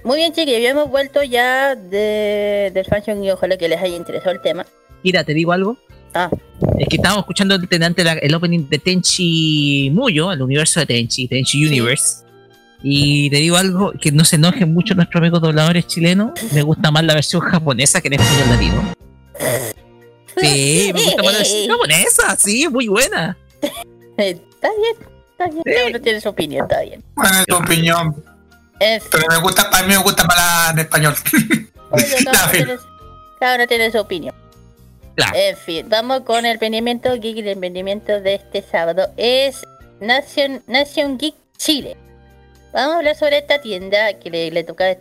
[0.02, 3.94] Muy bien, chiquillos, ya hemos vuelto ya de, del fashion y ojalá que les haya
[3.94, 4.66] interesado el tema.
[5.04, 5.76] Mira, te digo algo
[6.90, 11.64] que estábamos escuchando antes la, el opening de Tenchi Muyo, el universo de Tenchi, Tenchi
[11.64, 12.24] Universe.
[12.82, 16.90] Y te digo algo, que no se enojen mucho nuestros amigos dobladores chilenos, me gusta
[16.90, 18.94] más la versión japonesa que en español latino.
[20.36, 23.36] Sí, me gusta más la versión japonesa, sí, muy buena.
[24.16, 24.96] Está bien,
[25.30, 25.72] está bien, sí.
[25.88, 27.04] uno tiene su opinión, está bien.
[27.14, 28.24] Bueno, es tu opinión.
[28.78, 31.14] Pero me gusta, a mí me gusta más la en español.
[33.38, 34.34] Cada uno tiene su opinión.
[35.34, 37.38] En fin, vamos con el emprendimiento geek.
[37.38, 39.62] El emprendimiento de este sábado es
[40.00, 41.96] Nation, Nation Geek Chile.
[42.72, 44.96] Vamos a hablar sobre esta tienda que le, toca,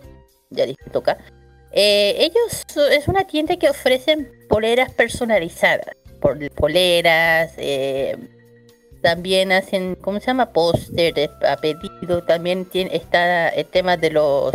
[0.49, 1.17] ya dije, toca.
[1.71, 8.17] Eh, ellos es una tienda que ofrecen poleras personalizadas, por, poleras, eh,
[9.01, 10.51] también hacen, ¿cómo se llama?
[10.51, 11.57] Póster a
[12.25, 14.53] también tiene, está el tema de los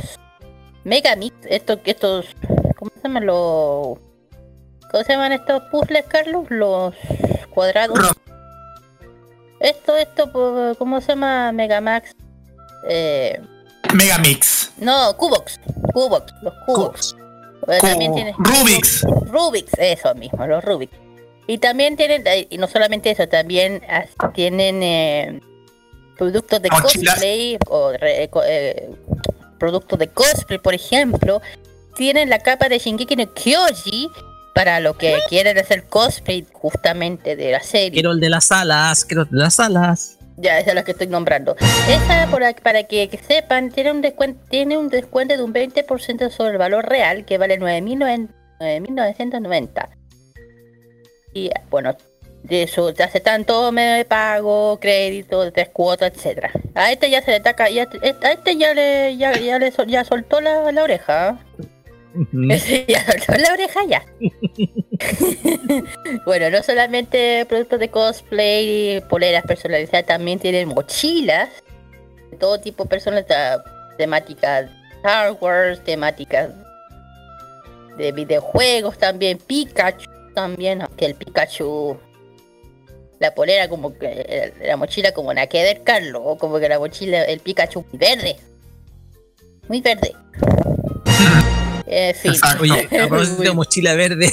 [0.82, 2.26] Megamix, estos, estos,
[2.76, 3.98] ¿cómo se llaman los
[4.94, 6.46] ¿Cómo se llaman estos puzzles, Carlos?
[6.50, 6.94] Los
[7.50, 7.98] cuadrados.
[9.58, 11.50] Esto, esto, ¿cómo se llama?
[11.50, 12.12] Megamax.
[12.88, 13.40] Eh...
[13.92, 14.70] Megamix.
[14.76, 15.58] No, Cubox.
[15.92, 17.16] Cubox, los Cubox.
[17.80, 18.34] También tiene...
[18.38, 19.02] Rubix.
[19.32, 20.92] Rubix, eso mismo, los Rubix.
[21.48, 23.82] Y también tienen, eh, y no solamente eso, también
[24.32, 25.40] tienen eh,
[26.16, 28.90] productos de cosplay o eh,
[29.58, 31.42] productos de cosplay, por ejemplo.
[31.96, 34.08] Tienen la capa de Shingeki no Kyoji,
[34.54, 37.90] para lo que quieren hacer cosplay justamente de la serie.
[37.90, 40.16] Quiero el de las alas, quiero el de las alas.
[40.36, 41.56] Ya, esa es la que estoy nombrando.
[41.88, 46.52] Esa, por, para que, sepan, tiene un, descuento, tiene un descuento de un 20% sobre
[46.52, 49.88] el valor real, que vale 9.990.
[51.34, 51.96] Y bueno,
[52.42, 56.50] de eso ya se tanto me pago, crédito, tres cuotas, etcétera.
[56.74, 57.88] A este ya se le ataca, ya,
[58.22, 61.40] a este ya le, ya, ya le ya soltó la, la oreja.
[62.88, 63.04] ya
[63.38, 64.04] la oreja ya.
[66.26, 71.48] bueno, no solamente productos de cosplay, poleras personalizadas, también tienen mochilas
[72.30, 73.00] de todo tipo de
[73.98, 76.50] temáticas Star Wars, temáticas
[77.96, 81.98] de videojuegos también, Pikachu también, aunque el Pikachu
[83.20, 87.24] la polera como que la mochila como la que ver Carlos, como que la mochila,
[87.24, 88.36] el Pikachu verde.
[89.68, 90.14] Muy verde.
[91.86, 92.14] Eh,
[92.60, 94.32] Oye, propósito de mochila verde.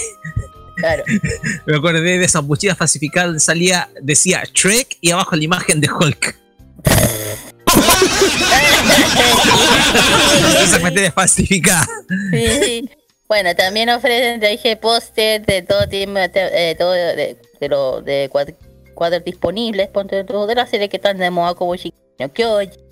[0.76, 1.04] Claro.
[1.66, 6.38] Me acordé de esas mochilas falsificadas, salía, decía Trek y abajo la imagen de Hulk.
[10.64, 11.88] Esa falsificada.
[12.32, 12.90] Sí, sí.
[13.28, 17.38] Bueno, también ofrecen, te dije, póster de todo tipo, de, todo de, de,
[18.04, 22.91] de cuadros, disponibles, ponte de la serie que están de moda como Shikino Kyoji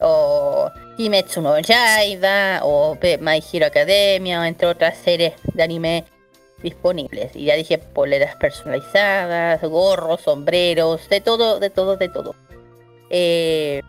[0.00, 6.04] o Kimetsu no Yaiba o My Hero Academia, o entre otras series de anime
[6.62, 7.34] disponibles.
[7.34, 12.34] Y ya dije poleras personalizadas, gorros, sombreros, de todo, de todo, de todo.
[13.10, 13.82] Eh,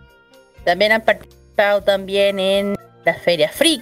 [0.64, 2.76] también han participado también en
[3.06, 3.82] la Feria Freak,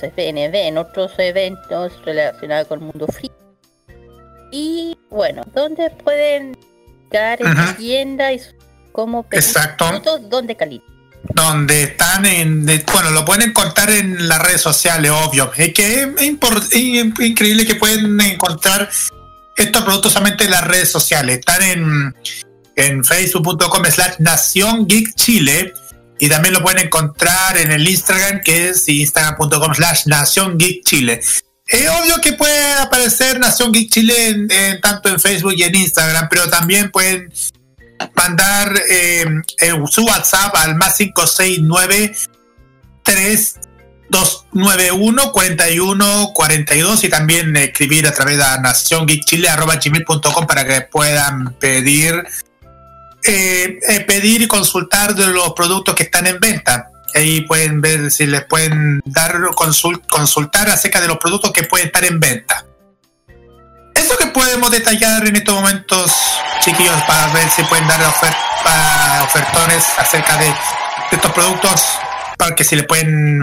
[0.00, 3.30] FNB, en otros eventos relacionados con el mundo free.
[4.50, 6.56] Y bueno, ¿dónde pueden
[7.10, 8.40] llegar en tienda y
[8.92, 10.18] cómo pedir Exacto.
[10.20, 10.95] ¿Dónde Calito?
[11.36, 15.52] Donde están en, bueno, lo pueden encontrar en las redes sociales, obvio.
[15.54, 18.90] Es que es, increíble que pueden encontrar
[19.54, 21.40] estos productos solamente en las redes sociales.
[21.40, 22.14] Están en,
[22.74, 25.74] en facebook.com slash Nación Geek Chile
[26.18, 31.20] y también lo pueden encontrar en el Instagram que es instagram.com slash Nación Geek Chile.
[31.66, 36.48] Es obvio que puede aparecer Nación Geek Chile tanto en Facebook y en Instagram, pero
[36.48, 37.30] también pueden
[38.14, 39.24] mandar eh,
[39.90, 42.14] su WhatsApp al más 569
[43.02, 52.24] 3291 41 42 y también escribir a través de naciongeekchile.com para que puedan pedir
[53.28, 56.90] eh, eh, pedir y consultar de los productos que están en venta.
[57.14, 59.40] Ahí pueden ver si les pueden dar
[60.08, 62.64] consultar acerca de los productos que pueden estar en venta.
[63.96, 66.12] Eso que podemos detallar en estos momentos,
[66.60, 68.00] chiquillos, para ver si pueden dar
[69.22, 70.52] ofertones acerca de,
[71.12, 71.98] estos productos,
[72.36, 73.42] para que si le pueden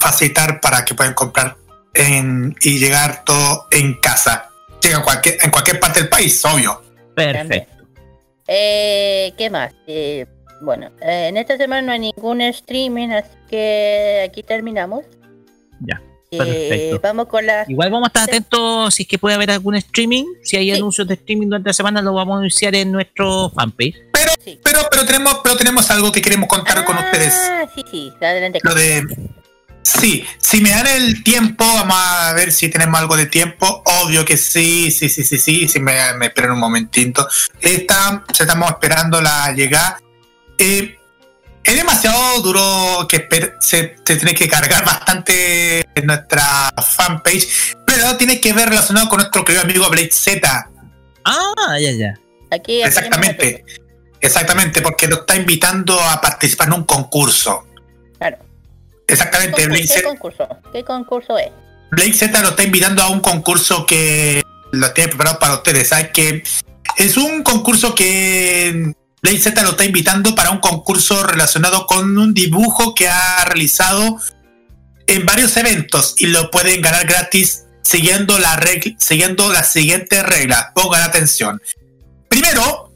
[0.00, 1.56] facilitar para que puedan comprar
[1.94, 4.50] y llegar todo en casa.
[4.80, 6.82] Llega en cualquier, en cualquier parte del país, obvio.
[7.14, 7.84] Perfecto.
[8.46, 9.72] Eh, ¿Qué más?
[9.86, 10.26] Eh,
[10.60, 15.04] bueno, eh, en esta semana no hay ningún streaming, así que aquí terminamos.
[15.80, 16.00] Ya.
[16.30, 17.64] Eh, vamos con la.
[17.68, 20.24] Igual vamos a estar atentos si es que puede haber algún streaming.
[20.42, 23.94] Si hay anuncios de streaming durante la semana, lo vamos a anunciar en nuestro fanpage.
[24.12, 24.32] Pero,
[24.62, 27.34] pero, pero tenemos, pero tenemos algo que queremos contar con ustedes.
[27.34, 28.60] Ah, sí, sí, adelante.
[28.62, 29.04] Lo de.
[29.82, 33.82] Sí, si me dan el tiempo, vamos a ver si tenemos algo de tiempo.
[34.02, 35.66] Obvio que sí, sí, sí, sí, sí.
[35.66, 37.26] Si me, me esperan un momentito.
[37.58, 39.98] Está, estamos esperando la llegada.
[40.58, 40.97] Eh,
[41.68, 43.28] es demasiado duro que
[43.60, 49.44] se, tiene que cargar bastante en nuestra fanpage, pero tiene que ver relacionado con nuestro
[49.44, 50.70] querido amigo Blade Z.
[51.24, 52.18] Ah, ya, ya.
[52.50, 53.66] Aquí exactamente,
[54.18, 57.66] exactamente, porque lo está invitando a participar en un concurso.
[58.16, 58.38] Claro.
[59.06, 60.48] Exactamente, Blade ¿Qué Z, concurso?
[60.72, 61.50] ¿Qué concurso es?
[61.90, 64.42] Blade Z lo está invitando a un concurso que
[64.72, 65.88] lo tiene preparado para ustedes.
[65.88, 66.08] ¿sabes?
[66.14, 66.42] Que
[66.96, 72.34] es un concurso que Blade Z lo está invitando para un concurso relacionado con un
[72.34, 74.18] dibujo que ha realizado
[75.06, 80.66] en varios eventos y lo pueden ganar gratis siguiendo la regla, siguiendo las siguientes reglas.
[80.74, 81.60] Pongan atención.
[82.28, 82.92] Primero,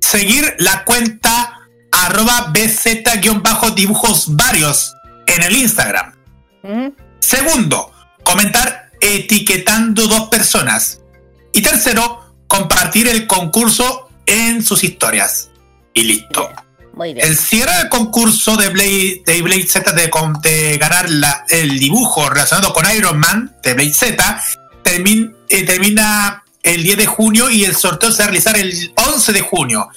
[0.00, 4.94] seguir la cuenta arroba bz-dibujos varios
[5.26, 6.14] en el Instagram.
[7.20, 7.92] Segundo,
[8.22, 11.00] comentar etiquetando dos personas.
[11.52, 15.50] Y tercero, compartir el concurso en sus historias.
[15.96, 16.50] Y listo.
[16.92, 17.26] Muy bien.
[17.26, 21.78] El cierre del concurso de Blade, de Blade Z de, con- de ganar la- el
[21.78, 24.42] dibujo relacionado con Iron Man de Blade Z
[24.84, 28.92] termin- eh, termina el 10 de junio y el sorteo se va a realizar el
[29.06, 29.88] 11 de junio.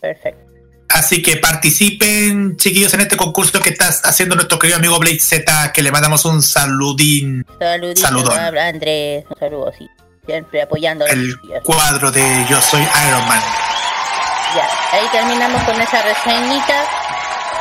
[0.00, 0.40] Perfecto.
[0.88, 5.72] Así que participen, chiquillos, en este concurso que está haciendo nuestro querido amigo Blade Z,
[5.72, 7.44] que le mandamos un saludín.
[7.58, 8.38] Saludito Saludón.
[8.58, 9.24] Andrés.
[9.30, 9.86] Un saludo, sí.
[10.26, 13.40] Siempre apoyando El cuadro de Yo Soy Iron Man.
[14.54, 16.84] Ya, ahí terminamos con esa reseñita.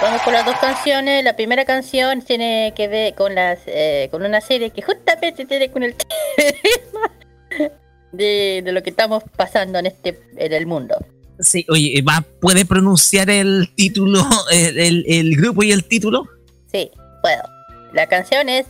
[0.01, 1.23] Vamos con las dos canciones.
[1.23, 5.69] La primera canción tiene que ver con las eh, con una serie que justamente tiene
[5.71, 5.95] con el
[6.37, 7.11] tema
[8.11, 10.95] de, de lo que estamos pasando en este en el mundo.
[11.39, 16.27] Sí, oye, ¿va, ¿puede pronunciar el título, el, el- el grupo y el título?
[16.71, 16.91] Sí,
[17.21, 17.43] puedo.
[17.93, 18.65] La canción es,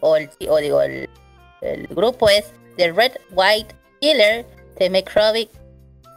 [0.00, 1.08] o, el, o digo, el,
[1.60, 2.46] el grupo es
[2.76, 4.44] The Red White Killer
[4.78, 5.48] de Microbic,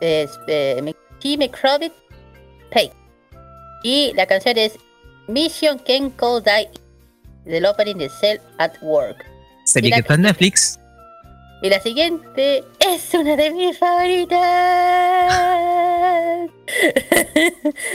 [0.02, 1.94] eh, eh, Microbic
[2.72, 2.92] Pay.
[3.84, 4.78] Y la canción es
[5.28, 6.70] Mission Kenko Dai
[7.46, 9.26] del opening de Cell at Work.
[9.66, 10.80] Serie que está en Netflix.
[11.62, 14.40] Y la siguiente es una de mis favoritas.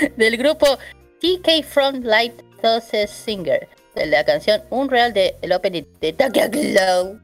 [0.16, 0.78] del grupo
[1.20, 3.68] TK Frontlight Doses Singer.
[3.94, 7.20] De la canción Unreal de el opening de Tokyo Glow.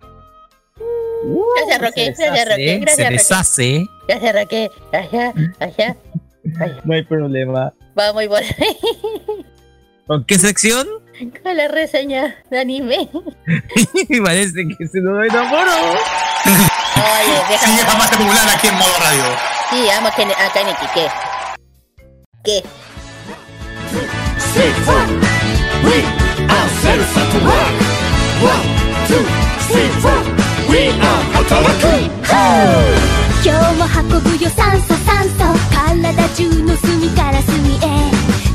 [1.57, 2.15] Gracias, Roque.
[2.15, 2.79] se Gracias, Roque.
[2.79, 3.13] deshace, se Gracias, Roque.
[3.13, 3.89] deshace.
[4.09, 4.71] Gracias, Roque.
[4.93, 5.97] Allá, allá.
[6.85, 7.73] No hay problema.
[7.95, 8.41] Vamos y por
[10.07, 10.87] ¿Con qué sección?
[11.43, 13.09] con la reseña de anime.
[14.25, 15.71] Parece que se nos enamoró.
[15.73, 17.77] Oye, déjame.
[17.77, 19.25] Sigue jamás popular aquí en modo radio.
[19.71, 20.87] Sí, amo a Ken- a Kaneki.
[20.95, 21.07] ¿Qué?
[22.45, 22.63] ¿Qué?
[24.53, 25.07] Six, four,
[25.85, 26.03] we
[26.49, 26.99] are set
[27.33, 27.75] to work.
[28.43, 28.65] One,
[29.07, 29.25] two,
[29.69, 30.21] three, four,
[30.73, 31.85] we are 働く。
[33.45, 35.41] 今日も運ぶよ酸素酸素
[35.71, 37.79] 体中の隅から隅へ。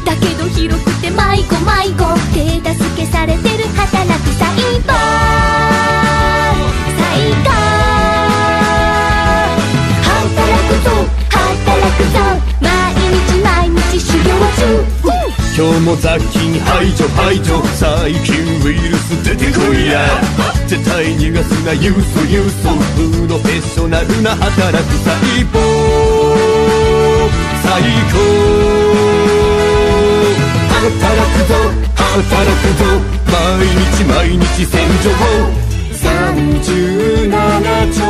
[0.03, 2.05] だけど広くて迷子迷子。
[2.33, 2.37] 手
[2.73, 4.45] 助けされてる働く細
[4.81, 4.93] 胞
[6.97, 7.05] 最
[7.43, 7.66] 高
[15.57, 20.05] 今日も雑菌排除排除細菌ウイルス出てこいや
[20.67, 25.17] 絶対逃がすなユーソユーソプロフェッショナルな働く細
[25.49, 25.57] 胞
[27.63, 27.81] 最
[28.13, 28.77] 高。
[30.77, 30.93] 働
[31.33, 31.57] くぞ
[31.95, 32.21] 働
[32.61, 32.85] くぞ
[33.25, 35.09] 毎日毎日戦場
[35.89, 37.33] 37
[37.97, 38.05] 兆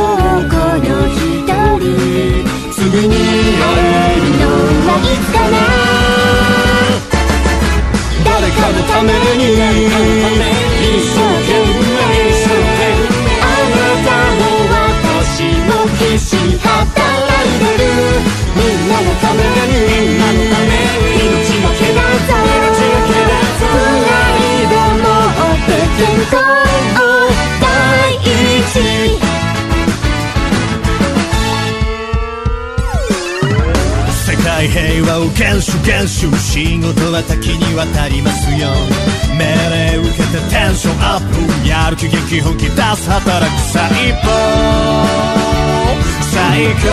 [0.50, 0.54] 個
[0.84, 1.48] の一
[1.80, 1.96] 人
[2.74, 4.44] すぐに会えるの
[4.86, 6.07] はいつかな
[8.48, 9.60] 誰かのために一
[11.04, 11.92] 生懸命
[13.42, 13.76] あな
[14.06, 14.40] たも
[14.88, 15.68] 私も
[15.98, 17.84] 必死に働いてる。
[18.56, 20.70] みんなのためにみんなのため
[21.12, 22.32] 命がけだぞ
[23.58, 26.36] プライド持って健康
[27.02, 27.07] を
[34.58, 38.66] 世界平和を厳守厳守仕事は多岐にわたりますよ。
[39.38, 43.86] 命令受けてテンションアップやる気激本気出す働く細
[44.18, 44.26] 胞
[46.34, 46.90] 最高。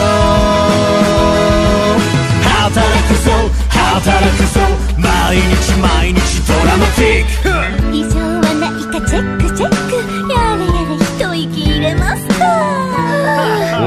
[2.45, 2.77] 働
[3.09, 3.33] くぞ
[3.73, 4.61] 働くぞ。
[5.01, 7.49] 毎日毎日ドラマティック。
[7.97, 9.97] 異常はないかチェックチェック。
[10.31, 12.45] やれやれ一息入れますか。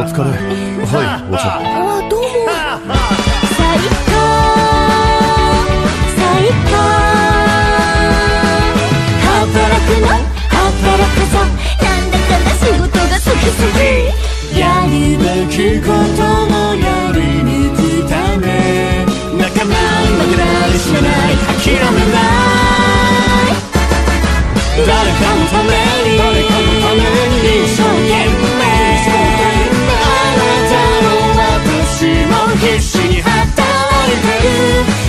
[0.02, 0.58] お疲れ。
[0.88, 2.17] はいお茶
[15.16, 16.20] べきこと
[16.50, 18.44] もやり抜くため
[19.38, 23.58] 泣かない負けない死なない諦めない。
[24.86, 25.70] 誰かのため
[26.04, 28.12] に誰かのために一生懸
[28.58, 28.62] 命。
[29.90, 30.72] あなた
[31.04, 31.06] の
[31.38, 33.58] 私も必死に働
[34.08, 34.46] いてる。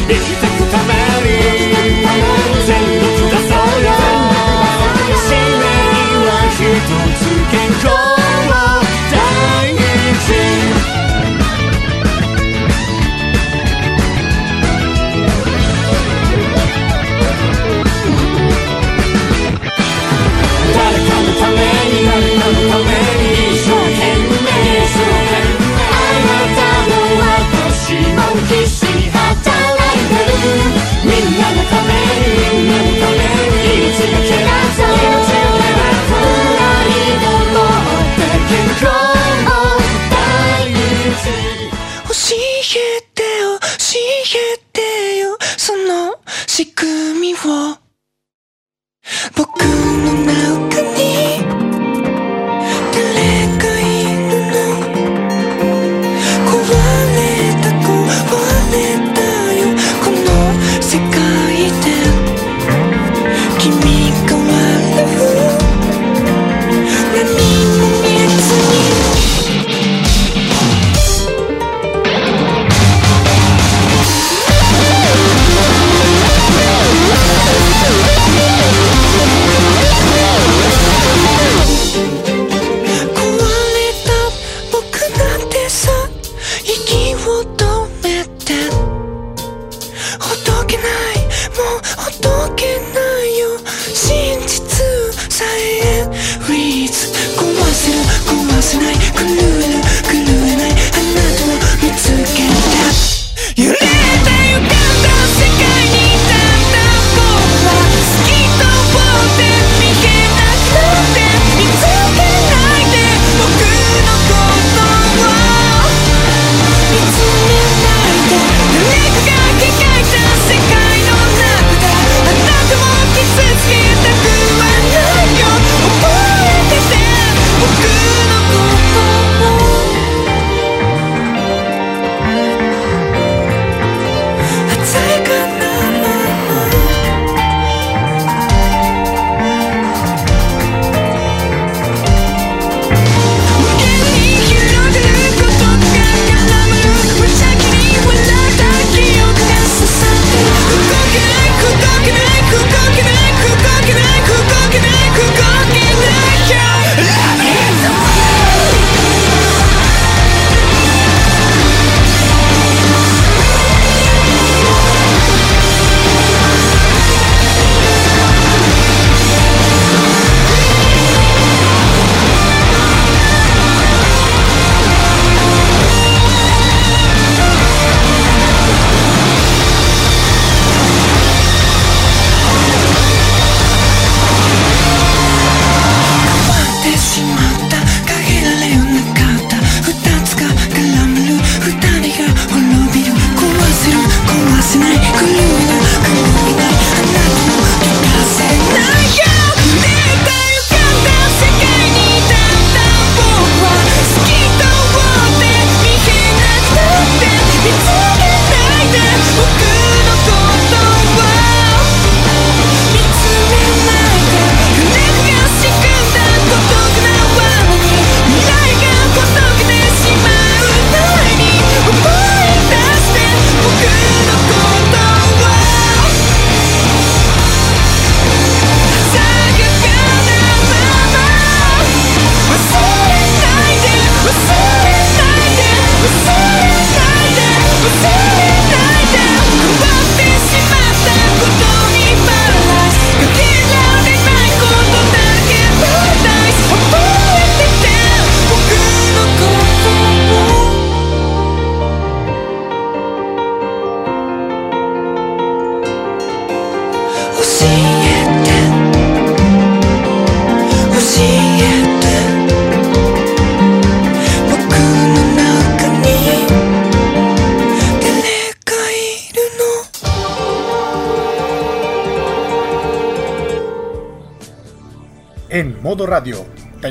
[0.08, 0.92] 生きてくため
[1.24, 1.32] に
[2.66, 2.99] 全力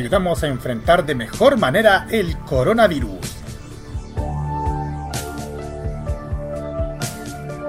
[0.09, 3.19] ayudamos a enfrentar de mejor manera el coronavirus.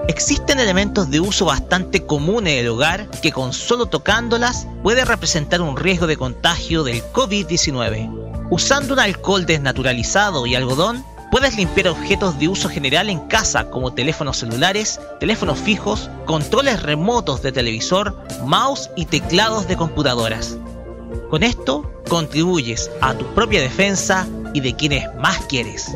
[0.08, 5.60] Existen elementos de uso bastante común en el hogar que con solo tocándolas puede representar
[5.60, 8.48] un riesgo de contagio del COVID-19.
[8.50, 13.94] Usando un alcohol desnaturalizado y algodón, puedes limpiar objetos de uso general en casa como
[13.94, 20.58] teléfonos celulares, teléfonos fijos, controles remotos de televisor, mouse y teclados de computadoras.
[21.30, 25.96] Con esto contribuyes a tu propia defensa y de quienes más quieres.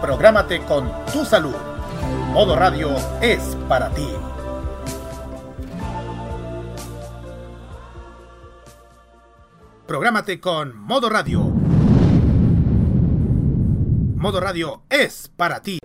[0.00, 1.54] Prográmate con tu salud.
[2.32, 4.08] Modo Radio es para ti.
[9.86, 11.40] Prográmate con Modo Radio.
[14.16, 15.81] Modo Radio es para ti.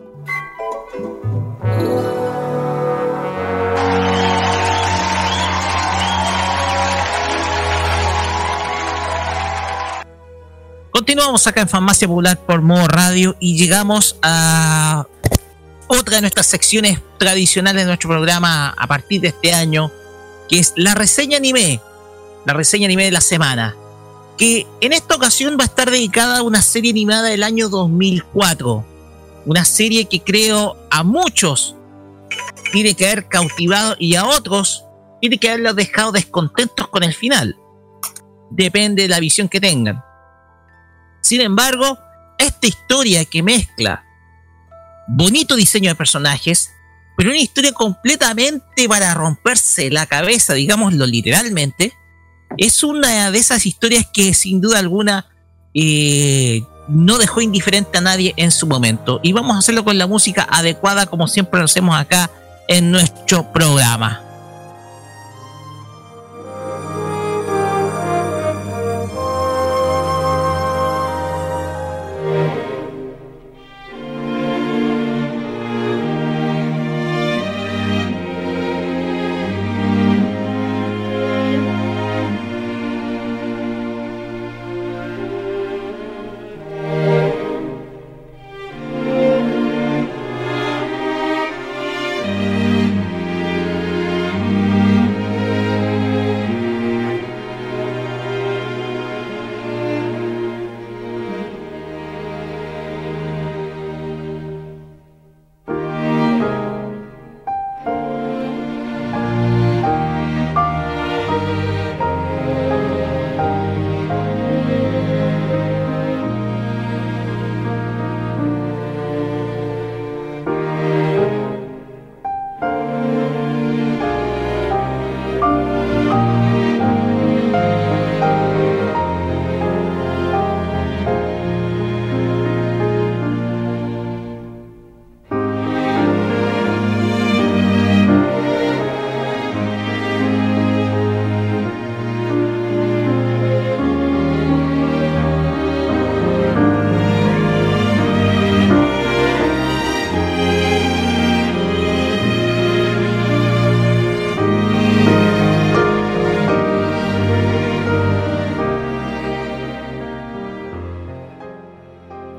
[11.08, 15.08] Continuamos acá en Farmacia Popular por modo radio y llegamos a
[15.88, 19.90] otra de nuestras secciones tradicionales de nuestro programa a partir de este año,
[20.50, 21.80] que es la reseña anime,
[22.46, 23.74] la reseña anime de la semana,
[24.38, 28.86] que en esta ocasión va a estar dedicada a una serie animada del año 2004,
[29.46, 31.78] una serie que creo a muchos
[32.74, 34.84] tiene que haber cautivado y a otros
[35.22, 37.56] tiene que haberlos dejado descontentos con el final.
[38.50, 40.04] Depende de la visión que tengan.
[41.28, 42.00] Sin embargo,
[42.38, 44.06] esta historia que mezcla
[45.10, 46.72] bonito diseño de personajes,
[47.18, 51.92] pero una historia completamente para romperse la cabeza, digámoslo literalmente,
[52.58, 55.26] es una de esas historias que sin duda alguna
[55.74, 59.20] eh, no dejó indiferente a nadie en su momento.
[59.22, 62.32] Y vamos a hacerlo con la música adecuada como siempre lo hacemos acá
[62.70, 64.27] en nuestro programa.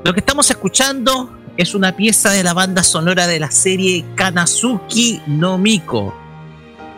[0.09, 5.21] Lo que estamos escuchando es una pieza de la banda sonora de la serie Kanazuki
[5.27, 6.15] no Miko,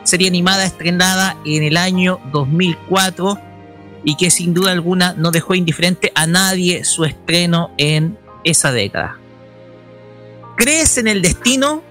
[0.06, 3.38] serie animada estrenada en el año 2004
[4.06, 9.18] y que sin duda alguna no dejó indiferente a nadie su estreno en esa década.
[10.56, 11.84] ¿Crees en el destino?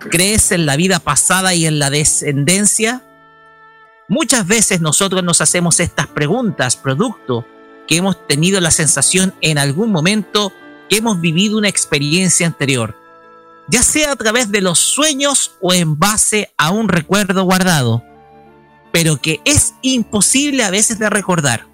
[0.00, 3.02] ¿Crees en la vida pasada y en la descendencia?
[4.06, 7.46] Muchas veces nosotros nos hacemos estas preguntas producto
[7.90, 10.52] que hemos tenido la sensación en algún momento
[10.88, 12.96] que hemos vivido una experiencia anterior,
[13.68, 18.04] ya sea a través de los sueños o en base a un recuerdo guardado,
[18.92, 21.66] pero que es imposible a veces de recordar.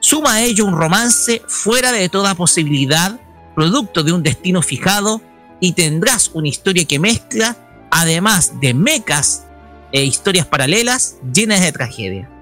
[0.00, 3.20] Suma a ello un romance fuera de toda posibilidad,
[3.54, 5.20] producto de un destino fijado,
[5.60, 7.58] y tendrás una historia que mezcla,
[7.90, 9.44] además de mecas
[9.92, 12.39] e historias paralelas llenas de tragedia.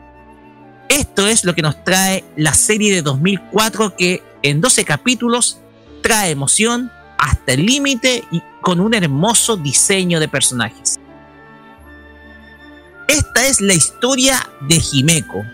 [0.88, 5.58] Esto es lo que nos trae la serie de 2004 que en 12 capítulos
[6.02, 10.98] trae emoción hasta el límite y con un hermoso diseño de personajes.
[13.06, 15.44] Esta es la historia de Himeko,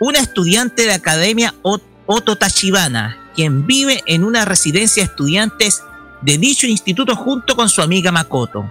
[0.00, 5.82] una estudiante de academia Oto Tachibana, quien vive en una residencia de estudiantes
[6.20, 8.70] de dicho instituto junto con su amiga Makoto.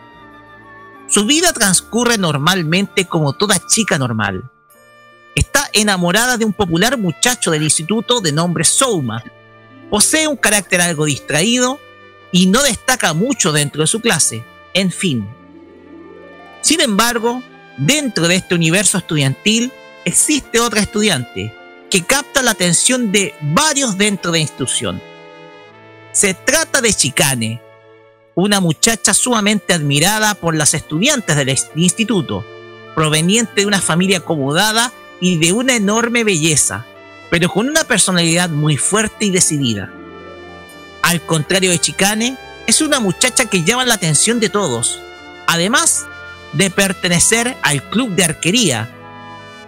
[1.07, 4.52] Su vida transcurre normalmente como toda chica normal
[5.35, 9.23] está enamorada de un popular muchacho del instituto de nombre Souma.
[9.89, 11.79] Posee un carácter algo distraído
[12.31, 14.43] y no destaca mucho dentro de su clase.
[14.73, 15.27] En fin.
[16.61, 17.41] Sin embargo,
[17.77, 19.71] dentro de este universo estudiantil
[20.05, 21.53] existe otra estudiante
[21.89, 25.01] que capta la atención de varios dentro de la institución.
[26.11, 27.61] Se trata de Chicane,
[28.35, 32.43] una muchacha sumamente admirada por las estudiantes del instituto,
[32.95, 34.91] proveniente de una familia acomodada
[35.23, 36.85] y de una enorme belleza,
[37.31, 39.89] pero con una personalidad muy fuerte y decidida.
[41.01, 42.37] Al contrario de Chicane,
[42.67, 44.99] es una muchacha que llama la atención de todos,
[45.47, 46.05] además
[46.51, 48.89] de pertenecer al club de arquería,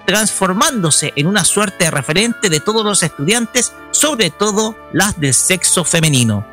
[0.06, 5.86] transformándose en una suerte de referente de todos los estudiantes, sobre todo las del sexo
[5.86, 6.45] femenino.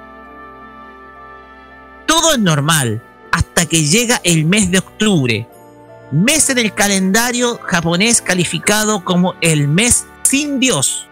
[2.06, 3.02] Todo es normal
[3.32, 5.48] hasta que llega el mes de octubre,
[6.12, 11.08] mes en el calendario japonés calificado como el mes sin Dios.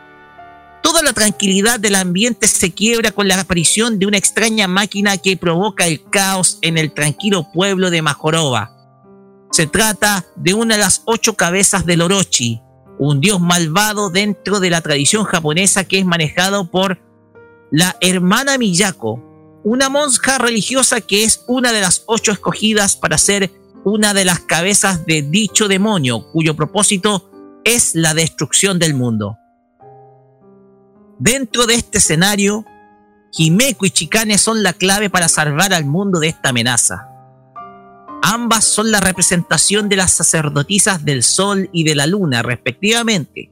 [0.82, 5.36] Toda la tranquilidad del ambiente se quiebra con la aparición de una extraña máquina que
[5.36, 8.76] provoca el caos en el tranquilo pueblo de Majorova.
[9.50, 12.62] Se trata de una de las ocho cabezas del Orochi,
[12.98, 16.98] un dios malvado dentro de la tradición japonesa que es manejado por
[17.70, 19.22] la hermana Miyako,
[19.64, 23.50] una monja religiosa que es una de las ocho escogidas para ser
[23.84, 27.30] una de las cabezas de dicho demonio, cuyo propósito
[27.64, 29.38] es la destrucción del mundo.
[31.18, 32.64] Dentro de este escenario,
[33.36, 37.06] Himeko y Chikane son la clave para salvar al mundo de esta amenaza.
[38.22, 43.50] Ambas son la representación de las sacerdotisas del Sol y de la Luna, respectivamente,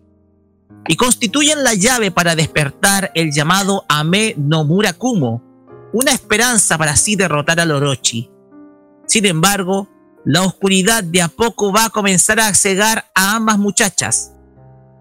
[0.87, 5.43] y constituyen la llave para despertar el llamado Ame no Murakumo,
[5.93, 8.31] una esperanza para así derrotar al Orochi.
[9.07, 9.89] Sin embargo,
[10.29, 14.35] la oscuridad de a poco va a comenzar a cegar a ambas muchachas.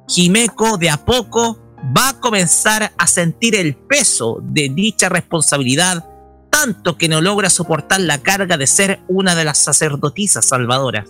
[0.08, 1.60] Jimeko de a poco
[1.96, 6.10] va a comenzar a sentir el peso de dicha responsabilidad,
[6.50, 11.10] tanto que no logra soportar la carga de ser una de las sacerdotisas salvadoras.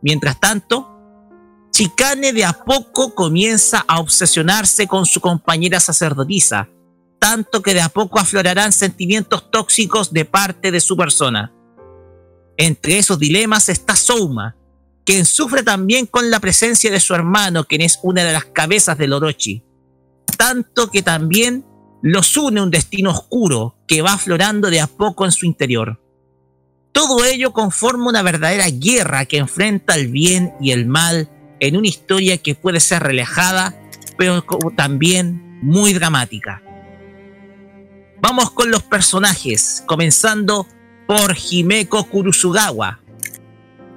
[0.00, 0.88] Mientras tanto,
[1.72, 6.70] Chicane de a poco comienza a obsesionarse con su compañera sacerdotisa,
[7.18, 11.52] tanto que de a poco aflorarán sentimientos tóxicos de parte de su persona.
[12.60, 14.54] Entre esos dilemas está Souma,
[15.06, 18.98] quien sufre también con la presencia de su hermano, quien es una de las cabezas
[18.98, 19.64] del Orochi.
[20.36, 21.64] Tanto que también
[22.02, 26.02] los une un destino oscuro que va aflorando de a poco en su interior.
[26.92, 31.30] Todo ello conforma una verdadera guerra que enfrenta el bien y el mal
[31.60, 33.74] en una historia que puede ser relajada,
[34.18, 34.44] pero
[34.76, 36.62] también muy dramática.
[38.20, 40.66] Vamos con los personajes, comenzando
[41.10, 43.00] por Himeko Kurusugawa.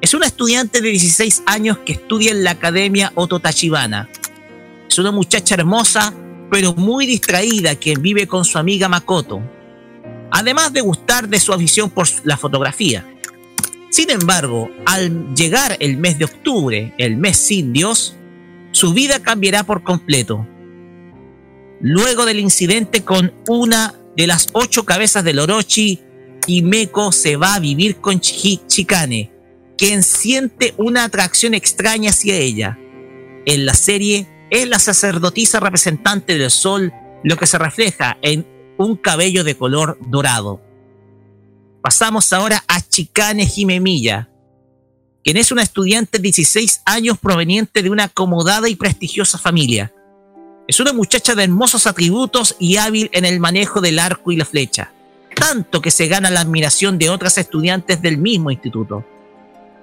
[0.02, 4.10] Es una estudiante de 16 años que estudia en la Academia Ototachibana.
[4.90, 6.11] Es una muchacha hermosa,
[6.49, 9.44] pero muy distraída, quien vive con su amiga Makoto.
[10.31, 13.06] Además de gustar de su afición por la fotografía.
[13.91, 18.15] Sin embargo, al llegar el mes de octubre, el mes sin Dios,
[18.72, 20.48] su vida cambiará por completo.
[21.80, 26.02] Luego del incidente con una de las ocho cabezas del Orochi,
[26.48, 29.32] Meko se va a vivir con Chikane,
[29.78, 32.78] quien siente una atracción extraña hacia ella.
[33.45, 36.94] En la serie es la sacerdotisa representante del sol
[37.24, 38.45] lo que se refleja en
[38.78, 40.61] un cabello de color dorado.
[41.82, 44.30] Pasamos ahora a Chicane Jimemilla,
[45.24, 49.94] quien es una estudiante de 16 años proveniente de una acomodada y prestigiosa familia.
[50.68, 54.45] Es una muchacha de hermosos atributos y hábil en el manejo del arco y la
[54.45, 54.94] flecha,
[55.44, 59.06] tanto que se gana la admiración de otras estudiantes del mismo instituto.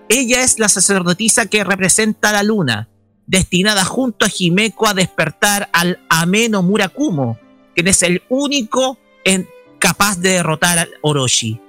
[0.08, 2.88] Ella es la sacerdotisa que representa a la luna,
[3.26, 7.38] destinada junto a Himeko a despertar al Ameno Murakumo,
[7.74, 9.46] quien es el único en,
[9.78, 11.60] capaz de derrotar al Orochi.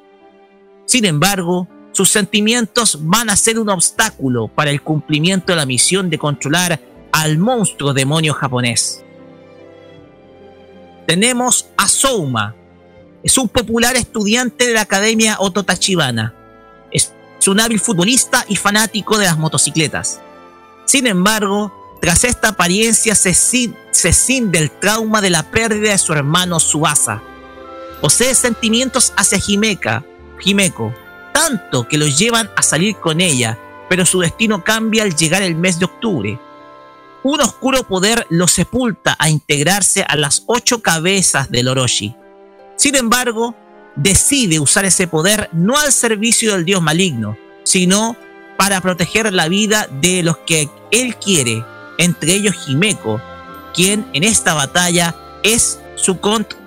[0.86, 6.10] Sin embargo, sus sentimientos van a ser un obstáculo para el cumplimiento de la misión
[6.10, 6.80] de controlar
[7.12, 9.04] al monstruo demonio japonés.
[11.06, 12.56] Tenemos a Souma.
[13.24, 16.34] Es un popular estudiante de la Academia Ototachibana.
[16.92, 17.14] Es
[17.46, 20.20] un hábil futbolista y fanático de las motocicletas.
[20.86, 21.72] Sin embargo,
[22.02, 27.22] tras esta apariencia se, se cinde el trauma de la pérdida de su hermano Suasa.
[28.02, 30.04] Posee sentimientos hacia Himeka,
[30.44, 30.92] Himeko,
[31.32, 35.56] tanto que lo llevan a salir con ella, pero su destino cambia al llegar el
[35.56, 36.40] mes de octubre.
[37.22, 42.16] Un oscuro poder lo sepulta a integrarse a las ocho cabezas del Orochi.
[42.82, 43.54] Sin embargo,
[43.96, 48.18] decide usar ese poder no al servicio del dios maligno, sino
[48.58, 51.64] para proteger la vida de los que él quiere,
[52.00, 53.22] entre ellos Himeko,
[53.76, 56.18] quien en esta batalla es su,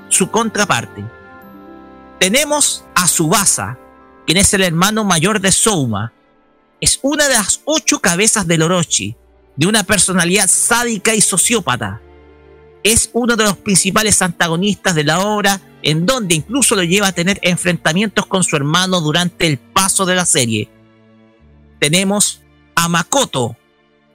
[0.08, 1.04] su contraparte.
[2.20, 3.76] Tenemos a Subasa,
[4.24, 6.12] quien es el hermano mayor de Souma.
[6.80, 9.16] Es una de las ocho cabezas del Orochi,
[9.56, 12.00] de una personalidad sádica y sociópata.
[12.84, 17.12] Es uno de los principales antagonistas de la obra, en donde incluso lo lleva a
[17.12, 20.70] tener enfrentamientos con su hermano durante el paso de la serie.
[21.78, 22.40] Tenemos
[22.74, 23.56] a Makoto,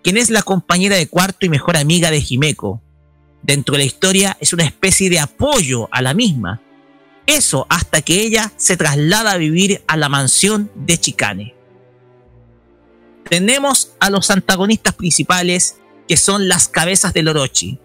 [0.03, 2.81] quien es la compañera de cuarto y mejor amiga de Himeko.
[3.43, 6.59] Dentro de la historia es una especie de apoyo a la misma,
[7.27, 11.53] eso hasta que ella se traslada a vivir a la mansión de Chicane.
[13.29, 15.77] Tenemos a los antagonistas principales,
[16.07, 17.79] que son las cabezas del Orochi.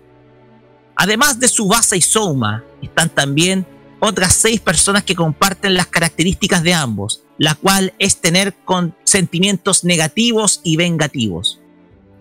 [0.97, 3.66] Además de Subasa y Souma, están también
[4.05, 8.55] otras seis personas que comparten las características de ambos, la cual es tener
[9.05, 11.60] sentimientos negativos y vengativos.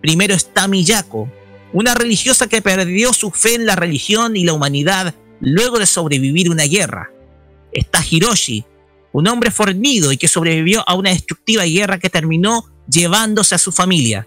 [0.00, 1.30] Primero está Miyako,
[1.72, 6.50] una religiosa que perdió su fe en la religión y la humanidad luego de sobrevivir
[6.50, 7.10] una guerra
[7.74, 8.64] está Hiroshi,
[9.12, 13.72] un hombre fornido y que sobrevivió a una destructiva guerra que terminó llevándose a su
[13.72, 14.26] familia.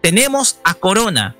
[0.00, 1.36] Tenemos a Corona,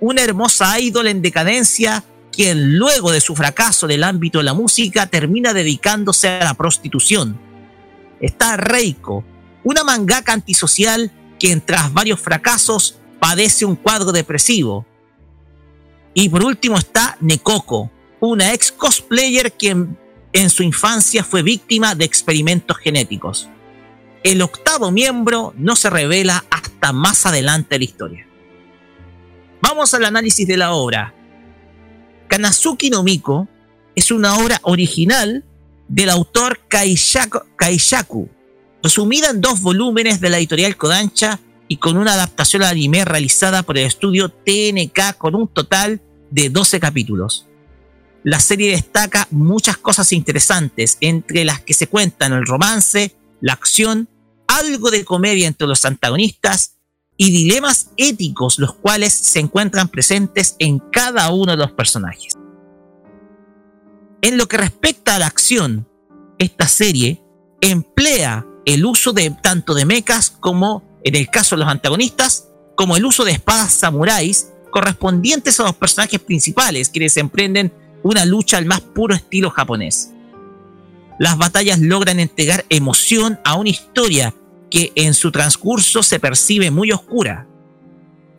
[0.00, 2.04] una hermosa ídol en decadencia
[2.36, 7.40] quien luego de su fracaso del ámbito de la música termina dedicándose a la prostitución.
[8.20, 9.24] Está Reiko,
[9.64, 11.10] una mangaka antisocial
[11.40, 14.84] quien tras varios fracasos padece un cuadro depresivo.
[16.12, 17.90] Y por último está Nekoko,
[18.20, 19.98] una ex cosplayer quien
[20.34, 23.48] en su infancia fue víctima de experimentos genéticos.
[24.22, 28.26] El octavo miembro no se revela hasta más adelante en la historia.
[29.62, 31.14] Vamos al análisis de la obra.
[32.28, 33.48] Kanazuki no Miko
[33.94, 35.44] es una obra original
[35.88, 38.28] del autor Kaishaku,
[38.82, 43.62] resumida en dos volúmenes de la editorial Kodansha y con una adaptación al anime realizada
[43.62, 46.00] por el estudio TNK con un total
[46.30, 47.46] de 12 capítulos.
[48.22, 54.08] La serie destaca muchas cosas interesantes, entre las que se cuentan el romance, la acción,
[54.48, 56.75] algo de comedia entre los antagonistas
[57.16, 62.34] y dilemas éticos los cuales se encuentran presentes en cada uno de los personajes.
[64.22, 65.88] En lo que respecta a la acción,
[66.38, 67.22] esta serie
[67.60, 72.96] emplea el uso de tanto de mechas como, en el caso de los antagonistas, como
[72.96, 77.72] el uso de espadas samuráis correspondientes a los personajes principales, quienes emprenden
[78.02, 80.10] una lucha al más puro estilo japonés.
[81.18, 84.34] Las batallas logran entregar emoción a una historia
[84.70, 87.46] que en su transcurso se percibe muy oscura.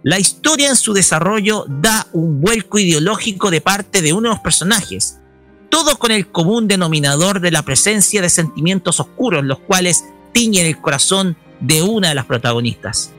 [0.03, 4.43] La historia en su desarrollo da un vuelco ideológico de parte de uno de los
[4.43, 5.19] personajes,
[5.69, 10.79] todo con el común denominador de la presencia de sentimientos oscuros, los cuales tiñen el
[10.79, 13.11] corazón de una de las protagonistas.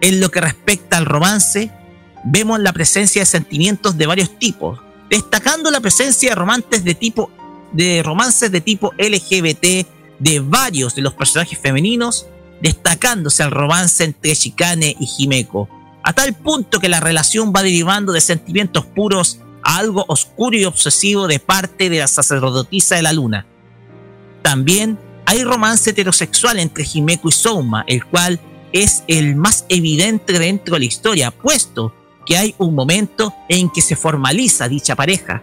[0.00, 1.70] En lo que respecta al romance,
[2.24, 7.30] vemos la presencia de sentimientos de varios tipos, destacando la presencia de romances de tipo
[7.72, 9.86] de romances de tipo LGBT
[10.18, 12.26] de varios de los personajes femeninos,
[12.60, 15.68] destacándose el romance entre Shikane y Himeko,
[16.02, 20.64] a tal punto que la relación va derivando de sentimientos puros a algo oscuro y
[20.64, 23.46] obsesivo de parte de la sacerdotisa de la luna.
[24.42, 28.38] También hay romance heterosexual entre Himeko y Souma, el cual
[28.72, 31.94] es el más evidente dentro de la historia, puesto
[32.26, 35.42] que hay un momento en que se formaliza dicha pareja.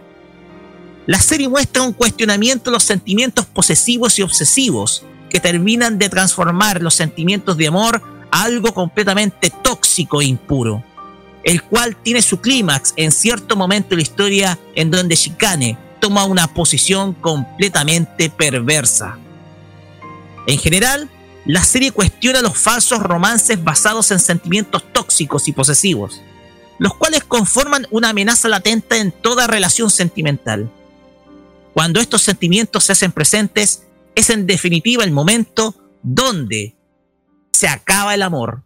[1.06, 6.80] La serie muestra un cuestionamiento de los sentimientos posesivos y obsesivos que terminan de transformar
[6.80, 8.00] los sentimientos de amor
[8.30, 10.84] a algo completamente tóxico e impuro,
[11.42, 16.24] el cual tiene su clímax en cierto momento de la historia en donde Shikane toma
[16.24, 19.18] una posición completamente perversa.
[20.46, 21.08] En general,
[21.44, 26.20] la serie cuestiona los falsos romances basados en sentimientos tóxicos y posesivos,
[26.78, 30.70] los cuales conforman una amenaza latente en toda relación sentimental.
[31.74, 33.84] Cuando estos sentimientos se hacen presentes,
[34.14, 36.76] es en definitiva el momento donde
[37.52, 38.62] se acaba el amor.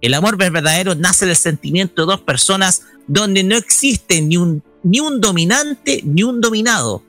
[0.00, 5.00] El amor verdadero nace del sentimiento de dos personas donde no existe ni un, ni
[5.00, 7.02] un dominante ni un dominado.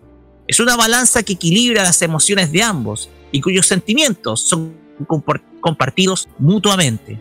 [0.48, 4.76] Es una balanza que equilibra las emociones de ambos y cuyos sentimientos son
[5.62, 7.20] compartidos mutuamente.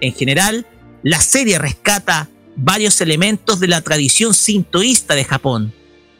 [0.00, 0.66] En general,
[1.02, 5.72] la serie rescata varios elementos de la tradición sintoísta de Japón,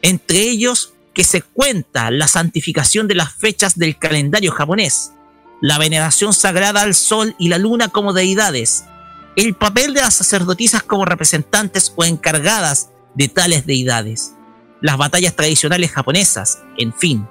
[0.02, 5.15] entre ellos que se cuenta la santificación de las fechas del calendario japonés,
[5.61, 8.85] la veneración sagrada al sol y la luna como deidades,
[9.35, 14.35] el papel de las sacerdotisas como representantes o encargadas de tales deidades,
[14.81, 17.27] las batallas tradicionales japonesas, en fin.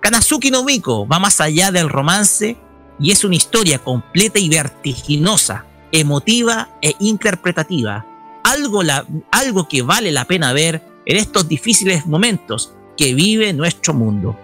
[0.00, 2.56] Kanazuki no Miko va más allá del romance
[2.98, 8.04] y es una historia completa y vertiginosa, emotiva e interpretativa,
[8.42, 8.82] algo,
[9.30, 14.36] algo que vale la pena ver en estos difíciles momentos que vive nuestro mundo.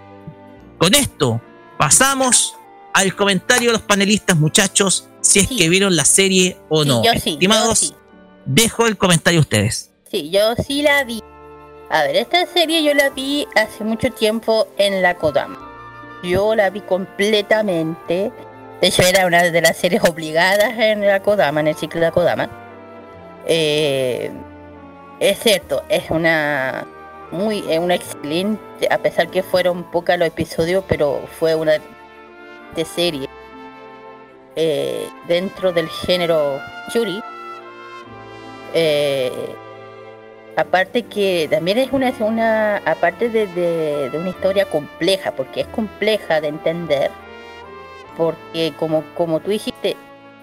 [0.79, 1.39] Con esto
[1.77, 2.55] pasamos
[2.91, 7.03] al comentario de los panelistas, muchachos, si es que vieron la serie o no.
[7.03, 7.93] Estimados,
[8.47, 9.91] dejo el comentario a ustedes.
[10.09, 11.21] Sí, yo sí la vi.
[11.91, 15.59] A ver, esta serie yo la vi hace mucho tiempo en la Kodama.
[16.23, 18.31] Yo la vi completamente.
[18.81, 22.07] De hecho, era una de las series obligadas en la Kodama, en el ciclo de
[22.07, 22.49] la Kodama.
[23.45, 24.31] Eh,
[25.19, 26.87] es cierto, es una
[27.31, 31.73] muy una excelente, a pesar que fueron pocos los episodios, pero fue una
[32.75, 33.27] de serie
[34.55, 36.59] eh, dentro del género
[36.93, 37.21] Yuri.
[38.73, 39.55] Eh,
[40.55, 46.47] aparte que también es una, una aparte de, una historia compleja, porque es compleja de
[46.47, 47.11] entender,
[48.17, 49.95] porque como, como tú dijiste,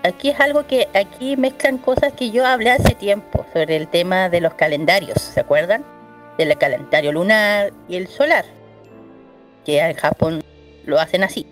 [0.04, 4.28] aquí es algo que aquí mezclan cosas que yo hablé hace tiempo sobre el tema
[4.28, 5.84] de los calendarios, ¿se acuerdan?
[6.38, 8.44] Del calendario lunar y el solar,
[9.64, 10.42] que en Japón
[10.84, 11.46] lo hacen así.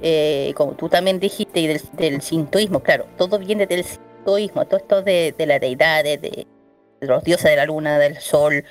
[0.00, 5.02] Eh, como tú también dijiste, y del, sintoísmo, claro, todo viene del sintoísmo, todo esto
[5.02, 6.46] de, de la deidad, de,
[7.00, 8.64] los dioses de la luna, del sol.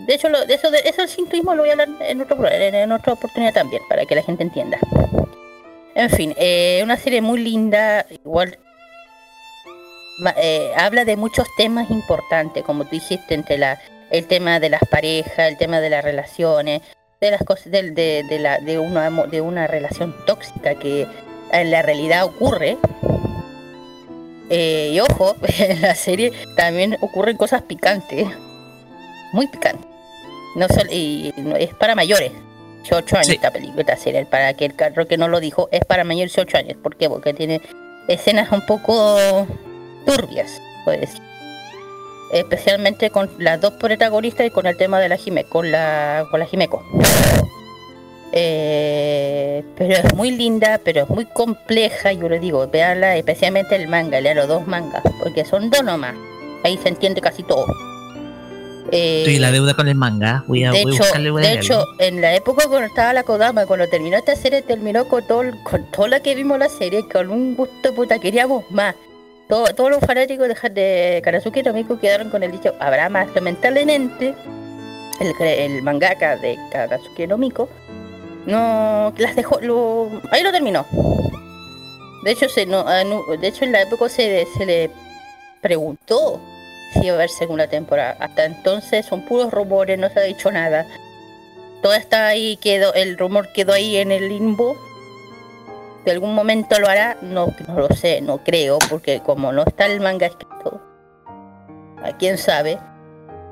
[0.00, 2.36] De hecho, lo, de eso, de eso del sintoísmo lo voy a hablar en, otro,
[2.50, 4.78] en, otra oportunidad también, para que la gente entienda.
[5.94, 8.58] En fin, eh, una serie muy linda, igual
[10.36, 13.78] eh, habla de muchos temas importantes, como tú dijiste, entre la,
[14.10, 16.82] el tema de las parejas, el tema de las relaciones,
[17.20, 21.06] de las cosas, de, de, la, de, una, de una relación tóxica que
[21.52, 22.76] en la realidad ocurre
[24.48, 28.28] eh, y ojo, en la serie también ocurren cosas picantes.
[29.32, 29.86] Muy picantes.
[30.54, 32.32] No y es para mayores.
[32.88, 34.24] 8 años esta película, esta serie.
[34.26, 36.76] Para que el carro que no lo dijo, es para mayores de 8 años.
[36.82, 37.08] ¿Por qué?
[37.08, 37.60] Porque tiene
[38.06, 39.46] escenas un poco
[40.06, 41.08] turbias, puede
[42.32, 46.40] Especialmente con las dos protagonistas y con el tema de la Jime, con la, con
[46.40, 46.82] la Jimeco.
[48.32, 53.88] Eh, pero es muy linda, pero es muy compleja, yo le digo, veanla, especialmente el
[53.88, 56.14] manga, lea los dos mangas, porque son dos nomás,
[56.64, 57.66] ahí se entiende casi todo.
[58.92, 62.66] Eh, la deuda con el manga, voy a, de hecho, De hecho, en la época
[62.68, 66.34] cuando estaba la Kodama, cuando terminó esta serie, terminó con todo, con toda la que
[66.34, 68.94] vimos la serie, con un gusto puta, queríamos más.
[69.48, 74.34] Todos los fanáticos de, de Karazuki Tomiko quedaron con el dicho, habrá más, lamentablemente,
[75.20, 77.68] el, mangaka de Karazuki Tomiko
[78.46, 79.58] no las dejó,
[80.30, 80.86] ahí lo terminó.
[82.24, 84.90] De hecho, se, no, ah, de hecho en la época se, se le
[85.60, 86.40] preguntó
[86.92, 88.16] si iba a haber segunda temporada.
[88.20, 90.86] Hasta entonces son puros rumores, no se ha dicho nada.
[91.82, 94.76] Todo está ahí, quedó, el rumor quedó ahí en el limbo.
[96.06, 99.86] De algún momento lo hará, no, no lo sé, no creo, porque como no está
[99.86, 100.80] el manga escrito,
[102.02, 102.78] a quién sabe.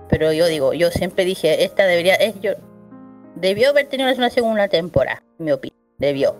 [0.08, 2.52] Pero yo digo, yo siempre dije, esta debería, es yo,
[3.34, 5.76] Debió haber tenido una segunda temporada, mi opinión.
[5.98, 6.36] Debió.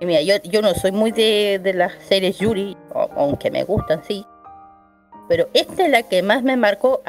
[0.00, 2.76] Y mira, yo, yo no soy muy de, de las series Yuri,
[3.16, 4.26] aunque me gustan, sí.
[5.28, 7.02] Pero esta es la que más me marcó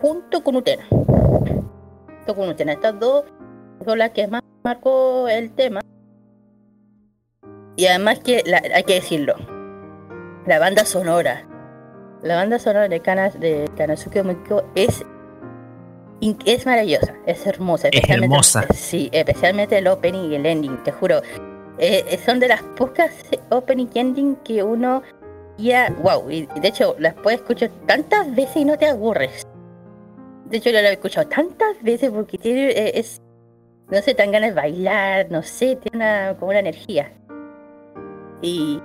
[0.00, 0.86] junto con Utena.
[0.88, 2.72] Junto con Utena.
[2.72, 3.24] Estas dos
[3.84, 5.82] son las que más marcó el tema.
[7.76, 8.42] Y además que
[8.74, 9.36] hay que decirlo.
[10.46, 11.46] La banda sonora
[12.26, 15.04] la banda sonora de, Kanas, de Kanazuki Omiko es,
[16.44, 17.88] es maravillosa, es hermosa.
[17.92, 18.66] Es hermosa.
[18.74, 21.18] Sí, especialmente el opening y el ending, te juro.
[21.78, 23.12] Eh, eh, son de las pocas
[23.50, 25.02] opening y ending que uno
[25.58, 29.46] ya, wow, y de hecho las puedes escuchar tantas veces y no te aburres.
[30.46, 33.20] De hecho, yo lo he escuchado tantas veces porque tiene, eh, es,
[33.90, 37.12] no sé, tan ganas de bailar, no sé, tiene una, como una energía.
[38.42, 38.80] Y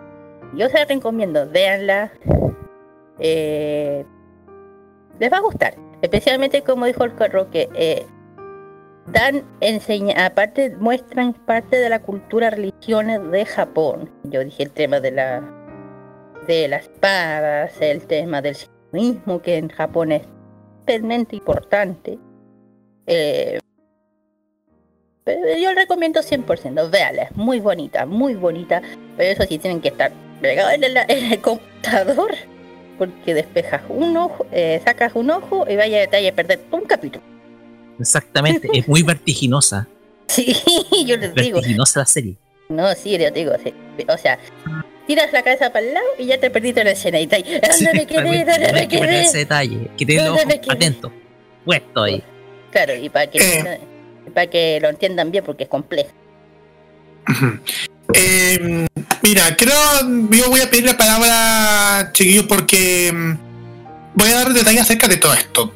[0.55, 2.11] yo se la recomiendo, véanla.
[3.19, 4.05] Eh,
[5.19, 5.75] les va a gustar.
[6.01, 8.05] Especialmente como dijo el Roque, eh,
[9.07, 14.09] dan enseña, aparte muestran parte de la cultura religiones de Japón.
[14.23, 15.57] Yo dije el tema de la
[16.47, 18.57] de las espadas, el tema del
[18.91, 20.23] mismo que en Japón es
[20.87, 22.17] realmente importante.
[23.05, 23.59] Eh,
[25.25, 28.81] yo le recomiendo 100%, véala, es muy bonita, muy bonita,
[29.17, 32.35] pero eso sí tienen que estar pegados en el, en el computador,
[32.97, 36.81] porque despejas un ojo, eh, sacas un ojo y vaya a detalle a perder un
[36.85, 37.23] capítulo.
[37.99, 39.87] Exactamente, es muy vertiginosa.
[40.27, 40.55] Sí,
[41.05, 41.55] yo les digo.
[41.55, 42.37] Vertiginosa la serie.
[42.69, 43.73] No, sí, yo te digo, sí.
[44.07, 44.39] O sea,
[45.05, 47.43] tiras la cabeza para el lado y ya te perdiste la escena y está ahí.
[47.43, 48.45] ¿Dónde me quedé?
[48.45, 49.39] ¿Dónde me que perder ese quedé?
[49.39, 50.73] detalle, que tenga los ¿Dónde me ojos quedé?
[50.73, 51.11] atentos,
[51.65, 52.23] puesto ahí.
[52.71, 53.81] Claro, y para que,
[54.31, 56.11] para que lo entiendan bien porque es complejo.
[58.13, 58.87] Eh,
[59.21, 59.73] mira, creo
[60.31, 63.33] yo voy a pedir la palabra, chiquillos, porque mm,
[64.15, 65.73] voy a dar detalles acerca de todo esto.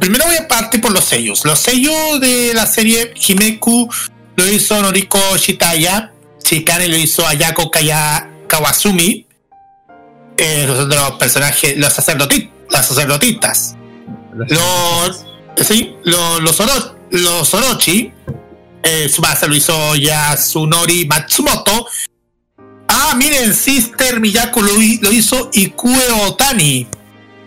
[0.00, 1.44] Primero voy a partir por los sellos.
[1.44, 3.86] Los sellos de la serie Himeku
[4.36, 6.12] lo hizo Noriko Shitaya,
[6.42, 9.26] Shikane lo hizo Ayako Kaya Kawasumi,
[10.38, 13.76] eh, los otros personajes, los, sacerdoti- las sacerdotistas.
[14.34, 15.26] Los,
[15.66, 16.60] sí, los, los,
[17.10, 18.12] los Orochi,
[18.82, 21.86] eh, Tsubasa lo hizo Yasunori Matsumoto.
[22.88, 26.86] Ah, miren, Sister Miyako lo, lo hizo Ikue Otani.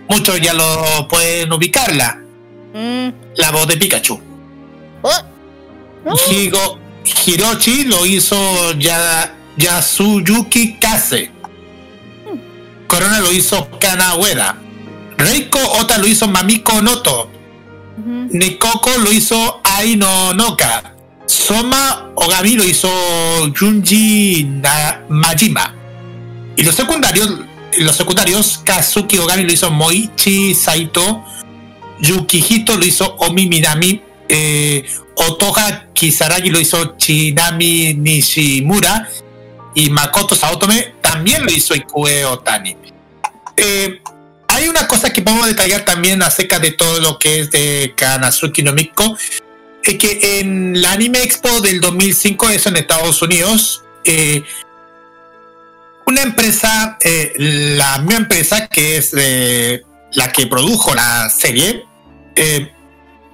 [0.10, 2.20] Muchos ya lo pueden ubicarla.
[3.36, 4.20] La voz de Pikachu.
[6.30, 6.80] Higo,
[7.26, 11.32] Hiroshi lo hizo ya, Yasuyuki Kase.
[12.88, 14.56] Corona lo hizo Kana Ueda.
[15.18, 17.30] Reiko Ota lo hizo Mamiko Noto.
[18.06, 20.84] Nikoko lo hizo Aino Noka.
[21.26, 22.90] Soma Ogami lo hizo
[23.60, 25.74] Junji Na- Majima.
[26.56, 27.30] Y los secundarios,
[27.80, 31.24] los secundarios, Kazuki Ogami lo hizo Moichi Saito.
[32.02, 34.02] Yukihito lo hizo Omi Minami.
[34.32, 39.08] eh, Otoha Kisaragi lo hizo Chinami Nishimura.
[39.76, 42.76] Y Makoto Saotome también lo hizo Ikue Otani.
[43.58, 44.02] Eh,
[44.60, 48.62] hay una cosa que podemos detallar también acerca de todo lo que es de Kanazuki
[48.62, 49.18] no Miko.
[49.84, 54.44] Es que en la Anime Expo del 2005, eso en Estados Unidos, eh,
[56.06, 61.86] una empresa, eh, la misma empresa que es eh, la que produjo la serie,
[62.36, 62.72] eh,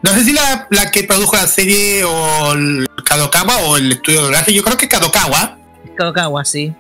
[0.04, 4.28] no sé si la, la que produjo la serie o el Kadokawa o el estudio
[4.28, 5.58] de yo creo que Kadokawa,
[5.96, 6.74] Kadokawa, sí.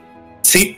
[0.43, 0.77] Sí.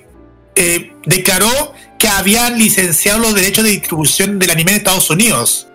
[1.05, 5.67] declaró que habían licenciado los derechos de distribución del anime en Estados Unidos.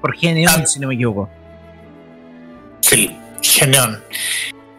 [0.00, 1.28] Por Geneon, si no me equivoco.
[2.80, 3.10] Sí,
[3.42, 4.02] Geneon.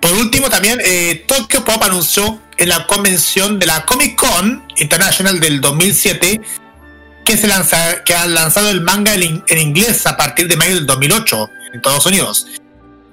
[0.01, 5.39] Por último, también eh, Tokyo Pop anunció en la convención de la Comic Con International
[5.39, 6.41] del 2007
[7.25, 10.57] que, se lanza, que han lanzado el manga en, in- en inglés a partir de
[10.57, 12.47] mayo del 2008 en Estados Unidos.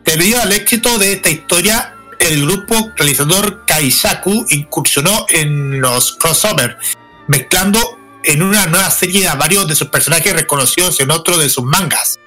[0.04, 6.76] Debido al éxito de esta historia, el grupo realizador Kaishaku incursionó en los crossover,
[7.30, 11.64] mezclando en una nueva serie a varios de sus personajes reconocidos en otro de sus
[11.64, 12.18] mangas.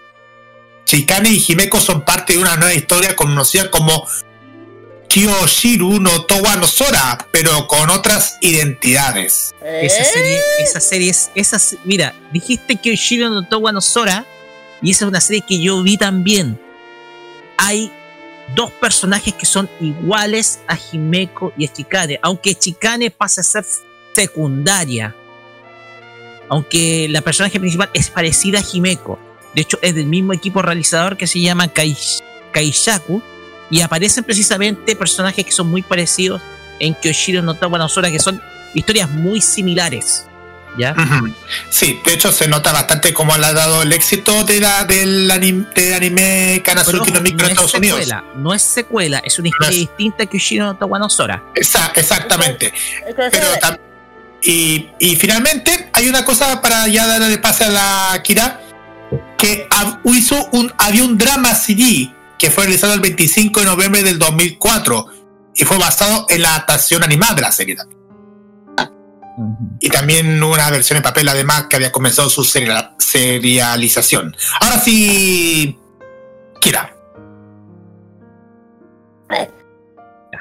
[0.86, 4.08] Chikane y Himeko son parte de una nueva historia conocida como
[5.10, 9.54] Kyoshiru no Towa no Sora, pero con otras identidades.
[9.62, 11.78] Esa serie, esa serie es.
[11.84, 14.26] Mira, dijiste que Oshiro no Towa no Sora.
[14.82, 16.60] Y esa es una serie que yo vi también.
[17.58, 17.92] Hay
[18.56, 22.20] dos personajes que son iguales a Himeko y a Chikane.
[22.22, 23.66] Aunque Chikane pasa a ser
[24.14, 25.16] secundaria.
[26.50, 29.20] Aunque la personaje principal es parecida a Himeko.
[29.56, 33.22] De hecho, es del mismo equipo realizador que se llama Kaish- Kaishaku.
[33.70, 36.42] Y aparecen precisamente personajes que son muy parecidos
[36.80, 38.42] en Kyoshiro no Towa no Sora, que son
[38.74, 40.26] historias muy similares.
[40.78, 40.96] ¿Ya?
[41.70, 45.30] Sí, de hecho se nota bastante cómo le ha dado el éxito de la, del,
[45.30, 48.00] anime, del anime Kanazuki no no en es Estados Unidos.
[48.00, 51.44] secuela, no es secuela, es una historia distinta que Ushiro no Towa no Sora.
[51.54, 52.74] Esa- exactamente.
[53.16, 53.78] Pero tam-
[54.44, 58.62] y, y finalmente hay una cosa para ya darle pase a la Kira
[59.38, 59.68] que
[60.06, 65.08] hizo un, había un drama CD que fue realizado el 25 de noviembre del 2004
[65.56, 68.02] y fue basado en la adaptación animada de la serie también.
[69.80, 74.36] Y también una versión en papel, además, que había comenzado su serialización.
[74.60, 75.78] Ahora sí,
[76.60, 76.96] Kira.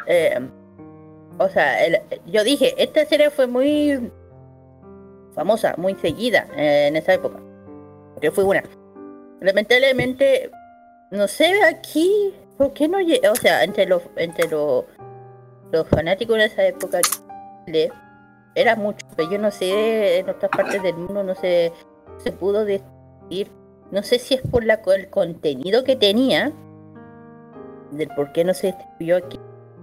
[0.07, 0.41] Eh,
[1.45, 1.77] o sea,
[2.27, 4.11] yo dije, esta serie fue muy
[5.35, 7.41] famosa, muy seguida eh, en esa época.
[8.15, 8.63] Porque fue una.
[9.41, 10.51] Lamentablemente,
[11.11, 12.99] no sé aquí, ¿por qué no
[13.31, 14.85] O sea, entre los, entre los,
[15.73, 17.01] los fanáticos de esa época,
[18.55, 21.73] era mucho, pero yo no sé, en otras partes del mundo no sé,
[22.19, 23.51] se pudo decir,
[23.91, 26.53] no sé si es por la, el contenido que tenía,
[27.91, 29.41] del por qué no se distribuyó aquí,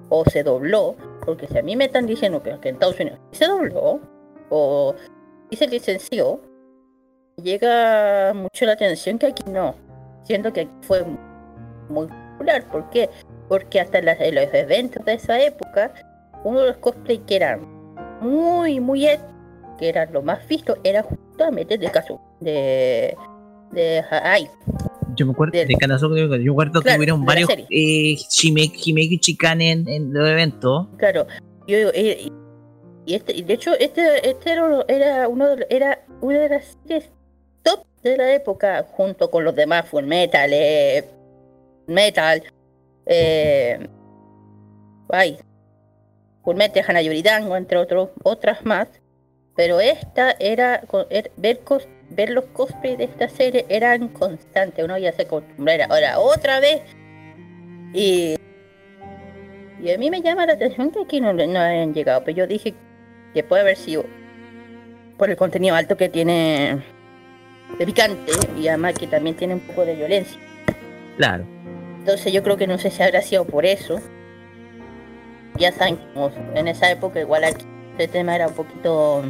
[0.10, 3.46] o se dobló, porque si a mí me están diciendo que, en Estados Unidos se
[3.46, 4.00] dobló,
[4.50, 4.96] o
[5.52, 6.42] se licenció,
[7.38, 9.76] llega mucho la atención que aquí no,
[10.24, 11.04] siendo que aquí fue
[11.90, 13.10] muy popular, ¿por qué?
[13.48, 15.94] Porque hasta en, los eventos de esa época,
[16.44, 17.62] uno de los cosplay que eran
[18.22, 19.08] muy, muy
[19.78, 23.16] que era lo más visto, era justamente el caso de,
[23.72, 24.50] de ay,
[25.20, 29.88] yo me acuerdo de, de yo me acuerdo que hubieron varios eh, Himeki Chikan en,
[29.88, 30.88] en los eventos.
[30.98, 31.28] Claro,
[31.68, 32.30] yo, eh,
[33.06, 37.10] y este, de hecho, este, este era, era, uno de, era una de las series
[37.64, 41.06] top de la época, junto con los demás Full Metal, eh,
[41.88, 42.44] Metal,
[43.06, 43.88] eh,
[45.10, 45.38] ay,
[46.44, 48.88] Fullmetal Hana Yuridango, entre otros, otras más.
[49.56, 51.60] Pero esta era, er, ver,
[52.10, 55.86] ver los cosplays de esta serie eran constantes, uno ya se acostumbraba.
[55.86, 56.82] Ahora, otra vez.
[57.94, 58.36] Y,
[59.82, 62.48] y a mí me llama la atención que aquí no, no hayan llegado, pero yo
[62.48, 62.74] dije
[63.34, 64.06] que puede haber sido
[65.18, 66.84] por el contenido alto que tiene
[67.78, 70.40] de picante y además que también tiene un poco de violencia.
[71.18, 71.46] Claro.
[72.00, 74.00] Entonces yo creo que no sé si habrá sido por eso
[75.60, 76.00] ya saben,
[76.56, 79.24] en esa época igual aquí este tema era un poquito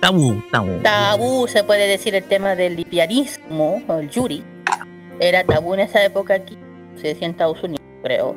[0.00, 0.80] tabú, tabú.
[0.82, 4.42] Tabú, se puede decir el tema del lipianismo, o el yuri.
[5.18, 6.56] Era tabú en esa época aquí,
[6.96, 8.34] se decía en Estados Unidos, creo.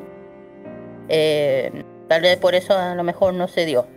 [1.10, 3.88] Eh, tal vez por eso a lo mejor no se dio.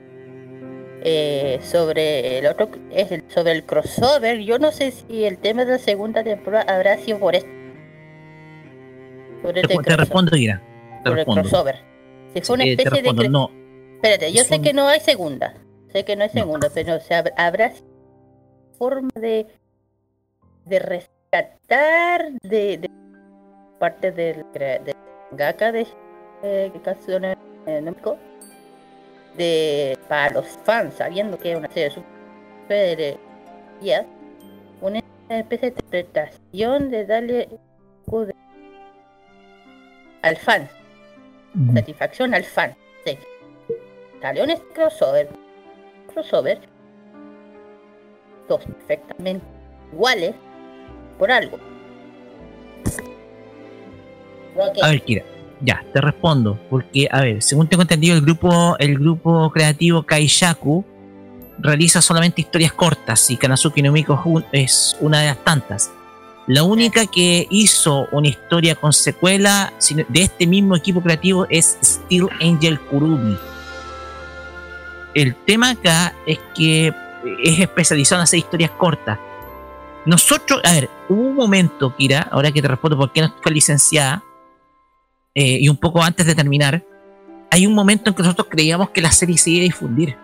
[1.03, 5.73] Eh, sobre el otro, es sobre el crossover, yo no sé si el tema de
[5.73, 7.51] la segunda temporada habrá sido por esto.
[9.43, 10.63] Sobre te, te respondo, Ira.
[11.05, 11.97] Te el crossover
[12.43, 13.29] fue una especie de.
[13.29, 13.51] No.
[13.95, 15.55] Espérate, yo sé que no hay segunda.
[15.93, 16.99] Sé que no hay segunda, pero
[17.37, 17.73] habrá
[18.79, 19.47] forma de.
[20.65, 22.91] de rescatar de, de
[23.79, 24.95] parte del de
[25.33, 25.87] Gaka de
[26.43, 26.73] eh,
[29.37, 33.19] de para los fans, sabiendo que es una serie super
[34.81, 37.49] una especie de interpretación de darle
[40.23, 40.69] al fan
[41.75, 42.75] satisfacción al fan.
[43.05, 43.19] Sí.
[44.21, 45.29] Salió un crossover.
[46.17, 46.59] Crossover.
[48.49, 49.45] Dos perfectamente
[49.93, 50.35] iguales
[51.19, 51.59] por algo.
[54.83, 55.25] A ver, Kira,
[55.61, 56.59] ya, te respondo.
[56.71, 60.87] Porque, a ver, según tengo entendido, el grupo, el grupo creativo Kaishaku
[61.59, 65.91] realiza solamente historias cortas y Kanazuki no Miko es una de las tantas.
[66.47, 69.71] La única que hizo una historia con secuela
[70.09, 73.37] de este mismo equipo creativo es Steel Angel Kurumi.
[75.17, 76.93] El tema acá es que
[77.43, 79.19] es especializado en hacer historias cortas.
[80.05, 83.51] Nosotros, a ver, hubo un momento, Kira, ahora que te respondo por qué no fue
[83.51, 84.23] licenciada,
[85.35, 86.85] eh, y un poco antes de terminar,
[87.51, 90.17] hay un momento en que nosotros creíamos que la serie se iba a difundir.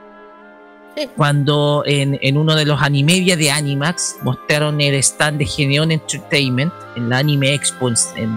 [1.16, 7.08] Cuando en, uno de los animedia de Animax mostraron el stand de Geneon Entertainment en
[7.08, 8.36] la Anime Expo en,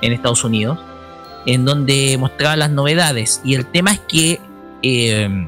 [0.00, 0.78] Estados Unidos,
[1.44, 3.42] en donde mostraban las novedades.
[3.44, 4.40] Y el tema es que
[4.80, 5.46] em,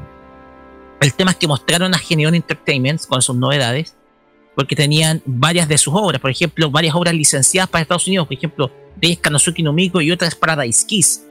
[1.03, 3.95] el tema es que mostraron a Geneon Entertainment con sus novedades,
[4.55, 8.37] porque tenían varias de sus obras, por ejemplo, varias obras licenciadas para Estados Unidos, por
[8.37, 11.21] ejemplo, de Kanosuki no Miko y otras Paradise Kiss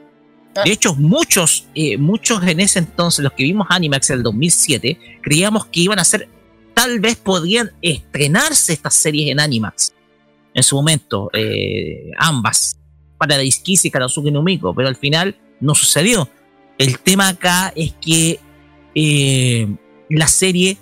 [0.53, 4.99] de hecho, muchos, eh, muchos en ese entonces, los que vimos Animax en el 2007,
[5.21, 6.29] creíamos que iban a ser,
[6.75, 9.93] tal vez podían estrenarse estas series en Animax.
[10.53, 12.77] En su momento, eh, ambas,
[13.17, 16.29] para Kiss y Karazuki no Miko, pero al final no sucedió.
[16.77, 18.39] El tema acá es que
[18.95, 19.67] eh,
[20.09, 20.77] la serie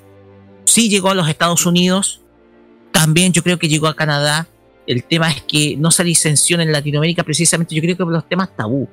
[0.66, 2.22] sí llegó a los Estados Unidos,
[2.92, 4.48] también yo creo que llegó a Canadá.
[4.88, 8.28] El tema es que no se licenció en Latinoamérica precisamente, yo creo que por los
[8.28, 8.90] temas tabú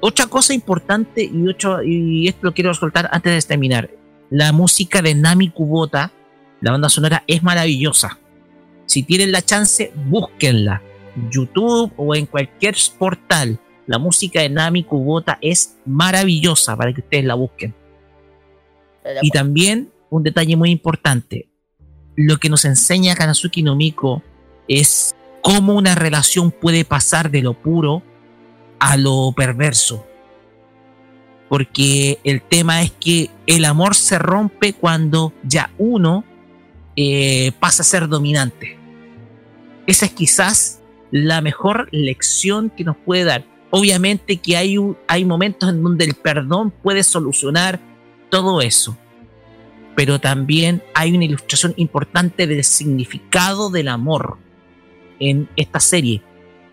[0.00, 3.90] otra cosa importante y, ocho, y esto lo quiero soltar antes de terminar.
[4.30, 6.12] La música de Nami Kubota,
[6.60, 8.18] la banda sonora, es maravillosa.
[8.86, 10.82] Si tienen la chance, búsquenla.
[11.30, 13.58] YouTube o en cualquier portal.
[13.86, 17.74] La música de Nami Kubota es maravillosa para que ustedes la busquen.
[19.22, 21.48] Y también un detalle muy importante,
[22.16, 24.22] lo que nos enseña Kanazuki no Miko
[24.66, 28.02] es cómo una relación puede pasar de lo puro
[28.78, 30.04] a lo perverso.
[31.48, 36.24] Porque el tema es que el amor se rompe cuando ya uno
[36.96, 38.78] eh, pasa a ser dominante.
[39.86, 40.80] Esa es quizás
[41.10, 43.44] la mejor lección que nos puede dar.
[43.70, 47.80] Obviamente que hay, hay momentos en donde el perdón puede solucionar
[48.30, 48.96] todo eso.
[49.96, 54.38] Pero también hay una ilustración importante del significado del amor
[55.18, 56.22] en esta serie.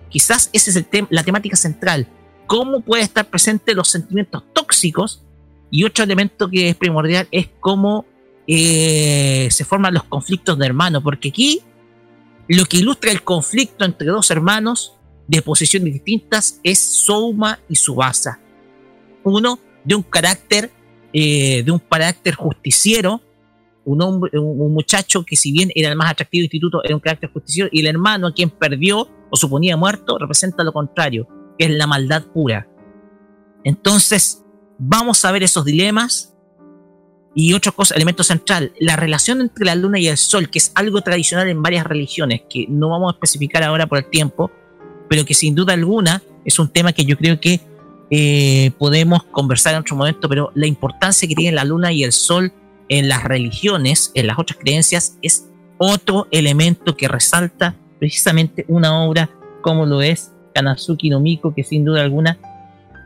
[0.09, 2.07] Quizás esa es el la temática central.
[2.47, 5.23] Cómo puede estar presente los sentimientos tóxicos.
[5.71, 8.05] Y otro elemento que es primordial es cómo
[8.47, 11.01] eh, se forman los conflictos de hermanos.
[11.03, 11.61] Porque aquí
[12.47, 14.93] lo que ilustra el conflicto entre dos hermanos
[15.27, 18.39] de posiciones distintas es Souma y Subasa.
[19.23, 20.71] Uno de un carácter,
[21.17, 23.21] eh, de un carácter justiciero,
[23.85, 27.31] un, hombre, un, muchacho que si bien era el más atractivo instituto, era un carácter
[27.31, 31.25] justiciero, y el hermano a quien perdió o suponía muerto representa lo contrario,
[31.57, 32.67] que es la maldad pura.
[33.63, 34.43] Entonces,
[34.77, 36.35] vamos a ver esos dilemas.
[37.33, 40.73] Y otra cosa, elemento central, la relación entre la luna y el sol, que es
[40.75, 44.51] algo tradicional en varias religiones, que no vamos a especificar ahora por el tiempo,
[45.09, 47.61] pero que sin duda alguna es un tema que yo creo que
[48.09, 52.11] eh, podemos conversar en otro momento, pero la importancia que tiene la luna y el
[52.11, 52.53] sol
[52.89, 59.29] en las religiones, en las otras creencias, es otro elemento que resalta precisamente una obra
[59.61, 62.37] como lo es Kanazuki no Miko, que sin duda alguna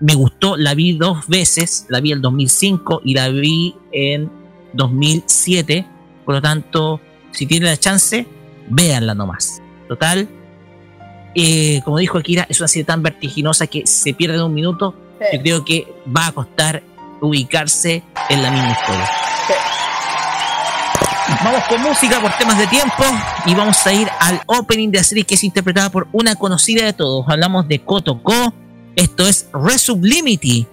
[0.01, 4.29] me gustó, la vi dos veces, la vi en 2005 y la vi en
[4.73, 5.85] 2007,
[6.25, 8.25] por lo tanto, si tiene la chance,
[8.69, 9.61] véanla nomás.
[9.87, 10.27] Total,
[11.35, 14.95] eh, como dijo Akira, es una serie tan vertiginosa que se pierde en un minuto.
[15.33, 16.81] Yo creo que va a costar
[17.21, 19.09] ubicarse en la misma historia.
[21.43, 23.03] Vamos con música por temas de tiempo
[23.45, 26.83] y vamos a ir al opening de la serie que es interpretada por una conocida
[26.85, 27.25] de todos.
[27.29, 28.53] Hablamos de Kotoko.
[28.95, 30.67] Esto es Resublimity,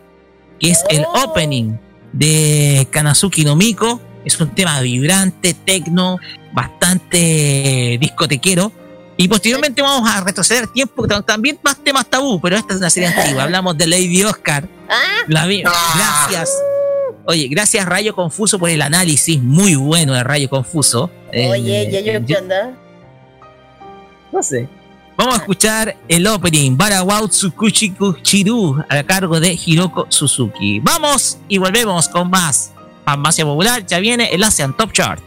[0.59, 1.25] que es el oh.
[1.25, 1.77] opening
[2.13, 4.01] de Kanazuki no Miko.
[4.25, 6.19] Es un tema vibrante, tecno,
[6.53, 8.73] bastante discotequero.
[9.17, 13.09] Y posteriormente vamos a retroceder tiempo, también más temas tabú, pero esta es una serie
[13.09, 13.43] antigua.
[13.45, 14.69] Hablamos de Lady Oscar.
[14.89, 15.23] Ah.
[15.29, 15.63] La vi.
[15.63, 16.51] Gracias.
[17.29, 21.11] Oye, gracias Rayo Confuso por el análisis muy bueno de Rayo Confuso.
[21.33, 22.73] Oye, eh, ¿ya yo qué onda?
[24.33, 24.69] No sé.
[25.17, 30.79] Vamos a escuchar el opening Barawau Tsukuchiku Chiru a cargo de Hiroko Suzuki.
[30.81, 32.73] Vamos y volvemos con más.
[33.05, 35.21] Farmacia Popular ya viene el ASEAN Top Chart.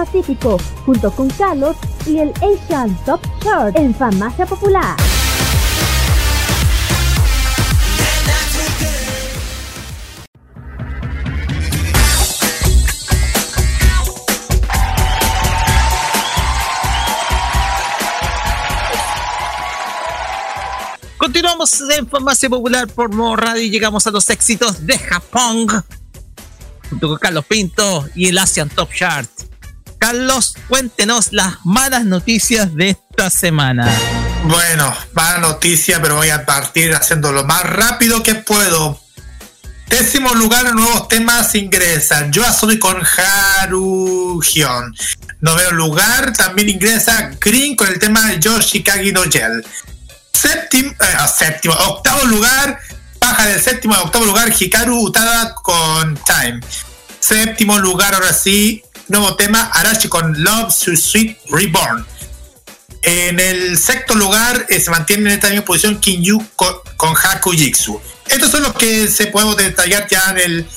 [0.00, 0.56] Pacífico,
[0.86, 4.96] junto con Carlos y el Asian Top Chart en Farmacia Popular.
[21.18, 25.66] Continuamos en Farmacia Popular por Radio y llegamos a los éxitos de Japón.
[26.88, 29.39] Junto con Carlos Pinto y el Asian Top Chart.
[30.10, 33.88] Carlos, cuéntenos las malas noticias de esta semana.
[34.42, 39.00] Bueno, mala noticia, pero voy a partir haciendo lo más rápido que puedo.
[39.88, 42.32] Décimo lugar, nuevos temas ingresan.
[42.32, 44.92] Yo soy con Haru Hyun.
[45.42, 49.64] Noveno lugar, también ingresa Green con el tema Yoshikagi no Gel.
[50.32, 52.80] Séptimo, eh, séptimo, octavo lugar,
[53.20, 56.58] baja del séptimo a octavo lugar, Hikaru Utada con Time.
[57.20, 62.06] Séptimo lugar, ahora sí, nuevo tema, Arashi con Love Sweet Reborn.
[63.02, 67.52] En el sexto lugar eh, se mantiene en esta misma posición Kinyu con, con Haku
[67.52, 68.00] Jitsu.
[68.28, 70.68] Estos son los que se podemos detallar ya en el,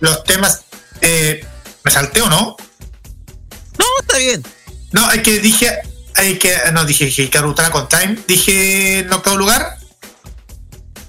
[0.00, 0.62] los temas.
[1.00, 1.44] eh,
[1.82, 2.56] ¿Me salté o no?
[3.78, 4.42] No, está bien.
[4.92, 5.70] No, es que dije.
[6.16, 8.16] Hay que, no, dije Hikaru Utada con Time.
[8.26, 9.78] Dije en octavo lugar.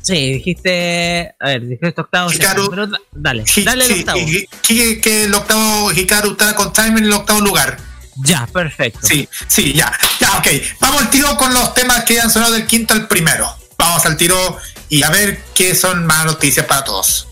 [0.06, 1.34] Sí, dijiste.
[1.40, 2.30] A ver, dijiste octavo.
[2.30, 4.20] Hikaru- pero dale, Hi- dale el octavo.
[4.20, 7.78] y- que, que el octavo Hikaru Utada con Time en el octavo lugar.
[8.18, 9.00] Ya, perfecto.
[9.02, 9.92] Sí, sí, ya.
[10.20, 10.48] Ya, ok.
[10.80, 13.48] Vamos al tiro con los temas que han sonado del quinto al primero.
[13.80, 14.58] Vamos al tiro
[14.90, 17.28] y a ver qué son más noticias para todos.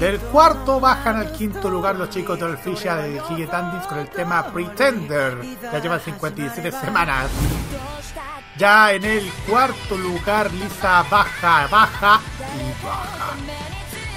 [0.00, 4.50] Del cuarto bajan al quinto lugar los chicos del Fisha de Gigetandis con el tema
[4.52, 5.36] Pretender.
[5.70, 7.26] Ya llevan 57 semanas.
[8.58, 12.20] Ya en el cuarto lugar Lisa baja, baja
[12.54, 13.34] y baja.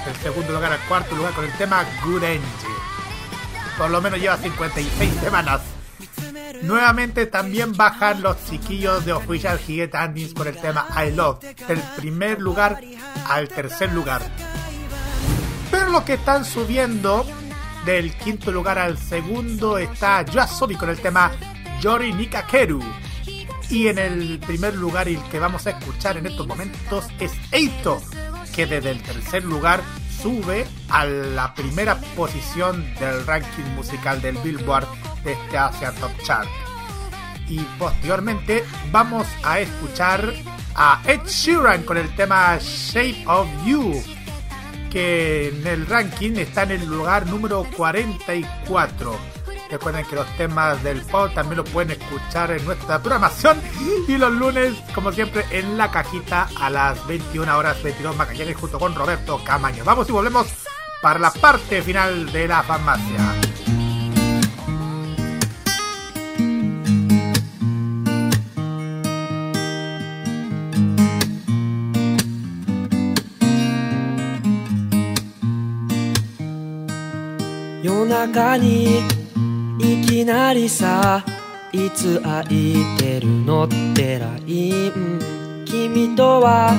[0.06, 2.40] El segundo lugar al cuarto lugar con el tema Good Angel.
[3.78, 5.62] Por lo menos lleva 56 semanas.
[6.62, 11.40] Nuevamente también bajan los chiquillos de Official Gigetandis con el tema I Love.
[11.66, 12.80] Del primer lugar
[13.28, 14.22] al tercer lugar.
[15.70, 17.26] Pero los que están subiendo
[17.84, 21.32] del quinto lugar al segundo está Yoasobi con el tema
[21.80, 22.82] Yori Nikakeru.
[23.68, 27.32] Y en el primer lugar, y el que vamos a escuchar en estos momentos, es
[27.50, 28.00] Eito,
[28.54, 29.82] que desde el tercer lugar
[30.22, 34.86] sube a la primera posición del ranking musical del Billboard
[35.24, 36.48] de este Asia Top Chart.
[37.48, 40.32] Y posteriormente vamos a escuchar
[40.74, 44.02] a Ed Sheeran con el tema Shape of You,
[44.90, 49.35] que en el ranking está en el lugar número 44
[49.70, 53.60] Recuerden que los temas del pop también los pueden escuchar en nuestra programación
[54.06, 58.78] y los lunes, como siempre, en la cajita a las 21 horas 22 Magallanes junto
[58.78, 59.84] con Roberto Camaño.
[59.84, 60.46] Vamos y volvemos
[61.02, 63.34] para la parte final de la farmacia.
[77.82, 78.58] Yonaka
[79.78, 81.24] いきなりさ
[81.72, 85.64] いつ空いてるのってライン？
[85.66, 86.72] 君とは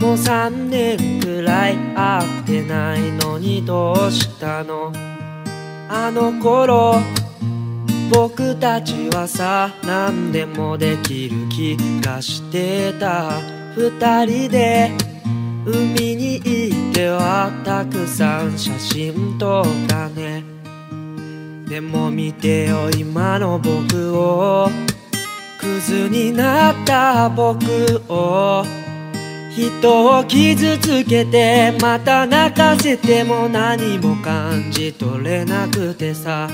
[0.00, 4.92] もう3年くらい会ってないのにどうしたの？
[5.88, 6.96] あの頃
[8.12, 13.40] 僕たちはさ何でもできる気がしてた。
[13.74, 14.90] 二人で
[15.64, 20.51] 海に行ってはたくさん写真撮ったね。
[21.72, 24.68] でも見てよ今の僕を。
[25.58, 27.64] クズになった僕
[28.10, 28.62] を。
[29.56, 36.46] 人を傷つけてまた泣かせても何も感じ取れなくてさ。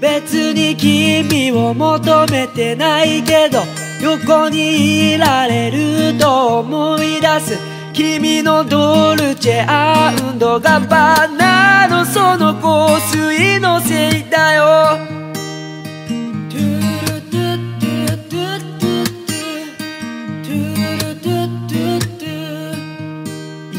[0.00, 3.58] 別に君を求めてないけど
[4.00, 7.69] 横にいられると思い出す。
[7.92, 14.98] 君のドルチェアンドガバナのその香水のせいだよ。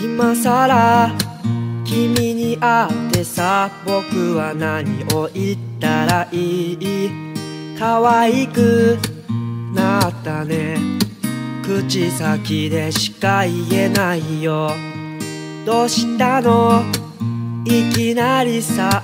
[0.04, 1.12] 今さら
[1.86, 7.10] 君に会ってさ僕は何を言ったらいい？
[7.80, 9.00] 可愛く
[9.74, 10.78] なったね。
[11.62, 14.72] 口先でしか言えないよ。
[15.66, 16.84] どうしたの？
[17.66, 19.04] いきなりさ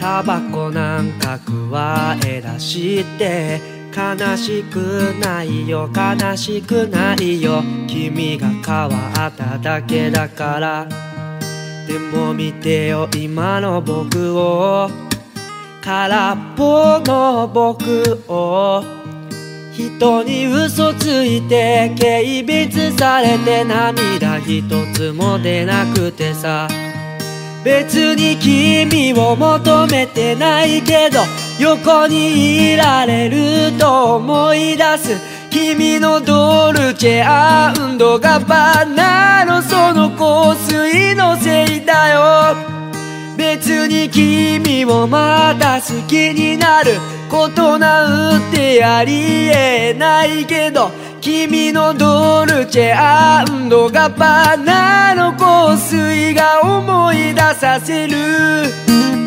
[0.00, 3.60] タバコなんか加え出して。
[3.96, 5.88] 悲しくないよ。
[5.94, 7.62] 悲しくないよ。
[7.86, 10.88] 君が変わっただけだから。
[11.86, 14.90] でも見てよ今の僕を。
[15.84, 18.82] 空っぽの僕を。
[19.76, 22.06] 人に嘘ついて軽
[22.46, 24.62] 蔑されて涙一
[24.94, 26.68] つも出なくてさ。
[27.64, 31.20] 別に君を求めてないけど
[31.58, 35.16] 横にいられると思い出す。
[35.50, 42.73] 君のドルチェガバナのその香水のせいだよ。
[43.56, 46.94] 別に君をまた好きになる
[47.30, 52.94] ことなんてありえないけど君のドルチェ
[53.92, 59.23] ガバナの香水が思い出させる。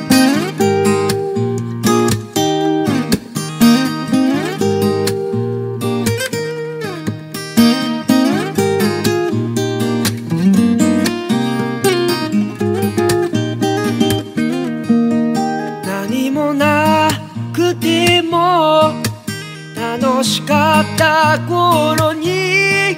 [20.18, 22.98] 楽しかった頃に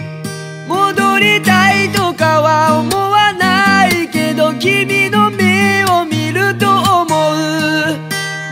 [0.70, 6.70] 戻りたいとかは思わないけど君の目を見ると
[7.02, 7.98] 思う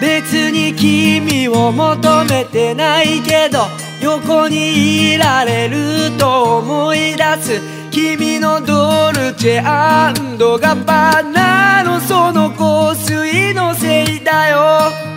[0.01, 3.59] 別に君を求めてないけど
[4.01, 15.16] 横にいられると思い出す君のドルチェガバナのその香水のせいだよ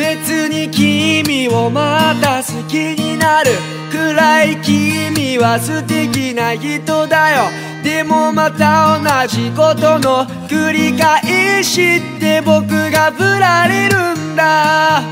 [0.00, 3.50] 別に君をまた好きになる。
[3.92, 7.50] くらい君は素敵な人だよ。
[7.84, 15.02] でもまた同じことの繰り返しって僕が振られるんだ。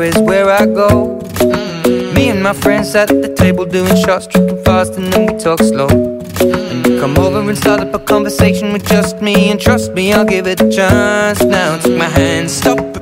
[0.00, 1.18] bar is where I go.
[1.40, 2.14] Mm.
[2.14, 5.58] Me and my friends at the table doing shots, tripping fast, and then we talk
[5.60, 5.88] slow.
[5.88, 7.00] Mm-hmm.
[7.00, 10.46] Come over and start up a conversation with just me, and trust me, I'll give
[10.46, 11.42] it a chance.
[11.42, 12.89] Now take my hand, stop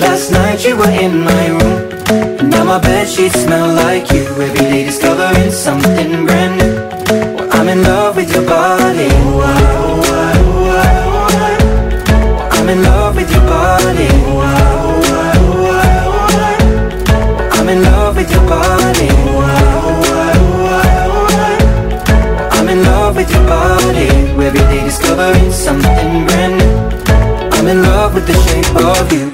[0.00, 2.48] Last night you were in my room.
[2.50, 4.24] Now my bed sheets smell like you.
[4.24, 6.74] Every day discovering something brand new.
[7.36, 9.08] Well, I'm in love with your body.
[12.56, 14.08] I'm in love with your body.
[17.56, 19.08] I'm in love with your body.
[22.56, 24.08] I'm in love with your body.
[24.46, 26.74] Every day discovering something brand new.
[27.56, 29.33] I'm in love with the shape of you.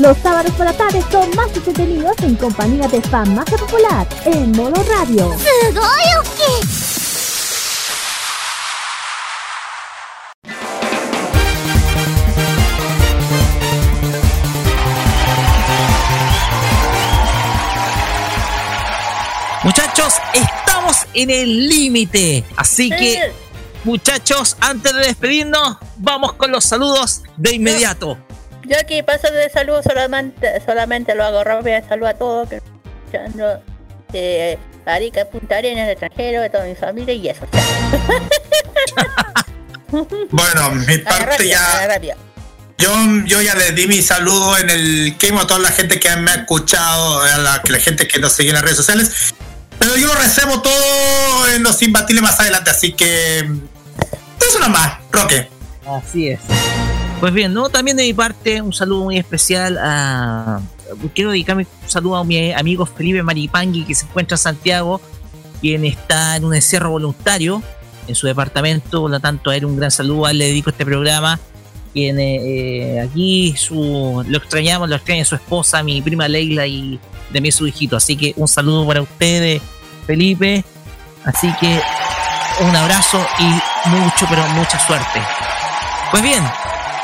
[0.00, 4.82] Los sábados por la tarde son más entretenidos en compañía de Famasa Popular en Modo
[4.84, 5.30] Radio.
[19.62, 22.42] Muchachos, estamos en el límite.
[22.56, 23.34] Así que,
[23.84, 28.16] muchachos, antes de despedirnos, vamos con los saludos de inmediato.
[28.64, 31.80] Yo aquí paso de saludo solamente, solamente lo hago rápido.
[31.88, 33.62] Saludo a todos que escuchando
[34.12, 37.46] de Arica, Punta Arenas, de extranjero, de toda mi familia y eso.
[40.30, 42.16] Bueno, mi parte Rápido, ya.
[42.78, 42.90] Yo,
[43.26, 46.30] yo ya les di mi saludo en el game a toda la gente que me
[46.30, 49.34] ha escuchado, a la, la gente que nos sigue en las redes sociales.
[49.78, 53.38] Pero yo lo recebo todo en los imbatibles más adelante, así que.
[54.40, 55.48] Eso nomás, Roque.
[55.86, 56.40] Así es.
[57.20, 60.62] Pues bien, no, también de mi parte, un saludo muy especial a.
[61.14, 65.02] Quiero dedicarme un saludo a mi amigo Felipe Maripangui, que se encuentra en Santiago,
[65.60, 67.62] quien está en un encierro voluntario
[68.08, 69.02] en su departamento.
[69.02, 71.38] Por lo tanto, a él un gran saludo, a él le dedico este programa.
[71.92, 72.36] Quien eh,
[72.96, 76.98] eh, aquí su, lo extrañamos, lo extraña su esposa, mi prima Leila y
[77.30, 77.96] de mí su hijito.
[77.96, 79.60] Así que un saludo para ustedes,
[80.06, 80.64] Felipe.
[81.24, 81.80] Así que
[82.62, 85.20] un abrazo y mucho, pero mucha suerte.
[86.10, 86.42] Pues bien,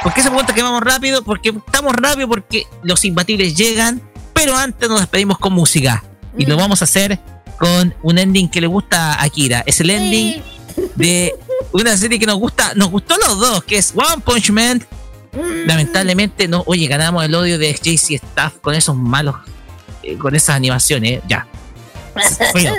[0.06, 1.24] ¿Por qué se pregunta que vamos rápido?
[1.24, 4.00] Porque estamos rápido porque los imbatibles llegan,
[4.32, 6.04] pero antes nos despedimos con música.
[6.38, 6.58] Y lo mm.
[6.60, 7.18] vamos a hacer
[7.58, 9.64] con un ending que le gusta a Kira.
[9.66, 10.40] Es el ending
[10.94, 11.34] de
[11.72, 14.86] una serie que nos gusta, nos gustó a los dos, que es One Punch Man.
[15.32, 15.66] Mm.
[15.66, 19.34] Lamentablemente no, oye, ganamos el odio de JC Staff con esos malos,
[20.04, 21.48] eh, con esas animaciones, ya.
[22.52, 22.72] Bueno,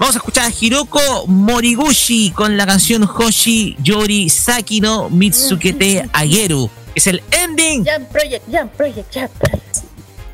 [0.00, 6.70] Vamos a escuchar a Hiroko Moriguchi con la canción Hoshi Yori Sakino Mitsukete Ageru.
[6.94, 7.84] Es el ending.
[7.84, 9.76] Jam Project, Jam Project, Jam Project.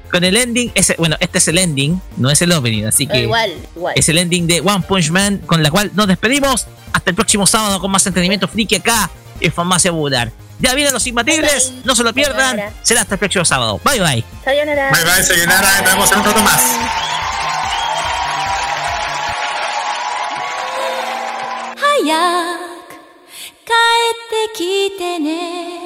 [0.09, 3.53] Con el ending, bueno, este es el ending, no es el opening, así que igual,
[3.75, 3.95] igual.
[3.97, 6.69] es el ending de One Punch Man, con la cual nos despedimos.
[6.93, 10.31] Hasta el próximo sábado con más entendimiento friki acá en Farmacia Popular.
[10.61, 12.73] Ya vienen los imbatibles, no se lo pierdan.
[12.83, 13.81] Será hasta el próximo sábado.
[13.85, 14.25] Bye bye.
[14.45, 14.93] Sayonara.
[14.93, 15.83] Bye bye, sayonara.
[15.83, 16.63] Nos vemos en un rato más.
[22.07, 23.73] 早く帰
[24.15, 25.86] ってきてね。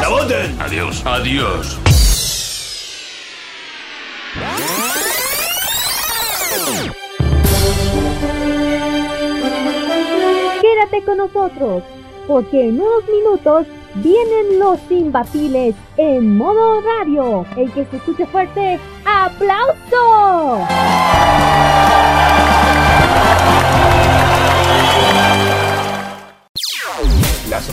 [0.00, 0.56] ¡La voten!
[0.60, 1.02] Adiós.
[1.06, 1.78] Adiós.
[10.60, 11.82] Quédate con nosotros,
[12.26, 17.46] porque en unos minutos vienen los imbatibles en modo radio.
[17.56, 20.66] El que se escuche fuerte, ¡aplauso!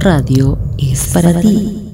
[0.00, 1.87] Radio es para ti.